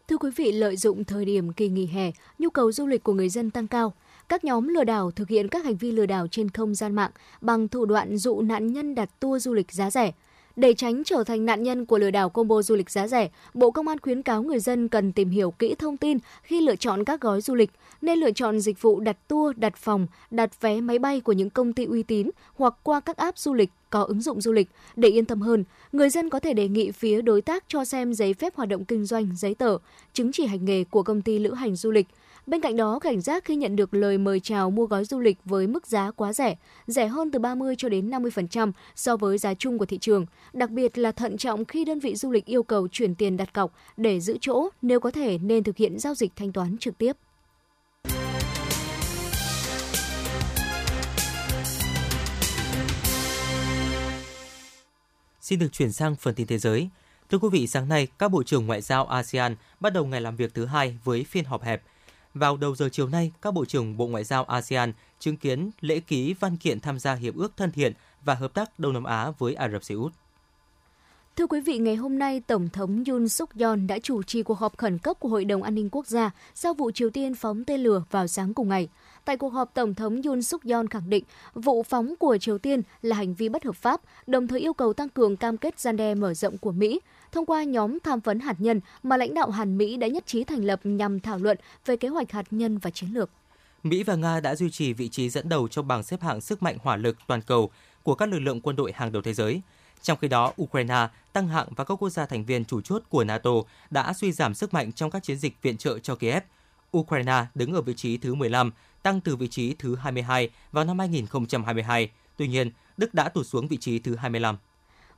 Thưa 0.07 0.17
quý 0.17 0.29
vị, 0.35 0.51
lợi 0.51 0.77
dụng 0.77 1.03
thời 1.03 1.25
điểm 1.25 1.53
kỳ 1.53 1.69
nghỉ 1.69 1.85
hè, 1.85 2.11
nhu 2.39 2.49
cầu 2.49 2.71
du 2.71 2.87
lịch 2.87 3.03
của 3.03 3.13
người 3.13 3.29
dân 3.29 3.51
tăng 3.51 3.67
cao. 3.67 3.93
Các 4.29 4.43
nhóm 4.43 4.67
lừa 4.67 4.83
đảo 4.83 5.11
thực 5.11 5.29
hiện 5.29 5.47
các 5.47 5.65
hành 5.65 5.75
vi 5.77 5.91
lừa 5.91 6.05
đảo 6.05 6.27
trên 6.27 6.49
không 6.49 6.75
gian 6.75 6.95
mạng 6.95 7.11
bằng 7.41 7.67
thủ 7.67 7.85
đoạn 7.85 8.17
dụ 8.17 8.41
nạn 8.41 8.73
nhân 8.73 8.95
đặt 8.95 9.09
tour 9.19 9.43
du 9.43 9.53
lịch 9.53 9.71
giá 9.71 9.91
rẻ. 9.91 10.11
Để 10.55 10.73
tránh 10.73 11.03
trở 11.03 11.23
thành 11.23 11.45
nạn 11.45 11.63
nhân 11.63 11.85
của 11.85 11.97
lừa 11.97 12.11
đảo 12.11 12.29
combo 12.29 12.61
du 12.61 12.75
lịch 12.75 12.89
giá 12.89 13.07
rẻ, 13.07 13.29
Bộ 13.53 13.71
Công 13.71 13.87
an 13.87 13.99
khuyến 13.99 14.21
cáo 14.21 14.43
người 14.43 14.59
dân 14.59 14.87
cần 14.87 15.11
tìm 15.11 15.29
hiểu 15.29 15.51
kỹ 15.51 15.75
thông 15.75 15.97
tin 15.97 16.17
khi 16.43 16.61
lựa 16.61 16.75
chọn 16.75 17.03
các 17.03 17.21
gói 17.21 17.41
du 17.41 17.55
lịch, 17.55 17.71
nên 18.01 18.19
lựa 18.19 18.31
chọn 18.31 18.59
dịch 18.59 18.81
vụ 18.81 18.99
đặt 18.99 19.17
tour, 19.27 19.57
đặt 19.57 19.75
phòng, 19.75 20.07
đặt 20.31 20.61
vé 20.61 20.81
máy 20.81 20.99
bay 20.99 21.21
của 21.21 21.33
những 21.33 21.49
công 21.49 21.73
ty 21.73 21.85
uy 21.85 22.03
tín 22.03 22.29
hoặc 22.55 22.73
qua 22.83 22.99
các 22.99 23.17
app 23.17 23.37
du 23.37 23.53
lịch 23.53 23.69
có 23.89 24.03
ứng 24.03 24.21
dụng 24.21 24.41
du 24.41 24.51
lịch. 24.51 24.69
Để 24.95 25.09
yên 25.09 25.25
tâm 25.25 25.41
hơn, 25.41 25.63
người 25.91 26.09
dân 26.09 26.29
có 26.29 26.39
thể 26.39 26.53
đề 26.53 26.67
nghị 26.67 26.91
phía 26.91 27.21
đối 27.21 27.41
tác 27.41 27.63
cho 27.67 27.85
xem 27.85 28.13
giấy 28.13 28.33
phép 28.33 28.55
hoạt 28.55 28.69
động 28.69 28.85
kinh 28.85 29.05
doanh, 29.05 29.29
giấy 29.35 29.55
tờ, 29.55 29.77
chứng 30.13 30.31
chỉ 30.31 30.45
hành 30.45 30.65
nghề 30.65 30.83
của 30.83 31.03
công 31.03 31.21
ty 31.21 31.39
lữ 31.39 31.53
hành 31.53 31.75
du 31.75 31.91
lịch. 31.91 32.07
Bên 32.51 32.61
cạnh 32.61 32.75
đó, 32.75 32.99
cảnh 32.99 33.21
giác 33.21 33.45
khi 33.45 33.55
nhận 33.55 33.75
được 33.75 33.93
lời 33.93 34.17
mời 34.17 34.39
chào 34.39 34.71
mua 34.71 34.85
gói 34.85 35.05
du 35.05 35.19
lịch 35.19 35.37
với 35.45 35.67
mức 35.67 35.87
giá 35.87 36.11
quá 36.11 36.33
rẻ, 36.33 36.55
rẻ 36.87 37.07
hơn 37.07 37.31
từ 37.31 37.39
30 37.39 37.75
cho 37.77 37.89
đến 37.89 38.09
50% 38.09 38.71
so 38.95 39.17
với 39.17 39.37
giá 39.37 39.53
chung 39.53 39.77
của 39.77 39.85
thị 39.85 39.97
trường. 39.97 40.25
Đặc 40.53 40.69
biệt 40.69 40.97
là 40.97 41.11
thận 41.11 41.37
trọng 41.37 41.65
khi 41.65 41.85
đơn 41.85 41.99
vị 41.99 42.15
du 42.15 42.31
lịch 42.31 42.45
yêu 42.45 42.63
cầu 42.63 42.87
chuyển 42.87 43.15
tiền 43.15 43.37
đặt 43.37 43.53
cọc 43.53 43.73
để 43.97 44.19
giữ 44.19 44.37
chỗ, 44.41 44.69
nếu 44.81 44.99
có 44.99 45.11
thể 45.11 45.37
nên 45.37 45.63
thực 45.63 45.77
hiện 45.77 45.99
giao 45.99 46.15
dịch 46.15 46.31
thanh 46.35 46.51
toán 46.51 46.77
trực 46.77 46.97
tiếp. 46.97 47.17
Xin 55.41 55.59
được 55.59 55.71
chuyển 55.71 55.91
sang 55.91 56.15
phần 56.15 56.35
tin 56.35 56.47
thế 56.47 56.57
giới. 56.57 56.89
Thưa 57.29 57.37
quý 57.37 57.49
vị, 57.51 57.67
sáng 57.67 57.89
nay, 57.89 58.07
các 58.19 58.31
bộ 58.31 58.43
trưởng 58.43 58.67
ngoại 58.67 58.81
giao 58.81 59.05
ASEAN 59.05 59.55
bắt 59.79 59.93
đầu 59.93 60.05
ngày 60.05 60.21
làm 60.21 60.35
việc 60.35 60.53
thứ 60.53 60.65
hai 60.65 60.97
với 61.03 61.23
phiên 61.23 61.45
họp 61.45 61.63
hẹp. 61.63 61.83
Vào 62.33 62.57
đầu 62.57 62.75
giờ 62.75 62.89
chiều 62.91 63.07
nay, 63.07 63.31
các 63.41 63.53
bộ 63.53 63.65
trưởng 63.65 63.97
Bộ 63.97 64.07
Ngoại 64.07 64.23
giao 64.23 64.43
ASEAN 64.43 64.93
chứng 65.19 65.37
kiến 65.37 65.71
lễ 65.81 65.99
ký 65.99 66.33
văn 66.39 66.57
kiện 66.57 66.79
tham 66.79 66.99
gia 66.99 67.13
hiệp 67.13 67.35
ước 67.35 67.57
thân 67.57 67.71
thiện 67.71 67.93
và 68.25 68.35
hợp 68.35 68.53
tác 68.53 68.79
Đông 68.79 68.93
Nam 68.93 69.03
Á 69.03 69.31
với 69.37 69.53
Ả 69.53 69.69
Rập 69.69 69.83
Xê 69.83 69.95
Út. 69.95 70.13
Thưa 71.35 71.47
quý 71.47 71.61
vị, 71.61 71.77
ngày 71.77 71.95
hôm 71.95 72.19
nay, 72.19 72.41
Tổng 72.47 72.69
thống 72.69 73.03
Yoon 73.07 73.29
suk 73.29 73.49
yeol 73.59 73.79
đã 73.79 73.99
chủ 73.99 74.23
trì 74.23 74.43
cuộc 74.43 74.59
họp 74.59 74.77
khẩn 74.77 74.97
cấp 74.97 75.19
của 75.19 75.29
Hội 75.29 75.45
đồng 75.45 75.63
An 75.63 75.75
ninh 75.75 75.89
Quốc 75.91 76.07
gia 76.07 76.31
sau 76.55 76.73
vụ 76.73 76.91
Triều 76.91 77.09
Tiên 77.09 77.35
phóng 77.35 77.63
tên 77.63 77.79
lửa 77.79 78.03
vào 78.11 78.27
sáng 78.27 78.53
cùng 78.53 78.69
ngày. 78.69 78.89
Tại 79.25 79.37
cuộc 79.37 79.49
họp, 79.49 79.73
Tổng 79.73 79.95
thống 79.95 80.21
Yoon 80.21 80.41
suk 80.41 80.65
yeol 80.65 80.85
khẳng 80.89 81.09
định 81.09 81.23
vụ 81.53 81.83
phóng 81.83 82.15
của 82.19 82.37
Triều 82.37 82.57
Tiên 82.57 82.81
là 83.01 83.15
hành 83.15 83.33
vi 83.33 83.49
bất 83.49 83.63
hợp 83.63 83.75
pháp, 83.75 84.01
đồng 84.27 84.47
thời 84.47 84.59
yêu 84.59 84.73
cầu 84.73 84.93
tăng 84.93 85.09
cường 85.09 85.37
cam 85.37 85.57
kết 85.57 85.79
gian 85.79 85.97
đe 85.97 86.15
mở 86.15 86.33
rộng 86.33 86.57
của 86.57 86.71
Mỹ 86.71 86.99
thông 87.31 87.45
qua 87.45 87.63
nhóm 87.63 87.97
tham 88.03 88.19
vấn 88.19 88.39
hạt 88.39 88.55
nhân 88.59 88.81
mà 89.03 89.17
lãnh 89.17 89.33
đạo 89.33 89.49
Hàn 89.49 89.77
Mỹ 89.77 89.97
đã 89.97 90.07
nhất 90.07 90.23
trí 90.25 90.43
thành 90.43 90.65
lập 90.65 90.79
nhằm 90.83 91.19
thảo 91.19 91.37
luận 91.37 91.57
về 91.85 91.97
kế 91.97 92.07
hoạch 92.07 92.31
hạt 92.31 92.45
nhân 92.51 92.77
và 92.77 92.89
chiến 92.89 93.09
lược. 93.09 93.29
Mỹ 93.83 94.03
và 94.03 94.15
Nga 94.15 94.39
đã 94.39 94.55
duy 94.55 94.71
trì 94.71 94.93
vị 94.93 95.09
trí 95.09 95.29
dẫn 95.29 95.49
đầu 95.49 95.67
trong 95.67 95.87
bảng 95.87 96.03
xếp 96.03 96.21
hạng 96.21 96.41
sức 96.41 96.63
mạnh 96.63 96.77
hỏa 96.83 96.95
lực 96.95 97.17
toàn 97.27 97.41
cầu 97.41 97.71
của 98.03 98.15
các 98.15 98.29
lực 98.29 98.39
lượng 98.39 98.61
quân 98.61 98.75
đội 98.75 98.91
hàng 98.95 99.11
đầu 99.11 99.21
thế 99.21 99.33
giới. 99.33 99.61
Trong 100.01 100.17
khi 100.21 100.27
đó, 100.27 100.53
Ukraine 100.61 101.07
tăng 101.33 101.47
hạng 101.47 101.67
và 101.75 101.83
các 101.83 101.95
quốc 101.95 102.09
gia 102.09 102.25
thành 102.25 102.45
viên 102.45 102.65
chủ 102.65 102.81
chốt 102.81 103.03
của 103.09 103.23
NATO 103.23 103.51
đã 103.89 104.13
suy 104.13 104.31
giảm 104.31 104.53
sức 104.53 104.73
mạnh 104.73 104.91
trong 104.91 105.11
các 105.11 105.23
chiến 105.23 105.37
dịch 105.37 105.53
viện 105.61 105.77
trợ 105.77 105.99
cho 105.99 106.15
Kiev. 106.15 106.43
Ukraine 106.97 107.45
đứng 107.55 107.73
ở 107.73 107.81
vị 107.81 107.93
trí 107.93 108.17
thứ 108.17 108.33
15, 108.33 108.71
tăng 109.03 109.21
từ 109.21 109.35
vị 109.35 109.47
trí 109.47 109.73
thứ 109.73 109.95
22 109.95 110.49
vào 110.71 110.85
năm 110.85 110.99
2022. 110.99 112.11
Tuy 112.37 112.47
nhiên, 112.47 112.71
Đức 112.97 113.13
đã 113.13 113.29
tụt 113.29 113.47
xuống 113.47 113.67
vị 113.67 113.77
trí 113.77 113.99
thứ 113.99 114.15
25. 114.15 114.57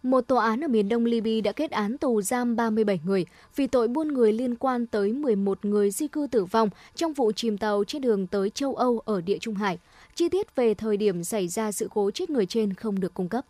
Một 0.04 0.22
tòa 0.22 0.46
án 0.46 0.64
ở 0.64 0.68
miền 0.68 0.90
đông 0.90 1.06
Libya 1.06 1.42
đã 1.44 1.52
kết 1.52 1.72
án 1.72 1.98
tù 1.98 2.22
giam 2.22 2.56
37 2.56 3.00
người 3.06 3.26
vì 3.56 3.68
tội 3.68 3.88
buôn 3.88 4.08
người 4.08 4.34
liên 4.34 4.56
quan 4.56 4.88
tới 4.88 5.14
11 5.14 5.66
người 5.66 5.92
di 5.92 6.08
cư 6.08 6.28
tử 6.32 6.46
vong 6.46 6.70
trong 6.96 7.14
vụ 7.14 7.32
chìm 7.32 7.58
tàu 7.58 7.84
trên 7.88 8.02
đường 8.02 8.28
tới 8.28 8.50
châu 8.50 8.76
Âu 8.76 9.00
ở 9.00 9.22
Địa 9.22 9.38
Trung 9.38 9.56
Hải. 9.56 9.80
Chi 10.16 10.30
tiết 10.30 10.56
về 10.56 10.74
thời 10.74 10.98
điểm 10.98 11.24
xảy 11.24 11.48
ra 11.48 11.72
sự 11.72 11.88
cố 11.94 12.12
chết 12.12 12.30
người 12.30 12.46
trên 12.46 12.74
không 12.74 13.00
được 13.00 13.14
cung 13.14 13.30
cấp. 13.30 13.46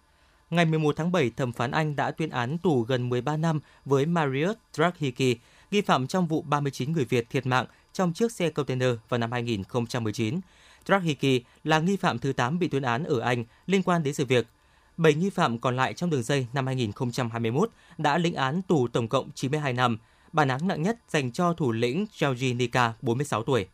Ngày 0.50 0.66
11 0.66 0.96
tháng 0.96 1.12
7, 1.12 1.30
thẩm 1.30 1.52
phán 1.52 1.72
Anh 1.72 1.96
đã 1.96 2.12
tuyên 2.12 2.30
án 2.30 2.58
tù 2.58 2.82
gần 2.82 3.10
13 3.10 3.38
năm 3.38 3.60
với 3.86 4.06
Marius 4.06 4.56
Draghici, 4.74 5.38
nghi 5.72 5.82
phạm 5.82 6.08
trong 6.08 6.28
vụ 6.28 6.42
39 6.42 6.92
người 6.92 7.06
Việt 7.06 7.30
thiệt 7.30 7.46
mạng 7.46 7.66
trong 7.94 8.14
chiếc 8.14 8.32
xe 8.32 8.50
container 8.50 8.90
vào 9.10 9.18
năm 9.18 9.32
2019. 9.32 10.40
Draghici 10.86 11.44
là 11.64 11.80
nghi 11.80 11.96
phạm 11.96 12.20
thứ 12.20 12.34
8 12.34 12.60
bị 12.60 12.68
tuyên 12.68 12.84
án 12.84 13.04
ở 13.04 13.20
Anh 13.20 13.46
liên 13.66 13.84
quan 13.84 14.04
đến 14.04 14.14
sự 14.14 14.26
việc. 14.26 14.48
7 14.98 15.14
nghi 15.14 15.30
phạm 15.30 15.60
còn 15.60 15.76
lại 15.76 15.94
trong 15.94 16.10
đường 16.10 16.24
dây 16.24 16.48
năm 16.54 16.66
2021 16.66 17.70
đã 17.98 18.18
lĩnh 18.18 18.36
án 18.36 18.62
tù 18.62 18.88
tổng 18.88 19.08
cộng 19.08 19.32
92 19.36 19.74
năm. 19.74 19.98
Bản 20.32 20.48
án 20.48 20.68
nặng 20.68 20.82
nhất 20.82 20.98
dành 21.10 21.32
cho 21.32 21.54
thủ 21.54 21.72
lĩnh 21.72 22.06
Georgi 22.22 22.54
Nika, 22.56 22.94
46 23.02 23.44
tuổi. 23.44 23.68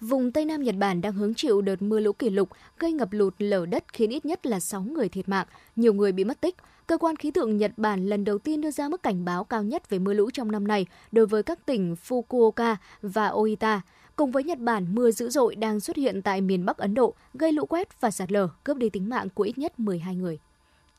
Vùng 0.00 0.32
Tây 0.32 0.44
Nam 0.44 0.62
Nhật 0.62 0.74
Bản 0.78 1.00
đang 1.00 1.12
hứng 1.12 1.34
chịu 1.34 1.60
đợt 1.60 1.82
mưa 1.82 2.00
lũ 2.00 2.12
kỷ 2.12 2.30
lục 2.30 2.48
gây 2.78 2.92
ngập 2.92 3.12
lụt 3.12 3.34
lở 3.38 3.66
đất 3.66 3.84
khiến 3.92 4.10
ít 4.10 4.24
nhất 4.24 4.46
là 4.46 4.60
6 4.60 4.82
người 4.82 5.08
thiệt 5.08 5.28
mạng, 5.28 5.46
nhiều 5.76 5.94
người 5.94 6.12
bị 6.12 6.24
mất 6.24 6.40
tích. 6.40 6.56
Cơ 6.86 6.98
quan 6.98 7.16
khí 7.16 7.30
tượng 7.30 7.56
Nhật 7.56 7.72
Bản 7.76 8.06
lần 8.06 8.24
đầu 8.24 8.38
tiên 8.38 8.60
đưa 8.60 8.70
ra 8.70 8.88
mức 8.88 9.02
cảnh 9.02 9.24
báo 9.24 9.44
cao 9.44 9.62
nhất 9.62 9.90
về 9.90 9.98
mưa 9.98 10.12
lũ 10.12 10.30
trong 10.30 10.52
năm 10.52 10.68
nay 10.68 10.86
đối 11.12 11.26
với 11.26 11.42
các 11.42 11.66
tỉnh 11.66 11.94
Fukuoka 12.08 12.76
và 13.02 13.28
Oita. 13.28 13.80
Cùng 14.16 14.30
với 14.30 14.44
Nhật 14.44 14.58
Bản, 14.58 14.94
mưa 14.94 15.10
dữ 15.10 15.30
dội 15.30 15.54
đang 15.54 15.80
xuất 15.80 15.96
hiện 15.96 16.22
tại 16.22 16.40
miền 16.40 16.64
Bắc 16.64 16.78
Ấn 16.78 16.94
Độ, 16.94 17.14
gây 17.34 17.52
lũ 17.52 17.66
quét 17.66 18.00
và 18.00 18.10
sạt 18.10 18.32
lở, 18.32 18.48
cướp 18.64 18.76
đi 18.76 18.90
tính 18.90 19.08
mạng 19.08 19.28
của 19.34 19.42
ít 19.42 19.58
nhất 19.58 19.80
12 19.80 20.14
người. 20.14 20.38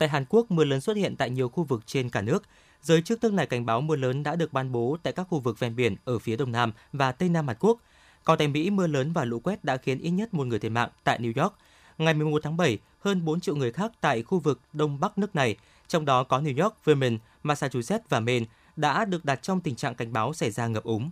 Tại 0.01 0.09
Hàn 0.09 0.25
Quốc, 0.29 0.51
mưa 0.51 0.63
lớn 0.63 0.81
xuất 0.81 0.97
hiện 0.97 1.15
tại 1.15 1.29
nhiều 1.29 1.49
khu 1.49 1.63
vực 1.63 1.81
trên 1.85 2.09
cả 2.09 2.21
nước. 2.21 2.43
Giới 2.81 3.01
chức 3.01 3.23
nước 3.23 3.33
này 3.33 3.45
cảnh 3.45 3.65
báo 3.65 3.81
mưa 3.81 3.95
lớn 3.95 4.23
đã 4.23 4.35
được 4.35 4.53
ban 4.53 4.71
bố 4.71 4.97
tại 5.03 5.13
các 5.13 5.27
khu 5.29 5.39
vực 5.39 5.59
ven 5.59 5.75
biển 5.75 5.95
ở 6.05 6.19
phía 6.19 6.35
đông 6.35 6.51
nam 6.51 6.71
và 6.93 7.11
tây 7.11 7.29
nam 7.29 7.47
Hàn 7.47 7.57
Quốc. 7.59 7.79
Còn 8.23 8.37
tại 8.37 8.47
Mỹ, 8.47 8.69
mưa 8.69 8.87
lớn 8.87 9.13
và 9.13 9.25
lũ 9.25 9.39
quét 9.39 9.63
đã 9.63 9.77
khiến 9.77 9.99
ít 9.99 10.09
nhất 10.09 10.33
một 10.33 10.47
người 10.47 10.59
thiệt 10.59 10.71
mạng 10.71 10.89
tại 11.03 11.19
New 11.19 11.43
York. 11.43 11.53
Ngày 11.97 12.13
11 12.13 12.43
tháng 12.43 12.57
7, 12.57 12.77
hơn 12.99 13.25
4 13.25 13.39
triệu 13.39 13.55
người 13.55 13.71
khác 13.71 13.91
tại 14.01 14.23
khu 14.23 14.39
vực 14.39 14.59
đông 14.73 14.99
bắc 14.99 15.17
nước 15.17 15.35
này, 15.35 15.55
trong 15.87 16.05
đó 16.05 16.23
có 16.23 16.39
New 16.39 16.63
York, 16.63 16.85
Vermont, 16.85 17.19
Massachusetts 17.43 18.09
và 18.09 18.19
Maine, 18.19 18.45
đã 18.75 19.05
được 19.05 19.25
đặt 19.25 19.41
trong 19.41 19.61
tình 19.61 19.75
trạng 19.75 19.95
cảnh 19.95 20.13
báo 20.13 20.33
xảy 20.33 20.51
ra 20.51 20.67
ngập 20.67 20.83
úng. 20.83 21.09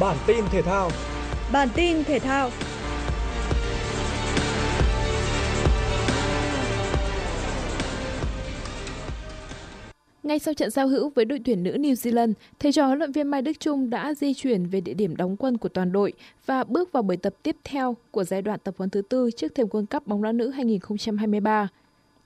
Bản 0.00 0.16
tin 0.26 0.44
thể 0.50 0.62
thao. 0.62 0.90
Bản 1.52 1.68
tin 1.74 2.04
thể 2.04 2.18
thao. 2.18 2.50
Ngay 10.22 10.38
sau 10.38 10.54
trận 10.54 10.70
giao 10.70 10.88
hữu 10.88 11.10
với 11.14 11.24
đội 11.24 11.40
tuyển 11.44 11.62
nữ 11.62 11.72
New 11.72 11.92
Zealand, 11.92 12.32
thầy 12.58 12.72
trò 12.72 12.86
huấn 12.86 12.98
luyện 12.98 13.12
viên 13.12 13.28
Mai 13.28 13.42
Đức 13.42 13.52
Chung 13.60 13.90
đã 13.90 14.14
di 14.14 14.34
chuyển 14.34 14.66
về 14.66 14.80
địa 14.80 14.94
điểm 14.94 15.16
đóng 15.16 15.36
quân 15.36 15.56
của 15.56 15.68
toàn 15.68 15.92
đội 15.92 16.12
và 16.46 16.64
bước 16.64 16.92
vào 16.92 17.02
buổi 17.02 17.16
tập 17.16 17.34
tiếp 17.42 17.56
theo 17.64 17.96
của 18.10 18.24
giai 18.24 18.42
đoạn 18.42 18.60
tập 18.64 18.74
huấn 18.78 18.90
thứ 18.90 19.02
tư 19.02 19.30
trước 19.36 19.54
thềm 19.54 19.66
World 19.66 19.86
Cup 19.86 20.06
bóng 20.06 20.22
đá 20.22 20.32
nữ 20.32 20.50
2023. 20.50 21.68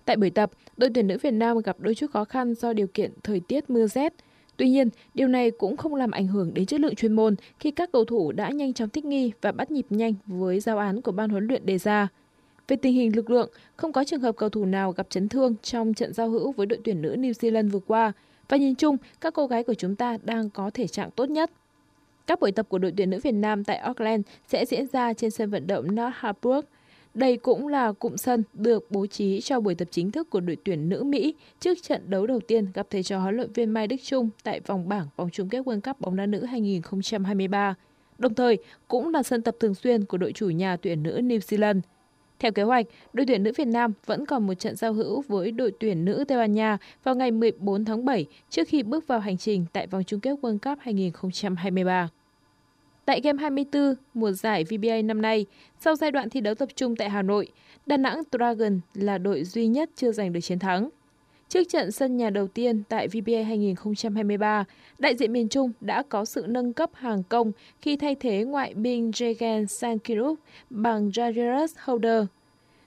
Tại 0.05 0.17
buổi 0.17 0.31
tập, 0.31 0.51
đội 0.77 0.91
tuyển 0.95 1.07
nữ 1.07 1.19
Việt 1.23 1.31
Nam 1.31 1.59
gặp 1.59 1.77
đôi 1.81 1.95
chút 1.95 2.11
khó 2.11 2.25
khăn 2.25 2.55
do 2.55 2.73
điều 2.73 2.87
kiện 2.87 3.13
thời 3.23 3.41
tiết 3.41 3.71
mưa 3.71 3.87
rét. 3.87 4.15
Tuy 4.59 4.69
nhiên, 4.69 4.89
điều 5.15 5.29
này 5.29 5.51
cũng 5.51 5.77
không 5.77 5.95
làm 5.95 6.11
ảnh 6.11 6.27
hưởng 6.27 6.55
đến 6.55 6.67
chất 6.67 6.81
lượng 6.81 6.95
chuyên 6.95 7.13
môn 7.13 7.35
khi 7.61 7.71
các 7.71 7.93
cầu 7.93 8.05
thủ 8.05 8.33
đã 8.33 8.51
nhanh 8.51 8.73
chóng 8.73 8.89
thích 8.89 9.05
nghi 9.05 9.33
và 9.41 9.53
bắt 9.53 9.71
nhịp 9.71 9.87
nhanh 9.91 10.15
với 10.27 10.61
giao 10.61 10.79
án 10.79 11.01
của 11.01 11.13
ban 11.13 11.31
huấn 11.31 11.47
luyện 11.47 11.67
đề 11.67 11.79
ra. 11.79 12.09
Về 12.69 12.77
tình 12.77 12.95
hình 12.95 13.17
lực 13.17 13.31
lượng, 13.31 13.51
không 13.77 13.93
có 13.93 14.05
trường 14.05 14.21
hợp 14.21 14.37
cầu 14.37 14.49
thủ 14.49 14.65
nào 14.65 14.93
gặp 14.93 15.07
chấn 15.11 15.29
thương 15.29 15.55
trong 15.63 15.95
trận 15.95 16.13
giao 16.13 16.29
hữu 16.29 16.53
với 16.53 16.67
đội 16.67 16.81
tuyển 16.85 17.03
nữ 17.03 17.17
New 17.19 17.33
Zealand 17.33 17.71
vừa 17.71 17.81
qua 17.87 18.13
và 18.49 18.57
nhìn 18.57 18.75
chung, 18.75 18.97
các 19.21 19.35
cô 19.35 19.47
gái 19.47 19.65
của 19.65 19.75
chúng 19.75 19.97
ta 19.97 20.19
đang 20.23 20.51
có 20.51 20.71
thể 20.75 20.87
trạng 20.87 21.11
tốt 21.11 21.31
nhất. 21.31 21.51
Các 22.27 22.41
buổi 22.41 22.53
tập 22.53 22.67
của 22.69 22.79
đội 22.79 22.93
tuyển 22.97 23.11
nữ 23.11 23.21
Việt 23.23 23.33
Nam 23.33 23.65
tại 23.65 23.77
Auckland 23.77 24.27
sẽ 24.47 24.65
diễn 24.65 24.87
ra 24.93 25.13
trên 25.13 25.31
sân 25.31 25.51
vận 25.51 25.67
động 25.67 25.87
North 25.87 26.15
Harbour. 26.15 26.65
Đây 27.19 27.37
cũng 27.37 27.69
là 27.69 27.93
cụm 27.93 28.17
sân 28.17 28.43
được 28.53 28.91
bố 28.91 29.07
trí 29.07 29.41
cho 29.41 29.61
buổi 29.61 29.75
tập 29.75 29.89
chính 29.91 30.11
thức 30.11 30.31
của 30.31 30.41
đội 30.41 30.57
tuyển 30.65 30.89
nữ 30.89 31.03
Mỹ 31.03 31.35
trước 31.61 31.79
trận 31.83 32.11
đấu 32.11 32.27
đầu 32.27 32.41
tiên 32.41 32.67
gặp 32.75 32.87
thầy 32.91 33.03
trò 33.03 33.19
huấn 33.19 33.37
luyện 33.37 33.53
viên 33.53 33.71
Mai 33.71 33.87
Đức 33.87 33.97
Chung 34.05 34.31
tại 34.45 34.61
vòng 34.61 34.89
bảng 34.89 35.07
vòng 35.17 35.29
chung 35.33 35.49
kết 35.49 35.59
World 35.59 35.81
Cup 35.81 36.01
bóng 36.01 36.17
đá 36.17 36.27
nữ 36.27 36.45
2023. 36.45 37.75
Đồng 38.19 38.35
thời, 38.35 38.59
cũng 38.89 39.13
là 39.15 39.23
sân 39.23 39.43
tập 39.43 39.57
thường 39.61 39.75
xuyên 39.75 40.05
của 40.05 40.19
đội 40.19 40.33
chủ 40.33 40.51
nhà 40.51 40.77
tuyển 40.77 41.03
nữ 41.03 41.21
New 41.23 41.39
Zealand. 41.39 41.81
Theo 42.39 42.53
kế 42.53 42.63
hoạch, 42.63 42.87
đội 43.13 43.27
tuyển 43.27 43.43
nữ 43.43 43.53
Việt 43.57 43.69
Nam 43.69 43.93
vẫn 44.07 44.27
còn 44.27 44.47
một 44.47 44.55
trận 44.55 44.77
giao 44.77 44.93
hữu 44.93 45.23
với 45.29 45.53
đội 45.53 45.73
tuyển 45.81 46.05
nữ 46.05 46.25
Tây 46.29 46.39
Ban 46.39 46.53
Nha 46.53 46.79
vào 47.05 47.15
ngày 47.15 47.31
14 47.31 47.85
tháng 47.85 48.05
7 48.05 48.27
trước 48.51 48.69
khi 48.69 48.83
bước 48.83 49.07
vào 49.07 49.21
hành 49.21 49.39
trình 49.39 49.67
tại 49.73 49.87
vòng 49.87 50.05
chung 50.05 50.21
kết 50.21 50.35
World 50.43 50.59
Cup 50.59 50.79
2023. 50.81 52.09
Tại 53.09 53.21
game 53.21 53.41
24 53.41 53.95
mùa 54.15 54.33
giải 54.33 54.65
VBA 54.65 55.03
năm 55.05 55.23
nay, 55.23 55.47
sau 55.81 55.97
giai 55.97 56.11
đoạn 56.11 56.31
thi 56.31 56.41
đấu 56.41 56.55
tập 56.55 56.69
trung 56.77 56.97
tại 56.97 57.11
Hà 57.11 57.23
Nội, 57.23 57.49
Đà 57.87 57.97
Nẵng 57.97 58.23
Dragon 58.33 58.81
là 58.95 59.19
đội 59.19 59.45
duy 59.45 59.67
nhất 59.67 59.91
chưa 59.97 60.13
giành 60.13 60.33
được 60.33 60.41
chiến 60.41 60.59
thắng. 60.59 60.89
Trước 61.49 61.69
trận 61.69 61.93
sân 61.93 62.17
nhà 62.17 62.31
đầu 62.31 62.49
tiên 62.49 62.83
tại 62.89 63.09
VBA 63.09 63.43
2023, 63.47 64.65
đại 64.99 65.17
diện 65.17 65.33
miền 65.33 65.49
Trung 65.49 65.73
đã 65.81 66.03
có 66.09 66.25
sự 66.25 66.45
nâng 66.49 66.73
cấp 66.73 66.91
hàng 66.95 67.23
công 67.29 67.53
khi 67.83 67.97
thay 67.97 68.15
thế 68.15 68.45
ngoại 68.45 68.75
binh 68.75 69.11
Jagan 69.11 69.67
Sankiruk 69.67 70.39
bằng 70.71 71.09
Jairus 71.09 71.69
Holder. 71.85 72.25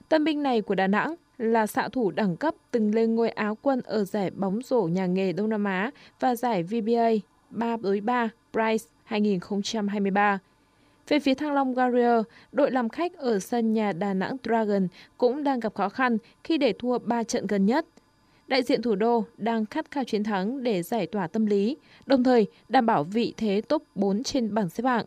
Tân 0.08 0.24
binh 0.24 0.42
này 0.42 0.60
của 0.60 0.74
Đà 0.74 0.86
Nẵng 0.86 1.14
là 1.38 1.66
xạ 1.66 1.88
thủ 1.88 2.10
đẳng 2.10 2.36
cấp 2.36 2.54
từng 2.70 2.94
lên 2.94 3.14
ngôi 3.14 3.30
áo 3.30 3.58
quân 3.62 3.80
ở 3.84 4.04
giải 4.04 4.30
bóng 4.30 4.60
rổ 4.64 4.82
nhà 4.82 5.06
nghề 5.06 5.32
Đông 5.32 5.48
Nam 5.48 5.64
Á 5.64 5.90
và 6.20 6.34
giải 6.34 6.62
VBA 6.62 7.10
3 7.52 7.76
đối 7.76 8.00
3 8.00 8.28
Price 8.52 8.84
2023. 9.04 10.38
Về 11.08 11.20
phía 11.20 11.34
Thăng 11.34 11.54
Long 11.54 11.74
Warrior, 11.74 12.22
đội 12.52 12.70
làm 12.70 12.88
khách 12.88 13.16
ở 13.16 13.38
sân 13.38 13.72
nhà 13.72 13.92
Đà 13.92 14.14
Nẵng 14.14 14.36
Dragon 14.44 14.88
cũng 15.18 15.44
đang 15.44 15.60
gặp 15.60 15.74
khó 15.74 15.88
khăn 15.88 16.18
khi 16.44 16.58
để 16.58 16.72
thua 16.78 16.98
3 16.98 17.22
trận 17.22 17.46
gần 17.46 17.66
nhất– 17.66 17.86
đại 18.52 18.62
diện 18.62 18.82
thủ 18.82 18.94
đô 18.94 19.24
đang 19.36 19.66
khát 19.66 19.90
khao 19.90 20.04
chiến 20.04 20.24
thắng 20.24 20.62
để 20.62 20.82
giải 20.82 21.06
tỏa 21.06 21.26
tâm 21.26 21.46
lý, 21.46 21.76
đồng 22.06 22.24
thời 22.24 22.46
đảm 22.68 22.86
bảo 22.86 23.04
vị 23.04 23.34
thế 23.36 23.62
top 23.68 23.82
4 23.94 24.22
trên 24.22 24.54
bảng 24.54 24.68
xếp 24.68 24.84
hạng. 24.84 25.04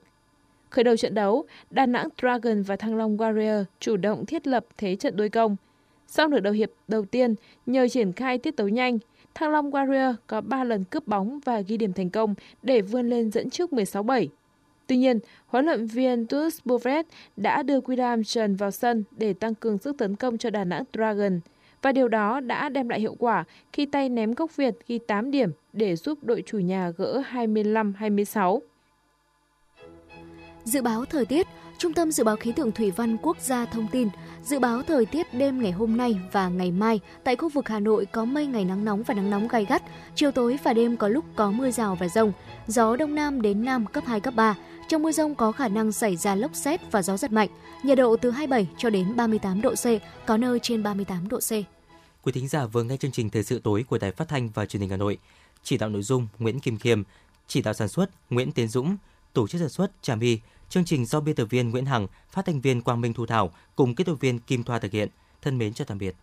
Khởi 0.69 0.84
đầu 0.84 0.97
trận 0.97 1.13
đấu, 1.13 1.45
Đà 1.69 1.86
Nẵng 1.86 2.08
Dragon 2.21 2.63
và 2.63 2.75
Thăng 2.75 2.95
Long 2.95 3.17
Warrior 3.17 3.63
chủ 3.79 3.97
động 3.97 4.25
thiết 4.25 4.47
lập 4.47 4.65
thế 4.77 4.95
trận 4.95 5.15
đối 5.17 5.29
công. 5.29 5.55
Sau 6.08 6.27
nửa 6.27 6.39
đầu 6.39 6.53
hiệp 6.53 6.71
đầu 6.88 7.05
tiên, 7.05 7.36
nhờ 7.65 7.88
triển 7.88 8.13
khai 8.13 8.38
tiết 8.38 8.58
tấu 8.58 8.67
nhanh, 8.67 8.97
Thăng 9.35 9.51
Long 9.51 9.71
Warrior 9.71 10.13
có 10.27 10.41
3 10.41 10.63
lần 10.63 10.83
cướp 10.83 11.07
bóng 11.07 11.39
và 11.45 11.61
ghi 11.61 11.77
điểm 11.77 11.93
thành 11.93 12.09
công 12.09 12.35
để 12.63 12.81
vươn 12.81 13.09
lên 13.09 13.31
dẫn 13.31 13.49
trước 13.49 13.71
16-7. 13.71 14.27
Tuy 14.87 14.97
nhiên, 14.97 15.19
huấn 15.47 15.65
luyện 15.65 15.85
viên 15.85 16.27
Tus 16.27 16.59
Bovret 16.65 17.05
đã 17.37 17.63
đưa 17.63 17.79
William 17.79 18.23
Trần 18.23 18.55
vào 18.55 18.71
sân 18.71 19.03
để 19.11 19.33
tăng 19.33 19.55
cường 19.55 19.77
sức 19.77 19.97
tấn 19.97 20.15
công 20.15 20.37
cho 20.37 20.49
Đà 20.49 20.63
Nẵng 20.63 20.83
Dragon. 20.93 21.39
Và 21.81 21.91
điều 21.91 22.07
đó 22.07 22.39
đã 22.39 22.69
đem 22.69 22.89
lại 22.89 22.99
hiệu 22.99 23.15
quả 23.19 23.43
khi 23.73 23.85
tay 23.85 24.09
ném 24.09 24.33
gốc 24.33 24.55
Việt 24.55 24.75
ghi 24.87 24.99
8 24.99 25.31
điểm 25.31 25.51
để 25.73 25.95
giúp 25.95 26.23
đội 26.23 26.43
chủ 26.45 26.59
nhà 26.59 26.91
gỡ 26.97 27.23
25-26. 27.31 28.59
Dự 30.63 30.81
báo 30.81 31.05
thời 31.05 31.25
tiết, 31.25 31.47
Trung 31.77 31.93
tâm 31.93 32.11
Dự 32.11 32.23
báo 32.23 32.35
Khí 32.35 32.51
tượng 32.51 32.71
Thủy 32.71 32.91
văn 32.91 33.17
Quốc 33.21 33.38
gia 33.41 33.65
thông 33.65 33.88
tin, 33.88 34.09
dự 34.43 34.59
báo 34.59 34.83
thời 34.83 35.05
tiết 35.05 35.33
đêm 35.33 35.61
ngày 35.61 35.71
hôm 35.71 35.97
nay 35.97 36.19
và 36.31 36.49
ngày 36.49 36.71
mai 36.71 36.99
tại 37.23 37.35
khu 37.35 37.49
vực 37.49 37.67
Hà 37.67 37.79
Nội 37.79 38.05
có 38.05 38.25
mây 38.25 38.45
ngày 38.45 38.65
nắng 38.65 38.85
nóng 38.85 39.03
và 39.03 39.13
nắng 39.13 39.29
nóng 39.29 39.47
gai 39.47 39.65
gắt, 39.65 39.83
chiều 40.15 40.31
tối 40.31 40.59
và 40.63 40.73
đêm 40.73 40.97
có 40.97 41.07
lúc 41.07 41.25
có 41.35 41.51
mưa 41.51 41.71
rào 41.71 41.95
và 41.95 42.07
rông, 42.07 42.31
gió 42.67 42.95
đông 42.95 43.15
nam 43.15 43.41
đến 43.41 43.65
nam 43.65 43.85
cấp 43.85 44.03
2, 44.07 44.19
cấp 44.19 44.33
3. 44.35 44.55
Trong 44.88 45.03
mưa 45.03 45.11
rông 45.11 45.35
có 45.35 45.51
khả 45.51 45.67
năng 45.67 45.91
xảy 45.91 46.15
ra 46.15 46.35
lốc 46.35 46.55
xét 46.55 46.91
và 46.91 47.01
gió 47.01 47.17
giật 47.17 47.31
mạnh, 47.31 47.49
nhiệt 47.83 47.97
độ 47.97 48.15
từ 48.15 48.31
27 48.31 48.67
cho 48.77 48.89
đến 48.89 49.15
38 49.15 49.61
độ 49.61 49.73
C, 49.73 49.85
có 50.25 50.38
nơi 50.38 50.59
trên 50.59 50.83
38 50.83 51.29
độ 51.29 51.39
C. 51.39 51.51
Quý 52.23 52.31
thính 52.31 52.47
giả 52.47 52.65
vừa 52.65 52.83
nghe 52.83 52.97
chương 52.97 53.11
trình 53.11 53.29
Thời 53.29 53.43
sự 53.43 53.59
tối 53.63 53.85
của 53.89 53.97
Đài 53.97 54.11
Phát 54.11 54.27
thanh 54.27 54.49
và 54.49 54.65
Truyền 54.65 54.81
hình 54.81 54.89
Hà 54.89 54.97
Nội. 54.97 55.17
Chỉ 55.63 55.77
đạo 55.77 55.89
nội 55.89 56.01
dung 56.01 56.27
Nguyễn 56.39 56.59
Kim 56.59 56.77
Khiêm, 56.77 57.03
chỉ 57.47 57.61
đạo 57.61 57.73
sản 57.73 57.88
xuất 57.88 58.09
Nguyễn 58.29 58.51
Tiến 58.51 58.67
Dũng, 58.67 58.97
tổ 59.33 59.47
chức 59.47 59.61
sản 59.61 59.69
xuất 59.69 59.91
Trà 60.01 60.15
My, 60.15 60.39
chương 60.69 60.86
trình 60.86 61.06
do 61.06 61.19
biên 61.19 61.36
tập 61.36 61.45
viên 61.49 61.69
Nguyễn 61.69 61.86
Hằng, 61.86 62.08
phát 62.32 62.45
thanh 62.45 62.62
viên 62.62 62.82
Quang 62.82 63.01
Minh 63.01 63.13
Thu 63.13 63.25
Thảo 63.25 63.51
cùng 63.75 63.95
kỹ 63.95 64.04
thuật 64.04 64.19
viên 64.19 64.39
Kim 64.39 64.63
Thoa 64.63 64.80
thực 64.80 64.91
hiện. 64.91 65.10
Thân 65.41 65.58
mến 65.58 65.73
chào 65.73 65.86
tạm 65.86 65.97
biệt. 65.97 66.15